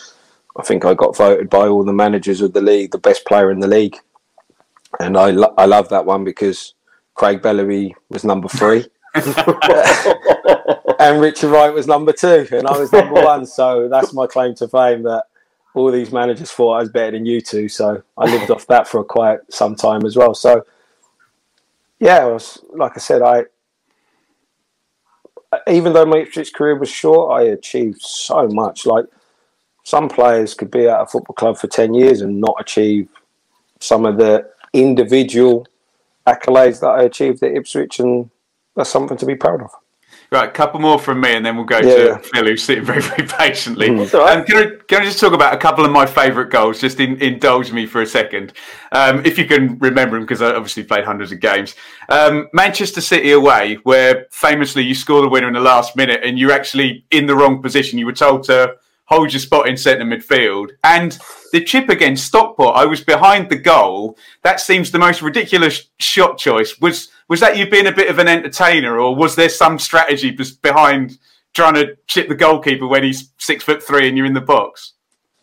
I 0.57 0.63
think 0.63 0.85
I 0.85 0.95
got 0.95 1.17
voted 1.17 1.49
by 1.49 1.69
all 1.69 1.85
the 1.85 1.93
managers 1.93 2.41
of 2.41 2.53
the 2.53 2.61
league 2.61 2.93
the 2.93 2.99
best 2.99 3.25
player 3.27 3.51
in 3.51 3.61
the 3.61 3.69
league. 3.69 3.97
And 5.01 5.17
I 5.17 5.31
lo- 5.31 5.55
I 5.57 5.67
love 5.67 5.89
that 5.89 6.05
one 6.05 6.25
because 6.25 6.75
Craig 7.15 7.43
Bellamy 7.43 7.95
was 8.11 8.25
number 8.25 8.49
three. 8.49 8.87
and 9.15 9.27
Richard 11.21 11.51
Wright 11.51 11.73
was 11.73 11.87
number 11.87 12.13
two, 12.13 12.47
and 12.53 12.67
I 12.67 12.79
was 12.79 12.93
number 12.93 13.15
one. 13.15 13.47
So 13.47 13.89
that's 13.89 14.13
my 14.13 14.27
claim 14.27 14.55
to 14.57 14.69
fame 14.69 15.03
that 15.05 15.25
all 15.75 15.91
these 15.91 16.13
managers 16.13 16.51
thought 16.51 16.75
I 16.75 16.81
was 16.81 16.91
better 16.91 17.13
than 17.13 17.27
you 17.27 17.41
two. 17.41 17.69
So 17.69 18.03
I 18.17 18.25
lived 18.25 18.51
off 18.51 18.67
that 18.67 18.87
for 18.87 19.05
quite 19.05 19.41
some 19.51 19.75
time 19.75 20.05
as 20.05 20.17
well. 20.17 20.35
So 20.35 20.65
yeah, 21.99 22.19
I 22.19 22.27
was 22.27 22.59
like 22.75 22.93
I 22.97 23.01
said, 23.01 23.23
I 23.23 23.45
even 25.69 25.93
though 25.93 26.07
my 26.07 26.19
Ipswich 26.19 26.53
career 26.53 26.79
was 26.79 26.89
short, 26.89 27.41
I 27.41 27.45
achieved 27.45 28.01
so 28.03 28.49
much. 28.49 28.87
Like 28.87 29.07
some 29.85 30.09
players 30.09 30.55
could 30.55 30.71
be 30.71 30.89
at 30.89 31.01
a 31.01 31.07
football 31.07 31.35
club 31.35 31.59
for 31.59 31.67
ten 31.67 31.95
years 31.95 32.21
and 32.21 32.41
not 32.41 32.57
achieve 32.61 33.09
some 33.81 34.07
of 34.07 34.17
the 34.17 34.49
individual 34.73 35.67
accolades 36.27 36.81
that 36.81 36.89
I 36.89 37.03
achieved 37.03 37.43
at 37.43 37.53
Ipswich, 37.53 37.99
and 37.99 38.31
that's 38.77 38.91
something 38.91 39.17
to 39.17 39.27
be 39.27 39.35
proud 39.35 39.63
of. 39.63 39.71
Right, 40.33 40.49
a 40.49 40.51
couple 40.51 40.81
more 40.81 40.99
from 40.99 41.21
me, 41.21 41.35
and 41.35 41.45
then 41.45 41.57
we'll 41.57 41.67
go 41.67 41.77
Yeah, 41.77 42.17
to. 42.17 42.19
Phil, 42.21 42.47
who's 42.47 42.63
sitting 42.63 42.85
very, 42.87 43.03
very 43.03 43.29
patiently. 43.29 43.91
Mm. 43.91 44.15
Um, 44.15 44.45
can, 44.47 44.57
I, 44.57 44.77
can 44.89 45.03
I 45.03 45.05
just 45.05 45.21
talk 45.21 45.35
about 45.35 45.53
a 45.53 45.59
couple 45.59 45.85
of 45.85 45.91
my 45.91 46.07
favourite 46.07 46.49
goals? 46.49 46.81
Just 46.81 46.99
in, 47.01 47.21
indulge 47.21 47.71
me 47.71 47.85
for 47.85 48.01
a 48.01 48.07
second, 48.07 48.55
um, 48.93 49.23
if 49.27 49.37
you 49.37 49.45
can 49.45 49.79
remember 49.79 50.17
them, 50.17 50.25
because 50.25 50.41
I 50.41 50.55
obviously 50.55 50.85
played 50.85 51.05
hundreds 51.05 51.33
of 51.33 51.41
games. 51.41 51.75
Um, 52.09 52.49
Manchester 52.55 53.03
City 53.03 53.33
away, 53.33 53.75
where 53.83 54.27
famously 54.31 54.85
you 54.85 54.95
score 54.95 55.21
the 55.21 55.29
winner 55.29 55.49
in 55.49 55.53
the 55.53 55.61
last 55.61 55.97
minute, 55.97 56.23
and 56.25 56.39
you're 56.39 56.51
actually 56.51 57.05
in 57.11 57.27
the 57.27 57.37
wrong 57.37 57.61
position. 57.61 57.99
You 57.99 58.07
were 58.07 58.15
told 58.15 58.45
to 58.45 58.77
hold 59.07 59.33
your 59.33 59.41
spot 59.41 59.69
in 59.69 59.77
centre 59.77 60.05
midfield, 60.05 60.71
and 60.85 61.19
the 61.53 61.63
chip 61.63 61.89
against 61.89 62.27
Stockport, 62.27 62.77
I 62.77 62.87
was 62.87 63.03
behind 63.03 63.49
the 63.49 63.57
goal. 63.57 64.17
That 64.43 64.61
seems 64.61 64.91
the 64.91 64.99
most 64.99 65.23
ridiculous 65.23 65.91
shot 65.99 66.39
choice. 66.39 66.79
Was 66.81 67.09
was 67.29 67.41
that 67.41 67.57
you 67.57 67.69
being 67.69 67.87
a 67.87 67.93
bit 67.93 68.11
of 68.11 68.19
an 68.19 68.29
entertainer, 68.29 68.99
or 68.99 69.15
was 69.15 69.37
there 69.37 69.49
some 69.49 69.79
strategy 69.79 70.37
behind 70.63 71.19
trying 71.55 71.75
to 71.75 71.97
chip 72.07 72.29
the 72.29 72.35
goalkeeper 72.35 72.87
when 72.87 73.03
he's 73.03 73.31
six 73.39 73.63
foot 73.65 73.83
three 73.83 74.09
and 74.09 74.17
you're 74.17 74.27
in 74.27 74.35
the 74.35 74.41
box? 74.41 74.95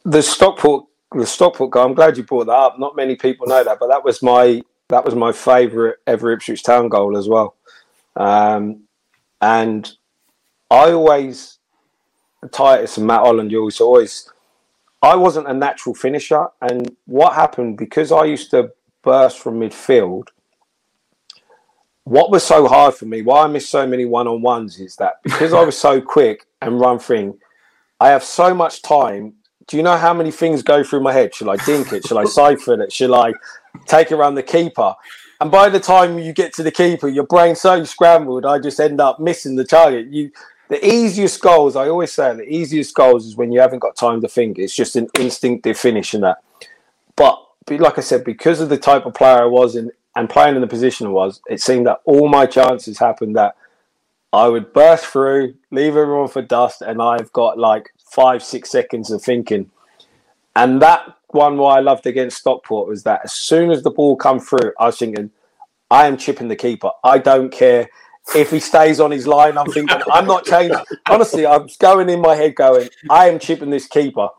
the 0.05 0.22
Stockport 0.22 0.86
the 1.12 1.26
Stockport 1.26 1.72
guy. 1.72 1.84
I'm 1.84 1.93
glad 1.93 2.18
you 2.18 2.24
brought 2.24 2.45
that 2.45 2.53
up. 2.53 2.80
Not 2.80 2.95
many 2.95 3.16
people 3.16 3.47
know 3.47 3.64
that, 3.64 3.80
but 3.80 3.88
that 3.88 4.03
was 4.03 4.22
my 4.22 4.62
that 4.89 5.05
was 5.05 5.16
my 5.16 5.32
favourite 5.32 5.97
ever 6.07 6.32
Ipswich 6.32 6.64
Town 6.64 6.89
goal 6.89 7.18
as 7.18 7.28
well. 7.28 7.55
Um, 8.16 8.84
and 9.41 9.89
I 10.70 10.91
always 10.91 11.59
Titus 12.51 12.97
and 12.97 13.07
Matt 13.07 13.21
Holland 13.21 13.51
you 13.51 13.69
always. 13.81 14.31
I 15.01 15.15
wasn't 15.15 15.47
a 15.47 15.53
natural 15.53 15.95
finisher, 15.95 16.47
and 16.61 16.95
what 17.05 17.33
happened 17.33 17.77
because 17.77 18.11
I 18.11 18.25
used 18.25 18.51
to 18.51 18.71
burst 19.01 19.39
from 19.39 19.59
midfield. 19.59 20.27
What 22.03 22.31
was 22.31 22.43
so 22.43 22.67
hard 22.67 22.95
for 22.95 23.05
me, 23.05 23.21
why 23.21 23.43
I 23.43 23.47
missed 23.47 23.69
so 23.69 23.85
many 23.85 24.05
one 24.05 24.27
on 24.27 24.41
ones, 24.41 24.79
is 24.79 24.95
that 24.97 25.15
because 25.23 25.53
I 25.53 25.63
was 25.63 25.77
so 25.77 26.01
quick 26.15 26.47
and 26.61 26.79
run 26.79 26.99
thing, 26.99 27.37
I 27.99 28.09
have 28.09 28.23
so 28.23 28.53
much 28.53 28.81
time 28.81 29.35
do 29.69 29.77
you 29.77 29.83
know 29.83 29.97
how 29.97 30.15
many 30.15 30.31
things 30.31 30.63
go 30.63 30.83
through 30.83 31.01
my 31.01 31.13
head? 31.13 31.33
Shall 31.33 31.51
I 31.51 31.55
dink 31.57 31.93
it? 31.93 32.05
Shall 32.07 32.17
I 32.17 32.23
siphon 32.25 32.81
it? 32.81 32.91
Shall 32.91 33.13
I 33.13 33.33
take 33.85 34.11
it 34.11 34.15
around 34.15 34.33
the 34.33 34.43
keeper? 34.43 34.95
And 35.39 35.51
by 35.51 35.69
the 35.69 35.79
time 35.79 36.17
you 36.17 36.33
get 36.33 36.53
to 36.55 36.63
the 36.63 36.71
keeper, 36.71 37.07
your 37.07 37.25
brain's 37.25 37.61
so 37.61 37.83
scrambled, 37.83 38.47
I 38.47 38.57
just 38.57 38.79
end 38.79 38.99
up 38.99 39.19
missing 39.19 39.55
the 39.55 39.63
target. 39.63 40.07
You, 40.07 40.31
the 40.70 40.86
easiest 40.88 41.41
goals, 41.41 41.76
I 41.76 41.89
always 41.89 42.13
say, 42.13 42.34
the 42.36 42.47
easiest 42.47 42.95
goals 42.95 43.26
is 43.26 43.36
when 43.36 43.51
you 43.51 43.59
haven't 43.59 43.80
got 43.80 43.95
time 43.95 44.22
to 44.22 44.28
think. 44.28 44.59
It's 44.59 44.76
just 44.76 44.95
an 44.95 45.07
instinctive 45.20 45.78
finish 45.78 46.13
and 46.13 46.24
that. 46.24 46.38
But, 47.15 47.43
like 47.70 47.97
I 47.97 48.01
said, 48.01 48.24
because 48.24 48.61
of 48.61 48.70
the 48.70 48.78
type 48.78 49.05
of 49.05 49.13
player 49.15 49.41
I 49.41 49.45
was 49.45 49.76
in, 49.76 49.91
and 50.15 50.30
playing 50.30 50.55
in 50.55 50.61
the 50.61 50.67
position 50.67 51.07
I 51.07 51.11
was, 51.11 51.41
it 51.49 51.61
seemed 51.61 51.88
that 51.88 52.01
all 52.05 52.28
my 52.30 52.45
chances 52.45 52.97
happened 52.97 53.36
that 53.36 53.55
I 54.32 54.47
would 54.47 54.74
burst 54.74 55.05
through, 55.05 55.55
leave 55.72 55.95
everyone 55.95 56.28
for 56.28 56.41
dust, 56.41 56.82
and 56.82 57.01
I've 57.01 57.32
got 57.34 57.57
like 57.57 57.89
five, 58.11 58.43
six 58.43 58.70
seconds 58.70 59.11
of 59.11 59.22
thinking. 59.22 59.72
And 60.55 60.82
that 60.82 61.15
one 61.30 61.57
what 61.57 61.78
I 61.78 61.80
loved 61.80 62.05
against 62.05 62.38
Stockport 62.38 62.88
was 62.88 63.03
that 63.03 63.22
as 63.24 63.34
soon 63.34 63.72
as 63.72 63.84
the 63.84 63.91
ball 63.91 64.15
come 64.15 64.39
through, 64.39 64.74
I 64.80 64.88
was 64.88 64.97
thinking, 64.97 65.32
I 65.89 66.07
am 66.07 66.17
chipping 66.17 66.47
the 66.47 66.55
keeper. 66.55 66.91
I 67.03 67.17
don't 67.17 67.51
care 67.51 67.89
if 68.36 68.51
he 68.51 68.59
stays 68.59 68.99
on 68.99 69.11
his 69.11 69.27
line. 69.27 69.57
I'm 69.57 69.71
thinking, 69.71 70.01
I'm 70.11 70.25
not 70.25 70.45
changing. 70.45 70.77
Honestly, 71.09 71.45
I'm 71.45 71.67
going 71.80 72.09
in 72.09 72.21
my 72.21 72.36
head 72.36 72.55
going, 72.55 72.89
I 73.09 73.30
am 73.30 73.39
chipping 73.39 73.69
this 73.69 73.88
keeper. 73.88 74.30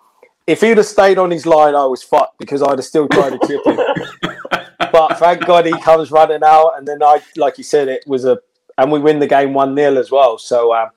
If 0.46 0.60
he'd 0.60 0.78
have 0.78 0.86
stayed 0.86 1.18
on 1.18 1.30
his 1.30 1.46
line, 1.46 1.74
I 1.74 1.84
was 1.84 2.02
fucked 2.02 2.38
because 2.38 2.62
I'd 2.62 2.78
have 2.78 2.84
still 2.84 3.08
tried 3.08 3.40
to 3.40 3.46
chip 3.46 3.64
him. 3.64 3.78
but 4.92 5.18
thank 5.18 5.44
God 5.44 5.66
he 5.66 5.78
comes 5.80 6.10
running 6.10 6.42
out. 6.42 6.72
And 6.76 6.86
then 6.86 7.02
I, 7.02 7.20
like 7.36 7.58
you 7.58 7.64
said, 7.64 7.88
it 7.88 8.04
was 8.06 8.24
a, 8.24 8.38
and 8.78 8.90
we 8.90 8.98
win 8.98 9.18
the 9.18 9.26
game 9.26 9.54
1 9.54 9.76
0 9.76 9.96
as 9.96 10.10
well. 10.10 10.38
So, 10.38 10.74
um, 10.74 10.90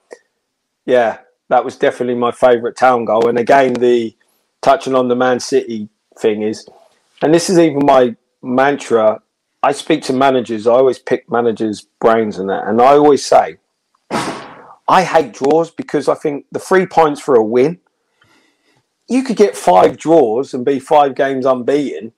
yeah, 0.85 1.19
that 1.49 1.63
was 1.63 1.75
definitely 1.75 2.15
my 2.15 2.31
favourite 2.31 2.75
town 2.75 3.05
goal. 3.05 3.27
And 3.27 3.37
again, 3.37 3.73
the 3.73 4.15
touching 4.61 4.95
on 4.95 5.07
the 5.07 5.15
Man 5.15 5.39
City 5.39 5.89
thing 6.17 6.41
is, 6.41 6.67
and 7.21 7.33
this 7.33 7.49
is 7.49 7.59
even 7.59 7.85
my 7.85 8.15
mantra. 8.41 9.21
I 9.63 9.71
speak 9.71 10.03
to 10.03 10.13
managers. 10.13 10.67
I 10.67 10.73
always 10.73 10.99
pick 10.99 11.31
managers' 11.31 11.87
brains 12.01 12.37
and 12.37 12.49
that, 12.49 12.67
and 12.67 12.81
I 12.81 12.97
always 12.97 13.25
say, 13.25 13.57
I 14.11 15.03
hate 15.03 15.33
draws 15.33 15.71
because 15.71 16.09
I 16.09 16.15
think 16.15 16.45
the 16.51 16.59
three 16.59 16.85
points 16.85 17.21
for 17.21 17.35
a 17.35 17.43
win. 17.43 17.79
You 19.07 19.23
could 19.23 19.37
get 19.37 19.55
five 19.55 19.97
draws 19.97 20.53
and 20.53 20.65
be 20.65 20.79
five 20.79 21.15
games 21.15 21.45
unbeaten, 21.45 22.11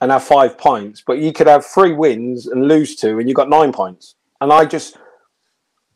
and 0.00 0.10
have 0.10 0.24
five 0.24 0.58
points, 0.58 1.02
but 1.06 1.18
you 1.18 1.32
could 1.32 1.46
have 1.46 1.64
three 1.64 1.92
wins 1.92 2.46
and 2.46 2.68
lose 2.68 2.94
two, 2.94 3.18
and 3.18 3.28
you 3.28 3.34
got 3.34 3.48
nine 3.48 3.72
points. 3.72 4.14
And 4.42 4.52
I 4.52 4.66
just, 4.66 4.98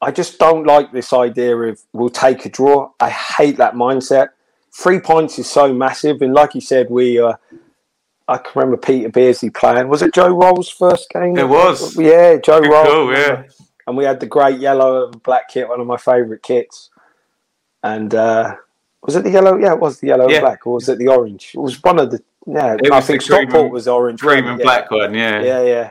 I 0.01 0.11
just 0.11 0.39
don't 0.39 0.67
like 0.67 0.93
this 0.93 1.13
idea 1.13 1.55
of 1.57 1.83
we'll 1.93 2.09
take 2.09 2.47
a 2.47 2.49
draw. 2.49 2.91
I 3.01 3.11
hate 3.11 3.59
that 3.59 3.75
mindset. 3.75 4.29
Three 4.73 5.01
points 5.01 5.39
is 5.39 5.51
so 5.51 5.75
massive, 5.75 6.23
and 6.23 6.33
like 6.33 6.55
you 6.55 6.63
said, 6.63 6.89
we. 6.89 7.21
Uh, 7.21 7.35
I 8.31 8.39
can 8.39 8.53
remember 8.55 8.77
Peter 8.77 9.09
Beardsley 9.09 9.51
playing. 9.51 9.89
Was 9.89 10.03
it 10.03 10.15
Joe 10.15 10.29
Royle's 10.29 10.69
first 10.71 11.11
game? 11.11 11.37
It 11.37 11.49
was. 11.49 11.97
Yeah, 11.99 12.37
Joe 12.37 12.61
Good 12.61 12.71
Roll. 12.71 13.13
yeah. 13.13 13.43
And 13.87 13.97
we 13.97 14.05
had 14.05 14.21
the 14.21 14.27
great 14.27 14.61
yellow 14.61 15.07
and 15.09 15.23
black 15.23 15.49
kit, 15.49 15.69
one 15.69 15.81
of 15.81 15.87
my 15.87 15.97
favourite 15.97 16.43
kits. 16.43 16.91
And 17.83 18.15
uh, 18.15 18.55
was 19.03 19.17
it 19.17 19.25
the 19.25 19.31
yellow? 19.31 19.57
Yeah, 19.57 19.73
it 19.73 19.81
was 19.81 19.99
the 20.01 20.09
yellow 20.09 20.29
Yeah. 20.29 20.37
and 20.37 20.45
black, 20.45 20.67
or 20.67 20.75
was 20.75 20.89
it 20.89 20.99
the 20.99 21.09
orange? 21.09 21.53
It 21.55 21.59
was 21.61 21.83
one 21.83 21.99
of 21.99 22.11
the. 22.11 22.23
Yeah, 22.47 22.77
It 22.83 22.91
I 22.93 22.97
was 22.97 23.07
think 23.07 23.23
Stockport 23.23 23.71
was 23.71 23.89
orange. 23.89 24.21
Cream 24.21 24.47
and 24.47 24.59
Yeah. 24.59 24.65
black 24.65 24.91
one, 24.91 25.13
yeah. 25.15 25.43
Yeah, 25.43 25.63
yeah. 25.63 25.91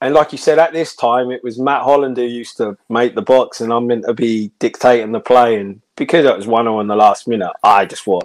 And 0.00 0.12
like 0.12 0.32
you 0.32 0.38
said, 0.38 0.58
at 0.58 0.72
this 0.72 0.94
time, 0.94 1.30
it 1.30 1.42
was 1.42 1.58
Matt 1.58 1.82
Holland 1.82 2.16
who 2.16 2.24
used 2.24 2.56
to 2.58 2.76
make 2.88 3.14
the 3.14 3.22
box, 3.22 3.60
and 3.60 3.72
I'm 3.72 3.86
meant 3.86 4.04
to 4.06 4.12
be 4.12 4.50
dictating 4.58 5.12
the 5.12 5.20
play. 5.20 5.58
And 5.58 5.80
because 5.96 6.26
it 6.26 6.36
was 6.36 6.46
1 6.46 6.64
0 6.66 6.80
in 6.80 6.88
the 6.88 6.96
last 6.96 7.26
minute, 7.28 7.52
I 7.62 7.86
just 7.86 8.02
thought, 8.04 8.24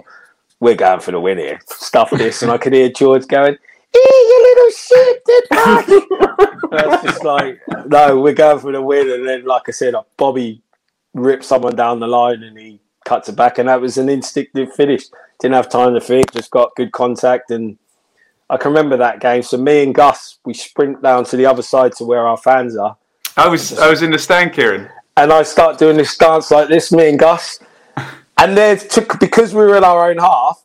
we're 0.60 0.74
going 0.76 1.00
for 1.00 1.10
the 1.10 1.20
win 1.20 1.38
here. 1.38 1.60
Stuff 1.66 2.10
this. 2.10 2.42
And 2.42 2.50
I 2.50 2.58
could 2.58 2.72
hear 2.72 2.90
George 2.90 3.26
going, 3.26 3.54
"Eh, 3.54 3.56
you 3.94 4.54
little 4.54 4.70
shit, 4.70 5.24
did 5.24 5.44
That's 6.70 7.02
just 7.02 7.24
like, 7.34 7.60
no, 7.86 8.20
we're 8.20 8.34
going 8.34 8.60
for 8.60 8.72
the 8.72 8.80
win. 8.82 9.10
And 9.10 9.28
then, 9.28 9.44
like 9.44 9.62
I 9.68 9.72
said, 9.72 9.94
Bobby 10.16 10.62
ripped 11.14 11.44
someone 11.44 11.74
down 11.74 11.98
the 11.98 12.06
line 12.06 12.42
and 12.42 12.56
he 12.58 12.80
cuts 13.04 13.28
it 13.28 13.36
back. 13.36 13.58
And 13.58 13.68
that 13.68 13.80
was 13.80 13.98
an 13.98 14.08
instinctive 14.08 14.72
finish. 14.74 15.04
Didn't 15.40 15.54
have 15.54 15.68
time 15.68 15.94
to 15.94 16.00
think, 16.00 16.32
just 16.32 16.50
got 16.50 16.76
good 16.76 16.92
contact 16.92 17.50
and 17.50 17.78
I 18.50 18.56
can 18.56 18.72
remember 18.72 18.96
that 18.96 19.20
game. 19.20 19.42
So 19.42 19.56
me 19.56 19.84
and 19.84 19.94
Gus, 19.94 20.38
we 20.44 20.54
sprint 20.54 21.02
down 21.02 21.24
to 21.26 21.36
the 21.36 21.46
other 21.46 21.62
side 21.62 21.92
to 21.94 22.04
where 22.04 22.26
our 22.26 22.36
fans 22.36 22.76
are, 22.76 22.96
I 23.36 23.48
was 23.48 23.78
I 23.78 23.88
was 23.88 24.02
in 24.02 24.10
the 24.10 24.18
stand, 24.18 24.52
Kieron. 24.52 24.90
and 25.16 25.32
I 25.32 25.44
start 25.44 25.78
doing 25.78 25.96
this 25.96 26.16
dance 26.18 26.50
like 26.50 26.68
this. 26.68 26.90
Me 26.90 27.08
and 27.08 27.18
Gus, 27.18 27.60
and 28.40 28.56
they 28.56 28.76
took 28.76 29.20
because 29.20 29.54
we 29.54 29.60
were 29.60 29.76
in 29.76 29.84
our 29.84 30.10
own 30.10 30.18
half. 30.18 30.64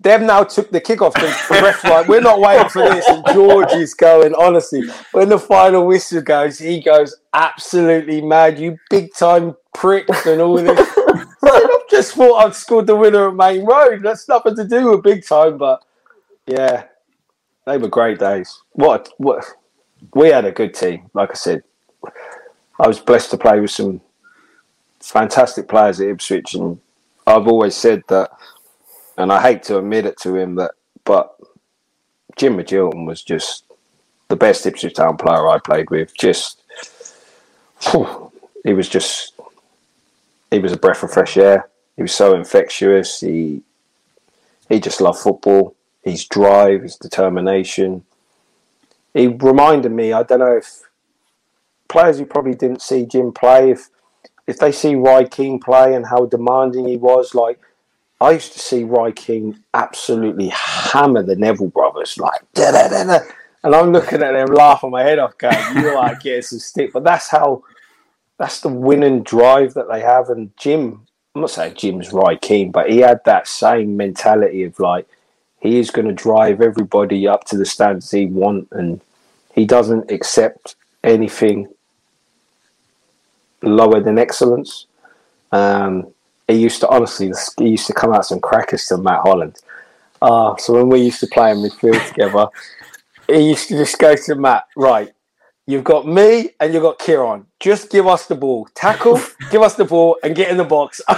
They've 0.00 0.20
now 0.20 0.42
took 0.42 0.72
the 0.72 0.80
kick 0.80 1.00
off. 1.00 1.14
The 1.14 1.60
ref's 1.62 1.84
like, 1.84 2.08
we're 2.08 2.20
not 2.20 2.40
waiting 2.40 2.68
for 2.68 2.82
this. 2.82 3.06
And 3.06 3.24
George 3.32 3.72
is 3.72 3.94
going, 3.94 4.34
honestly, 4.34 4.82
when 5.12 5.28
the 5.28 5.38
final 5.38 5.86
whistle 5.86 6.22
goes, 6.22 6.58
he 6.58 6.82
goes 6.82 7.14
absolutely 7.32 8.20
mad. 8.20 8.58
You 8.58 8.78
big 8.90 9.14
time 9.14 9.54
pricks 9.72 10.26
and 10.26 10.40
all 10.40 10.56
this. 10.56 10.76
I 11.44 11.78
just 11.88 12.14
thought 12.14 12.44
I'd 12.44 12.54
scored 12.56 12.88
the 12.88 12.96
winner 12.96 13.28
at 13.28 13.36
Maine 13.36 13.64
Road. 13.64 14.02
That's 14.02 14.28
nothing 14.28 14.56
to 14.56 14.66
do 14.66 14.90
with 14.90 15.04
big 15.04 15.24
time, 15.24 15.56
but 15.56 15.84
yeah, 16.46 16.86
they 17.64 17.78
were 17.78 17.88
great 17.88 18.18
days. 18.18 18.60
What 18.72 19.10
what 19.18 19.44
we 20.14 20.28
had 20.28 20.44
a 20.44 20.50
good 20.50 20.74
team. 20.74 21.10
Like 21.14 21.30
I 21.30 21.34
said, 21.34 21.62
I 22.80 22.88
was 22.88 22.98
blessed 22.98 23.30
to 23.30 23.38
play 23.38 23.60
with 23.60 23.70
some 23.70 24.00
fantastic 24.98 25.68
players 25.68 26.00
at 26.00 26.08
Ipswich, 26.08 26.54
and 26.54 26.80
I've 27.26 27.46
always 27.46 27.76
said 27.76 28.02
that, 28.08 28.30
and 29.16 29.32
I 29.32 29.40
hate 29.40 29.62
to 29.64 29.78
admit 29.78 30.06
it 30.06 30.18
to 30.20 30.36
him 30.36 30.56
that, 30.56 30.72
but 31.04 31.36
Jim 32.36 32.56
Magilton 32.56 33.06
was 33.06 33.22
just 33.22 33.64
the 34.28 34.36
best 34.36 34.66
Ipswich 34.66 34.94
Town 34.94 35.16
player 35.16 35.48
I 35.48 35.58
played 35.58 35.90
with. 35.90 36.16
Just 36.16 36.62
phew, 37.78 38.32
he 38.64 38.72
was 38.72 38.88
just 38.88 39.34
he 40.50 40.58
was 40.58 40.72
a 40.72 40.76
breath 40.76 41.02
of 41.02 41.12
fresh 41.12 41.36
air. 41.36 41.68
He 41.96 42.02
was 42.02 42.14
so 42.14 42.34
infectious. 42.34 43.20
He 43.20 43.62
he 44.68 44.80
just 44.80 45.00
loved 45.00 45.20
football. 45.20 45.74
His 46.02 46.24
drive, 46.24 46.82
his 46.82 46.96
determination. 46.96 48.04
He 49.14 49.28
reminded 49.28 49.92
me. 49.92 50.12
I 50.12 50.22
don't 50.22 50.40
know 50.40 50.56
if 50.56 50.82
players 51.88 52.18
who 52.18 52.26
probably 52.26 52.54
didn't 52.54 52.82
see 52.82 53.04
Jim 53.04 53.32
play, 53.32 53.70
if 53.70 53.90
if 54.52 54.58
they 54.58 54.70
see 54.70 54.94
Roy 54.94 55.24
Keane 55.24 55.58
play 55.58 55.94
and 55.94 56.04
how 56.04 56.26
demanding 56.26 56.86
he 56.86 56.98
was, 56.98 57.34
like 57.34 57.58
I 58.20 58.32
used 58.32 58.52
to 58.52 58.58
see 58.58 58.84
Roy 58.84 59.10
Keane 59.10 59.64
absolutely 59.72 60.48
hammer 60.50 61.22
the 61.22 61.36
Neville 61.36 61.68
brothers, 61.70 62.18
like 62.18 62.42
da 62.52 62.70
da 62.70 62.88
da 62.88 63.04
da. 63.04 63.24
And 63.64 63.74
I'm 63.74 63.92
looking 63.92 64.22
at 64.22 64.32
them, 64.32 64.48
laughing 64.48 64.90
my 64.90 65.02
head 65.02 65.18
off, 65.18 65.38
going, 65.38 65.78
"You 65.78 65.88
are 65.96 66.14
getting 66.22 66.42
some 66.42 66.58
stick." 66.58 66.92
But 66.92 67.02
that's 67.02 67.30
how 67.30 67.64
that's 68.36 68.60
the 68.60 68.68
winning 68.68 69.22
drive 69.22 69.72
that 69.72 69.88
they 69.90 70.02
have. 70.02 70.28
And 70.28 70.54
Jim, 70.58 71.06
I'm 71.34 71.40
not 71.40 71.50
saying 71.50 71.76
Jim's 71.76 72.12
Roy 72.12 72.36
Keane, 72.36 72.72
but 72.72 72.90
he 72.90 72.98
had 72.98 73.20
that 73.24 73.48
same 73.48 73.96
mentality 73.96 74.64
of 74.64 74.78
like 74.78 75.08
he 75.60 75.78
is 75.78 75.90
going 75.90 76.08
to 76.08 76.12
drive 76.12 76.60
everybody 76.60 77.26
up 77.26 77.44
to 77.46 77.56
the 77.56 77.64
standards 77.64 78.10
he 78.10 78.26
want, 78.26 78.68
and 78.70 79.00
he 79.54 79.64
doesn't 79.64 80.10
accept 80.10 80.76
anything 81.02 81.68
lower 83.62 84.00
than 84.00 84.18
excellence. 84.18 84.86
Um, 85.50 86.12
he 86.48 86.54
used 86.54 86.80
to 86.80 86.88
honestly, 86.88 87.32
he 87.58 87.70
used 87.70 87.86
to 87.86 87.92
come 87.92 88.12
out 88.12 88.26
some 88.26 88.40
crackers 88.40 88.86
to 88.86 88.96
Matt 88.96 89.20
Holland. 89.20 89.60
Ah, 90.20 90.54
so 90.56 90.74
when 90.74 90.88
we 90.88 91.00
used 91.00 91.20
to 91.20 91.26
play 91.26 91.50
in 91.50 91.58
midfield 91.58 92.06
together, 92.08 92.46
he 93.26 93.50
used 93.50 93.68
to 93.68 93.76
just 93.76 93.98
go 93.98 94.14
to 94.14 94.34
Matt, 94.34 94.66
right, 94.76 95.12
you've 95.66 95.84
got 95.84 96.06
me 96.06 96.50
and 96.60 96.72
you've 96.72 96.82
got 96.82 96.98
Kieran. 96.98 97.46
Just 97.60 97.90
give 97.90 98.06
us 98.06 98.26
the 98.26 98.34
ball. 98.34 98.68
Tackle, 98.74 99.20
give 99.50 99.62
us 99.62 99.74
the 99.74 99.84
ball 99.84 100.16
and 100.22 100.34
get 100.34 100.50
in 100.50 100.56
the 100.56 100.64
box. 100.64 101.00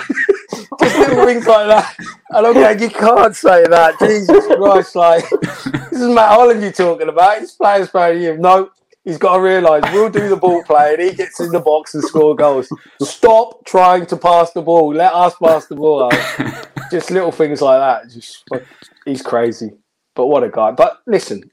just 0.80 0.98
little 0.98 1.24
things 1.26 1.46
like 1.46 1.66
that. 1.68 1.94
And 2.30 2.46
I'm 2.46 2.54
like, 2.54 2.80
you 2.80 2.90
can't 2.90 3.34
say 3.34 3.66
that. 3.66 3.98
Jesus 3.98 4.46
Christ, 4.46 4.96
like, 4.96 5.28
this 5.30 6.00
is 6.00 6.08
Matt 6.08 6.30
Holland 6.30 6.62
you're 6.62 6.72
talking 6.72 7.08
about. 7.08 7.40
He's 7.40 7.52
players 7.52 7.88
playing 7.88 8.22
you. 8.22 8.36
No, 8.36 8.70
he's 9.04 9.18
got 9.18 9.36
to 9.36 9.42
realise 9.42 9.84
we'll 9.92 10.10
do 10.10 10.28
the 10.28 10.36
ball 10.36 10.62
play 10.64 10.94
and 10.94 11.02
he 11.02 11.12
gets 11.12 11.40
in 11.40 11.50
the 11.50 11.60
box 11.60 11.94
and 11.94 12.02
score 12.02 12.34
goals. 12.34 12.68
Stop 13.02 13.64
trying 13.64 14.06
to 14.06 14.16
pass 14.16 14.52
the 14.52 14.62
ball. 14.62 14.92
Let 14.92 15.12
us 15.12 15.34
pass 15.42 15.66
the 15.66 15.76
ball 15.76 16.04
out. 16.04 16.68
Just 16.90 17.10
little 17.10 17.32
things 17.32 17.60
like 17.60 17.78
that. 17.78 18.10
Just 18.10 18.44
he's 19.04 19.22
crazy. 19.22 19.72
But 20.14 20.26
what 20.26 20.44
a 20.44 20.48
guy. 20.48 20.70
But 20.70 21.00
listen, 21.06 21.50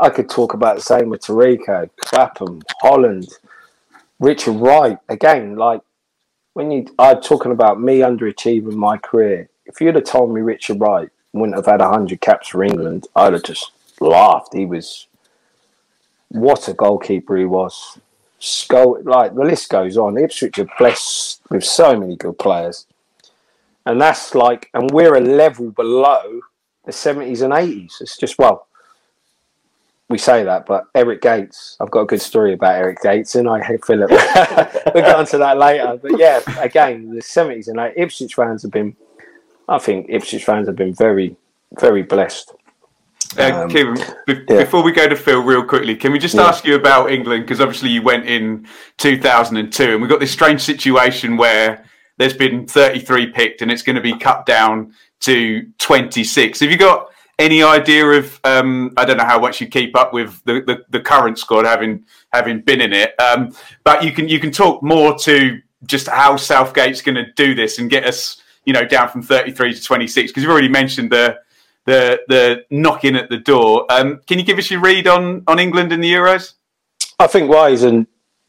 I 0.00 0.08
could 0.10 0.30
talk 0.30 0.54
about 0.54 0.76
the 0.76 0.82
same 0.82 1.10
with 1.10 1.20
Taricco, 1.20 1.90
Clapham, 1.98 2.62
Holland, 2.80 3.28
Richard 4.18 4.52
Wright. 4.52 4.98
Again, 5.08 5.56
like 5.56 5.82
when 6.54 6.70
you 6.70 6.86
I'm 6.98 7.20
talking 7.20 7.52
about 7.52 7.80
me 7.80 7.98
underachieving 7.98 8.74
my 8.74 8.96
career. 8.96 9.48
If 9.66 9.80
you'd 9.80 9.96
have 9.96 10.04
told 10.04 10.32
me 10.32 10.40
Richard 10.40 10.80
Wright 10.80 11.08
wouldn't 11.32 11.56
have 11.56 11.66
had 11.66 11.80
hundred 11.80 12.20
caps 12.20 12.48
for 12.48 12.62
England, 12.62 13.06
I'd 13.14 13.34
have 13.34 13.42
just 13.42 13.72
laughed. 14.00 14.54
He 14.54 14.64
was 14.64 15.06
what 16.36 16.68
a 16.68 16.74
goalkeeper 16.74 17.36
he 17.36 17.44
was. 17.44 17.98
Skull, 18.38 19.02
like 19.02 19.34
the 19.34 19.44
list 19.44 19.70
goes 19.70 19.96
on. 19.96 20.18
Ipswich 20.18 20.58
are 20.58 20.68
blessed 20.78 21.40
with 21.50 21.64
so 21.64 21.98
many 21.98 22.16
good 22.16 22.38
players, 22.38 22.86
and 23.86 24.00
that's 24.00 24.34
like, 24.34 24.68
and 24.74 24.90
we're 24.90 25.16
a 25.16 25.20
level 25.20 25.70
below 25.70 26.40
the 26.84 26.92
seventies 26.92 27.40
and 27.40 27.54
eighties. 27.54 27.96
It's 28.00 28.18
just 28.18 28.38
well, 28.38 28.66
we 30.08 30.18
say 30.18 30.44
that, 30.44 30.66
but 30.66 30.84
Eric 30.94 31.22
Gates, 31.22 31.76
I've 31.80 31.90
got 31.90 32.02
a 32.02 32.06
good 32.06 32.20
story 32.20 32.52
about 32.52 32.76
Eric 32.76 33.02
Gates, 33.02 33.34
and 33.34 33.48
I 33.48 33.62
hate 33.62 33.84
Philip. 33.84 34.10
we'll 34.10 35.02
get 35.02 35.16
onto 35.16 35.38
that 35.38 35.58
later. 35.58 35.98
But 36.00 36.18
yeah, 36.18 36.40
again, 36.60 37.14
the 37.14 37.22
seventies 37.22 37.68
and 37.68 37.78
like 37.78 37.94
Ipswich 37.96 38.34
fans 38.34 38.62
have 38.62 38.70
been, 38.70 38.94
I 39.68 39.78
think 39.78 40.06
Ipswich 40.08 40.44
fans 40.44 40.68
have 40.68 40.76
been 40.76 40.94
very, 40.94 41.36
very 41.80 42.02
blessed. 42.02 42.52
Uh, 43.38 43.62
Um, 43.62 43.70
Kim, 43.70 43.94
be- 44.26 44.44
yeah. 44.48 44.58
before 44.64 44.82
we 44.82 44.92
go 44.92 45.08
to 45.08 45.16
Phil, 45.16 45.40
real 45.42 45.62
quickly, 45.64 45.94
can 45.96 46.12
we 46.12 46.18
just 46.18 46.34
Yeah. 46.34 46.42
ask 46.48 46.64
you 46.66 46.74
about 46.74 47.10
England? 47.10 47.44
Because 47.44 47.60
obviously 47.60 47.90
you 47.90 48.02
went 48.02 48.26
in 48.26 48.66
2002, 48.98 49.92
and 49.92 50.00
we've 50.00 50.10
got 50.10 50.20
this 50.20 50.30
strange 50.30 50.60
situation 50.60 51.36
where 51.36 51.84
there's 52.18 52.34
been 52.34 52.66
33 52.66 53.26
picked, 53.28 53.62
and 53.62 53.70
it's 53.70 53.82
going 53.82 53.96
to 53.96 54.02
be 54.02 54.14
cut 54.16 54.46
down 54.46 54.92
to 55.20 55.66
26. 55.78 56.60
Have 56.60 56.70
you 56.70 56.76
got 56.76 57.08
any 57.38 57.62
idea 57.62 58.06
of? 58.06 58.38
Um, 58.44 58.92
I 58.96 59.04
don't 59.04 59.18
know 59.18 59.24
how 59.24 59.38
much 59.38 59.60
you 59.60 59.66
keep 59.66 59.96
up 59.96 60.12
with 60.12 60.40
the, 60.44 60.60
the, 60.66 60.82
the 60.90 61.00
current 61.00 61.38
squad, 61.38 61.66
having 61.66 62.04
having 62.32 62.60
been 62.62 62.80
in 62.80 62.92
it, 62.92 63.14
um, 63.20 63.52
but 63.84 64.02
you 64.02 64.12
can 64.12 64.28
you 64.28 64.38
can 64.40 64.50
talk 64.50 64.82
more 64.82 65.16
to 65.20 65.58
just 65.86 66.08
how 66.08 66.36
Southgate's 66.36 67.02
going 67.02 67.14
to 67.16 67.26
do 67.36 67.54
this 67.54 67.78
and 67.78 67.90
get 67.90 68.04
us, 68.06 68.40
you 68.64 68.72
know, 68.72 68.84
down 68.84 69.08
from 69.08 69.22
33 69.22 69.74
to 69.74 69.82
26. 69.82 70.30
Because 70.32 70.42
you've 70.42 70.50
already 70.50 70.68
mentioned 70.70 71.10
the 71.12 71.36
the 71.86 72.20
the 72.28 72.64
knocking 72.70 73.16
at 73.16 73.30
the 73.30 73.38
door. 73.38 73.86
Um, 73.90 74.20
can 74.26 74.38
you 74.38 74.44
give 74.44 74.58
us 74.58 74.70
your 74.70 74.80
read 74.80 75.08
on 75.08 75.42
on 75.46 75.58
England 75.58 75.92
in 75.92 76.00
the 76.00 76.12
Euros? 76.12 76.54
I 77.18 77.26
think 77.26 77.48
why 77.48 77.70
he's 77.70 77.82
in, 77.82 78.06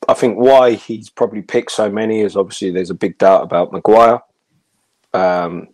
I 0.09 0.13
think 0.13 0.38
why 0.38 0.73
he's 0.73 1.09
probably 1.09 1.41
picked 1.41 1.71
so 1.71 1.89
many 1.89 2.21
is 2.21 2.35
obviously 2.35 2.71
there's 2.71 2.89
a 2.89 2.95
big 2.95 3.17
doubt 3.17 3.43
about 3.43 3.71
Maguire. 3.71 4.21
Um, 5.13 5.69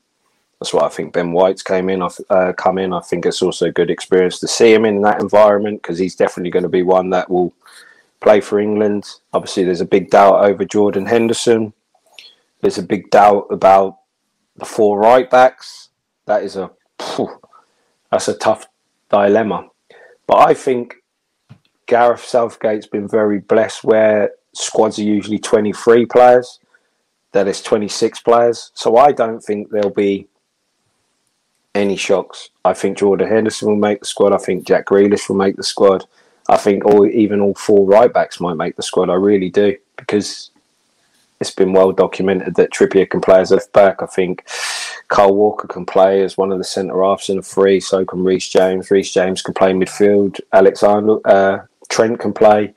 that's 0.59 0.73
why 0.73 0.83
I 0.85 0.89
think 0.89 1.13
Ben 1.13 1.31
White's 1.31 1.63
came 1.63 1.89
in. 1.89 2.01
Uh, 2.01 2.53
come 2.53 2.77
in. 2.77 2.93
I 2.93 3.01
think 3.01 3.25
it's 3.25 3.41
also 3.41 3.65
a 3.65 3.71
good 3.71 3.89
experience 3.89 4.39
to 4.39 4.47
see 4.47 4.73
him 4.73 4.85
in 4.85 5.01
that 5.01 5.21
environment 5.21 5.81
because 5.81 5.97
he's 5.97 6.15
definitely 6.15 6.51
going 6.51 6.63
to 6.63 6.69
be 6.69 6.83
one 6.83 7.09
that 7.09 7.29
will 7.29 7.53
play 8.21 8.39
for 8.39 8.59
England. 8.59 9.05
Obviously, 9.33 9.63
there's 9.63 9.81
a 9.81 9.85
big 9.85 10.09
doubt 10.09 10.45
over 10.45 10.63
Jordan 10.63 11.05
Henderson. 11.05 11.73
There's 12.61 12.77
a 12.77 12.83
big 12.83 13.09
doubt 13.09 13.47
about 13.49 13.97
the 14.55 14.65
four 14.65 14.99
right 14.99 15.29
backs. 15.29 15.89
That 16.27 16.43
is 16.43 16.55
a 16.55 16.71
phew, 16.97 17.29
that's 18.13 18.27
a 18.27 18.35
tough 18.35 18.67
dilemma. 19.09 19.67
But 20.27 20.47
I 20.47 20.53
think 20.53 20.97
Gareth 21.87 22.23
Southgate's 22.23 22.85
been 22.85 23.07
very 23.07 23.39
blessed 23.39 23.83
where 23.83 24.31
squads 24.53 24.99
are 24.99 25.03
usually 25.03 25.39
23 25.39 26.05
players, 26.05 26.59
that 27.31 27.47
is 27.47 27.63
26 27.63 28.21
players. 28.21 28.69
So 28.75 28.97
I 28.97 29.13
don't 29.13 29.41
think 29.41 29.71
there'll 29.71 29.89
be 29.89 30.27
any 31.73 31.95
shocks. 31.95 32.49
I 32.63 32.73
think 32.73 32.99
Jordan 32.99 33.27
Henderson 33.27 33.69
will 33.69 33.77
make 33.77 34.01
the 34.01 34.05
squad. 34.05 34.31
I 34.31 34.37
think 34.37 34.67
Jack 34.67 34.85
Grealish 34.85 35.27
will 35.27 35.35
make 35.35 35.55
the 35.55 35.63
squad. 35.63 36.05
I 36.47 36.57
think 36.57 36.85
all, 36.85 37.07
even 37.07 37.41
all 37.41 37.55
four 37.55 37.87
right 37.87 38.13
backs 38.13 38.39
might 38.39 38.57
make 38.57 38.75
the 38.75 38.83
squad. 38.83 39.09
I 39.09 39.15
really 39.15 39.49
do 39.49 39.75
because 39.97 40.51
it's 41.39 41.49
been 41.49 41.73
well 41.73 41.91
documented 41.91 42.53
that 42.55 42.71
Trippier 42.71 43.09
can 43.09 43.21
play 43.21 43.39
as 43.39 43.49
left 43.49 43.73
back. 43.73 44.03
I 44.03 44.05
think 44.05 44.47
Kyle 45.13 45.35
Walker 45.35 45.67
can 45.67 45.85
play 45.85 46.23
as 46.23 46.37
one 46.37 46.51
of 46.51 46.57
the 46.57 46.63
centre 46.63 47.03
halves 47.03 47.29
in 47.29 47.37
a 47.37 47.41
three. 47.43 47.79
So 47.79 48.03
can 48.03 48.23
Reece 48.23 48.49
James. 48.49 48.89
Reece 48.89 49.13
James 49.13 49.43
can 49.43 49.53
play 49.53 49.71
midfield. 49.71 50.39
Alexander 50.51 51.19
uh, 51.25 51.65
Trent 51.87 52.19
can 52.19 52.33
play 52.33 52.73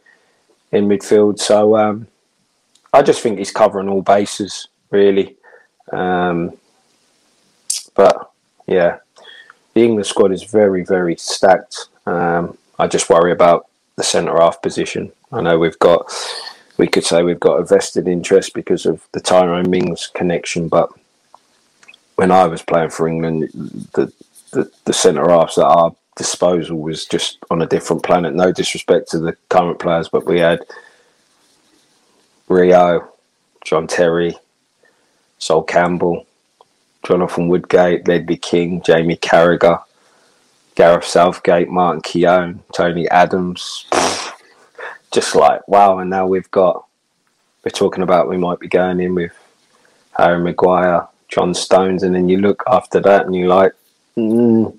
in 0.71 0.87
midfield. 0.87 1.39
So 1.39 1.79
um, 1.79 2.07
I 2.93 3.01
just 3.01 3.23
think 3.23 3.39
he's 3.39 3.51
covering 3.51 3.89
all 3.89 4.03
bases 4.03 4.69
really. 4.91 5.35
Um, 5.91 6.53
but 7.95 8.31
yeah, 8.67 8.99
the 9.73 9.85
England 9.85 10.07
squad 10.07 10.31
is 10.31 10.43
very 10.43 10.85
very 10.85 11.17
stacked. 11.17 11.89
Um, 12.05 12.59
I 12.79 12.87
just 12.87 13.09
worry 13.09 13.33
about 13.33 13.67
the 13.97 14.03
centre 14.03 14.37
half 14.37 14.61
position. 14.61 15.11
I 15.33 15.41
know 15.41 15.59
we've 15.59 15.79
got. 15.79 16.13
We 16.77 16.87
could 16.87 17.05
say 17.05 17.23
we've 17.23 17.41
got 17.41 17.61
a 17.61 17.65
vested 17.65 18.07
interest 18.07 18.53
because 18.53 18.85
of 18.85 19.09
the 19.13 19.21
Tyrone 19.21 19.71
Mings 19.71 20.11
connection, 20.15 20.69
but 20.69 20.91
when 22.17 22.31
I 22.31 22.47
was 22.47 22.63
playing 22.63 22.91
for 22.91 23.09
England, 23.09 23.51
the 23.95 24.13
the, 24.53 24.71
the 24.85 24.93
centre 24.93 25.29
halves 25.29 25.59
at 25.59 25.65
our 25.65 25.95
disposal 26.17 26.79
was 26.79 27.05
just 27.05 27.39
on 27.51 27.63
a 27.63 27.67
different 27.67 28.03
planet. 28.03 28.35
No 28.35 28.53
disrespect 28.53 29.11
to 29.11 29.19
the 29.19 29.37
current 29.49 29.79
players, 29.79 30.09
but 30.09 30.27
we 30.27 30.41
had 30.41 30.61
Rio, 32.49 33.09
John 33.65 33.87
Terry, 33.87 34.35
Sol 35.39 35.63
Campbell, 35.63 36.27
Jonathan 37.05 37.49
Woodgate, 37.49 38.09
Ledley 38.09 38.37
King, 38.37 38.83
Jamie 38.83 39.17
Carragher, 39.17 39.83
Gareth 40.75 41.05
Southgate, 41.05 41.69
Martin 41.69 42.03
Keown, 42.03 42.63
Tony 42.73 43.09
Adams. 43.11 43.87
Just 45.13 45.35
like 45.35 45.67
wow, 45.69 45.99
and 45.99 46.11
now 46.11 46.27
we've 46.27 46.51
got 46.51 46.87
we're 47.65 47.71
talking 47.71 48.03
about 48.03 48.29
we 48.29 48.37
might 48.37 48.59
be 48.59 48.69
going 48.69 49.01
in 49.01 49.15
with 49.15 49.33
Harry 50.17 50.43
Maguire, 50.43 51.09
John 51.29 51.55
Stones, 51.55 52.03
and 52.03 52.15
then 52.15 52.29
you 52.29 52.39
look 52.39 52.63
after 52.67 53.01
that 53.01 53.27
and 53.27 53.35
you're 53.35 53.49
like, 53.49 53.73
mm, 54.17 54.79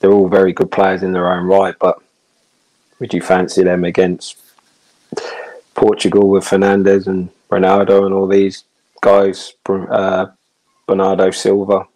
they're 0.00 0.12
all 0.12 0.28
very 0.28 0.52
good 0.52 0.70
players 0.70 1.02
in 1.02 1.12
their 1.12 1.32
own 1.32 1.46
right, 1.46 1.74
but 1.78 2.00
would 2.98 3.14
you 3.14 3.22
fancy 3.22 3.62
them 3.62 3.84
against 3.84 4.36
Portugal 5.74 6.28
with 6.28 6.44
Fernandes 6.44 7.06
and 7.06 7.30
Ronaldo 7.50 8.04
and 8.04 8.14
all 8.14 8.26
these 8.26 8.64
guys, 9.00 9.54
uh, 9.68 10.26
Bernardo 10.86 11.30
Silva? 11.30 11.86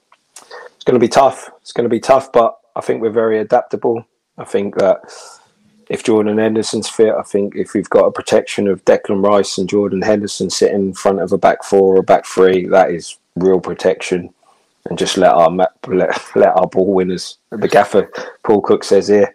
It's 0.74 0.84
going 0.84 0.98
to 0.98 1.04
be 1.04 1.08
tough. 1.08 1.50
It's 1.60 1.72
going 1.72 1.84
to 1.84 1.90
be 1.90 2.00
tough, 2.00 2.32
but 2.32 2.56
I 2.76 2.80
think 2.80 3.02
we're 3.02 3.10
very 3.10 3.38
adaptable. 3.38 4.06
I 4.36 4.44
think 4.44 4.76
that 4.76 5.02
if 5.88 6.02
Jordan 6.02 6.38
Henderson's 6.38 6.88
fit, 6.88 7.14
I 7.14 7.22
think 7.22 7.54
if 7.56 7.74
we've 7.74 7.90
got 7.90 8.06
a 8.06 8.12
protection 8.12 8.68
of 8.68 8.84
Declan 8.84 9.24
Rice 9.24 9.58
and 9.58 9.68
Jordan 9.68 10.02
Henderson 10.02 10.50
sitting 10.50 10.86
in 10.86 10.94
front 10.94 11.20
of 11.20 11.32
a 11.32 11.38
back 11.38 11.62
four 11.62 11.96
or 11.96 12.00
a 12.00 12.02
back 12.02 12.26
three, 12.26 12.66
that 12.68 12.90
is 12.90 13.16
real 13.36 13.60
protection. 13.60 14.32
And 14.86 14.98
just 14.98 15.16
let 15.16 15.32
our 15.32 15.50
let, 15.50 15.76
let 16.36 16.56
our 16.56 16.66
ball 16.66 16.92
winners. 16.92 17.38
The 17.50 17.68
gaffer 17.68 18.10
Paul 18.42 18.60
Cook 18.60 18.84
says 18.84 19.08
here, 19.08 19.34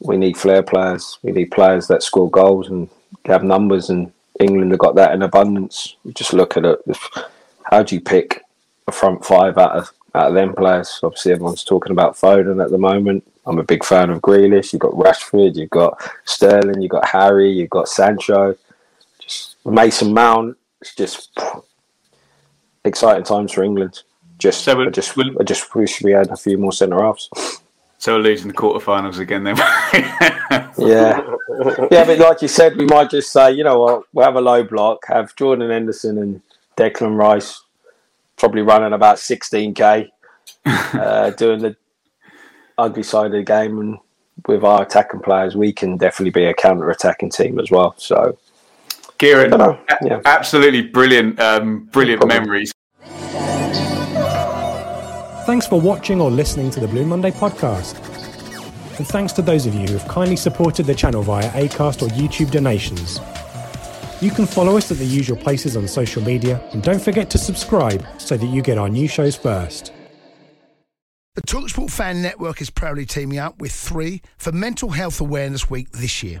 we 0.00 0.16
need 0.18 0.36
flair 0.36 0.62
players. 0.62 1.18
We 1.22 1.32
need 1.32 1.50
players 1.50 1.86
that 1.88 2.02
score 2.02 2.30
goals 2.30 2.68
and 2.68 2.90
have 3.24 3.42
numbers. 3.42 3.88
And 3.88 4.12
England 4.38 4.70
have 4.72 4.80
got 4.80 4.94
that 4.96 5.12
in 5.14 5.22
abundance. 5.22 5.96
You 6.04 6.12
just 6.12 6.34
look 6.34 6.56
at 6.56 6.64
it. 6.64 6.80
How 7.70 7.82
do 7.82 7.94
you 7.94 8.00
pick 8.02 8.42
a 8.86 8.92
front 8.92 9.24
five 9.24 9.56
out 9.56 9.76
of 9.76 9.90
out 10.14 10.28
of 10.28 10.34
them 10.34 10.54
players? 10.54 11.00
Obviously, 11.02 11.32
everyone's 11.32 11.64
talking 11.64 11.92
about 11.92 12.16
Foden 12.16 12.62
at 12.62 12.70
the 12.70 12.78
moment. 12.78 13.24
I'm 13.46 13.58
a 13.58 13.64
big 13.64 13.84
fan 13.84 14.10
of 14.10 14.20
Grealish. 14.20 14.72
You've 14.72 14.80
got 14.80 14.92
Rashford, 14.92 15.56
you've 15.56 15.70
got 15.70 16.00
Sterling, 16.24 16.80
you've 16.80 16.90
got 16.90 17.06
Harry, 17.06 17.50
you've 17.50 17.70
got 17.70 17.88
Sancho. 17.88 18.56
just 19.18 19.56
Mason 19.64 20.12
Mount. 20.12 20.56
It's 20.80 20.94
just 20.94 21.38
exciting 22.84 23.24
times 23.24 23.52
for 23.52 23.62
England. 23.62 24.02
Just, 24.38 24.64
So 24.64 24.76
we'll- 24.76 24.88
I 24.88 24.90
just, 24.90 25.16
we'll- 25.16 25.38
I 25.40 25.44
just 25.44 25.74
wish 25.74 26.02
we 26.02 26.12
had 26.12 26.30
a 26.30 26.36
few 26.36 26.58
more 26.58 26.72
centre 26.72 27.00
halves. 27.02 27.28
So 27.98 28.14
we're 28.16 28.22
losing 28.22 28.48
the 28.48 28.54
quarterfinals 28.54 29.18
again 29.18 29.44
then. 29.44 29.56
Yeah, 30.76 31.20
yeah, 31.90 32.04
but 32.04 32.18
like 32.18 32.42
you 32.42 32.48
said, 32.48 32.76
we 32.76 32.84
might 32.86 33.08
just 33.10 33.30
say, 33.32 33.52
you 33.52 33.62
know 33.64 33.78
what, 33.80 34.02
we'll 34.12 34.24
have 34.24 34.34
a 34.36 34.40
low 34.40 34.64
block, 34.64 35.06
have 35.06 35.34
Jordan 35.36 35.70
Henderson 35.70 36.18
and 36.18 36.42
Declan 36.76 37.16
Rice 37.16 37.62
probably 38.36 38.62
running 38.62 38.92
about 38.92 39.16
16k, 39.16 40.08
uh, 40.66 41.30
doing 41.36 41.60
the 41.60 41.76
ugly 42.78 43.02
side 43.02 43.26
of 43.26 43.32
the 43.32 43.42
game, 43.42 43.78
and 43.78 43.98
with 44.46 44.64
our 44.64 44.82
attacking 44.82 45.20
players, 45.20 45.54
we 45.56 45.72
can 45.72 45.96
definitely 45.96 46.30
be 46.30 46.44
a 46.46 46.54
counter-attacking 46.54 47.30
team 47.30 47.60
as 47.60 47.70
well. 47.70 47.94
So, 47.98 48.36
Kieron, 49.22 49.50
Dunno, 49.50 49.78
a- 49.88 49.96
yeah. 50.04 50.20
absolutely 50.24 50.82
brilliant, 50.82 51.38
um, 51.38 51.84
brilliant 51.92 52.20
problem. 52.20 52.42
memories. 52.42 52.72
Thanks 55.46 55.66
for 55.66 55.80
watching 55.80 56.20
or 56.20 56.30
listening 56.30 56.70
to 56.70 56.80
the 56.80 56.88
Blue 56.88 57.04
Monday 57.04 57.30
podcast. 57.30 57.96
And 58.98 59.06
thanks 59.06 59.32
to 59.34 59.42
those 59.42 59.66
of 59.66 59.74
you 59.74 59.86
who 59.86 59.96
have 59.98 60.08
kindly 60.08 60.36
supported 60.36 60.86
the 60.86 60.94
channel 60.94 61.22
via 61.22 61.48
Acast 61.50 62.02
or 62.02 62.08
YouTube 62.14 62.50
donations. 62.50 63.20
You 64.20 64.30
can 64.30 64.46
follow 64.46 64.76
us 64.76 64.90
at 64.92 64.98
the 64.98 65.04
usual 65.04 65.36
places 65.36 65.76
on 65.76 65.88
social 65.88 66.22
media 66.22 66.60
and 66.72 66.82
don't 66.82 67.02
forget 67.02 67.28
to 67.30 67.38
subscribe 67.38 68.04
so 68.18 68.36
that 68.36 68.46
you 68.46 68.60
get 68.62 68.78
our 68.78 68.88
new 68.88 69.08
shows 69.08 69.34
first. 69.36 69.92
The 71.34 71.42
Talksport 71.42 71.90
Fan 71.90 72.22
Network 72.22 72.60
is 72.60 72.70
proudly 72.70 73.06
teaming 73.06 73.38
up 73.38 73.58
with 73.60 73.72
three 73.72 74.20
for 74.36 74.52
Mental 74.52 74.90
Health 74.90 75.20
Awareness 75.20 75.70
Week 75.70 75.90
this 75.90 76.22
year. 76.22 76.40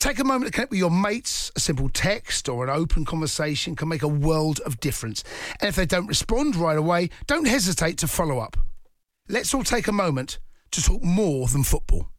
Take 0.00 0.20
a 0.20 0.24
moment 0.24 0.46
to 0.46 0.52
connect 0.52 0.70
with 0.70 0.78
your 0.78 0.92
mates. 0.92 1.50
A 1.56 1.60
simple 1.60 1.88
text 1.88 2.48
or 2.48 2.62
an 2.62 2.70
open 2.70 3.04
conversation 3.04 3.74
can 3.74 3.88
make 3.88 4.02
a 4.02 4.08
world 4.08 4.60
of 4.60 4.78
difference. 4.78 5.24
And 5.60 5.68
if 5.68 5.74
they 5.74 5.86
don't 5.86 6.06
respond 6.06 6.54
right 6.54 6.78
away, 6.78 7.10
don't 7.26 7.48
hesitate 7.48 7.98
to 7.98 8.06
follow 8.06 8.38
up. 8.38 8.56
Let's 9.28 9.52
all 9.52 9.64
take 9.64 9.88
a 9.88 9.92
moment 9.92 10.38
to 10.70 10.82
talk 10.82 11.02
more 11.02 11.48
than 11.48 11.64
football. 11.64 12.10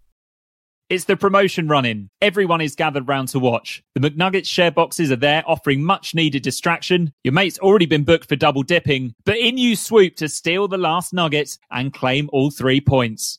It's 0.89 1.05
the 1.05 1.15
promotion 1.15 1.69
running. 1.69 2.09
Everyone 2.19 2.61
is 2.61 2.75
gathered 2.75 3.07
round 3.07 3.29
to 3.29 3.39
watch. 3.39 3.81
The 3.93 4.01
McNuggets 4.01 4.47
share 4.47 4.71
boxes 4.71 5.11
are 5.11 5.15
there 5.15 5.43
offering 5.45 5.83
much 5.83 6.13
needed 6.13 6.43
distraction. 6.43 7.13
Your 7.23 7.33
mate's 7.33 7.59
already 7.59 7.85
been 7.85 8.03
booked 8.03 8.27
for 8.27 8.35
double 8.35 8.63
dipping, 8.63 9.13
but 9.23 9.37
in 9.37 9.57
you 9.57 9.77
swoop 9.77 10.15
to 10.17 10.27
steal 10.27 10.67
the 10.67 10.77
last 10.77 11.13
nuggets 11.13 11.59
and 11.71 11.93
claim 11.93 12.29
all 12.33 12.51
three 12.51 12.81
points. 12.81 13.38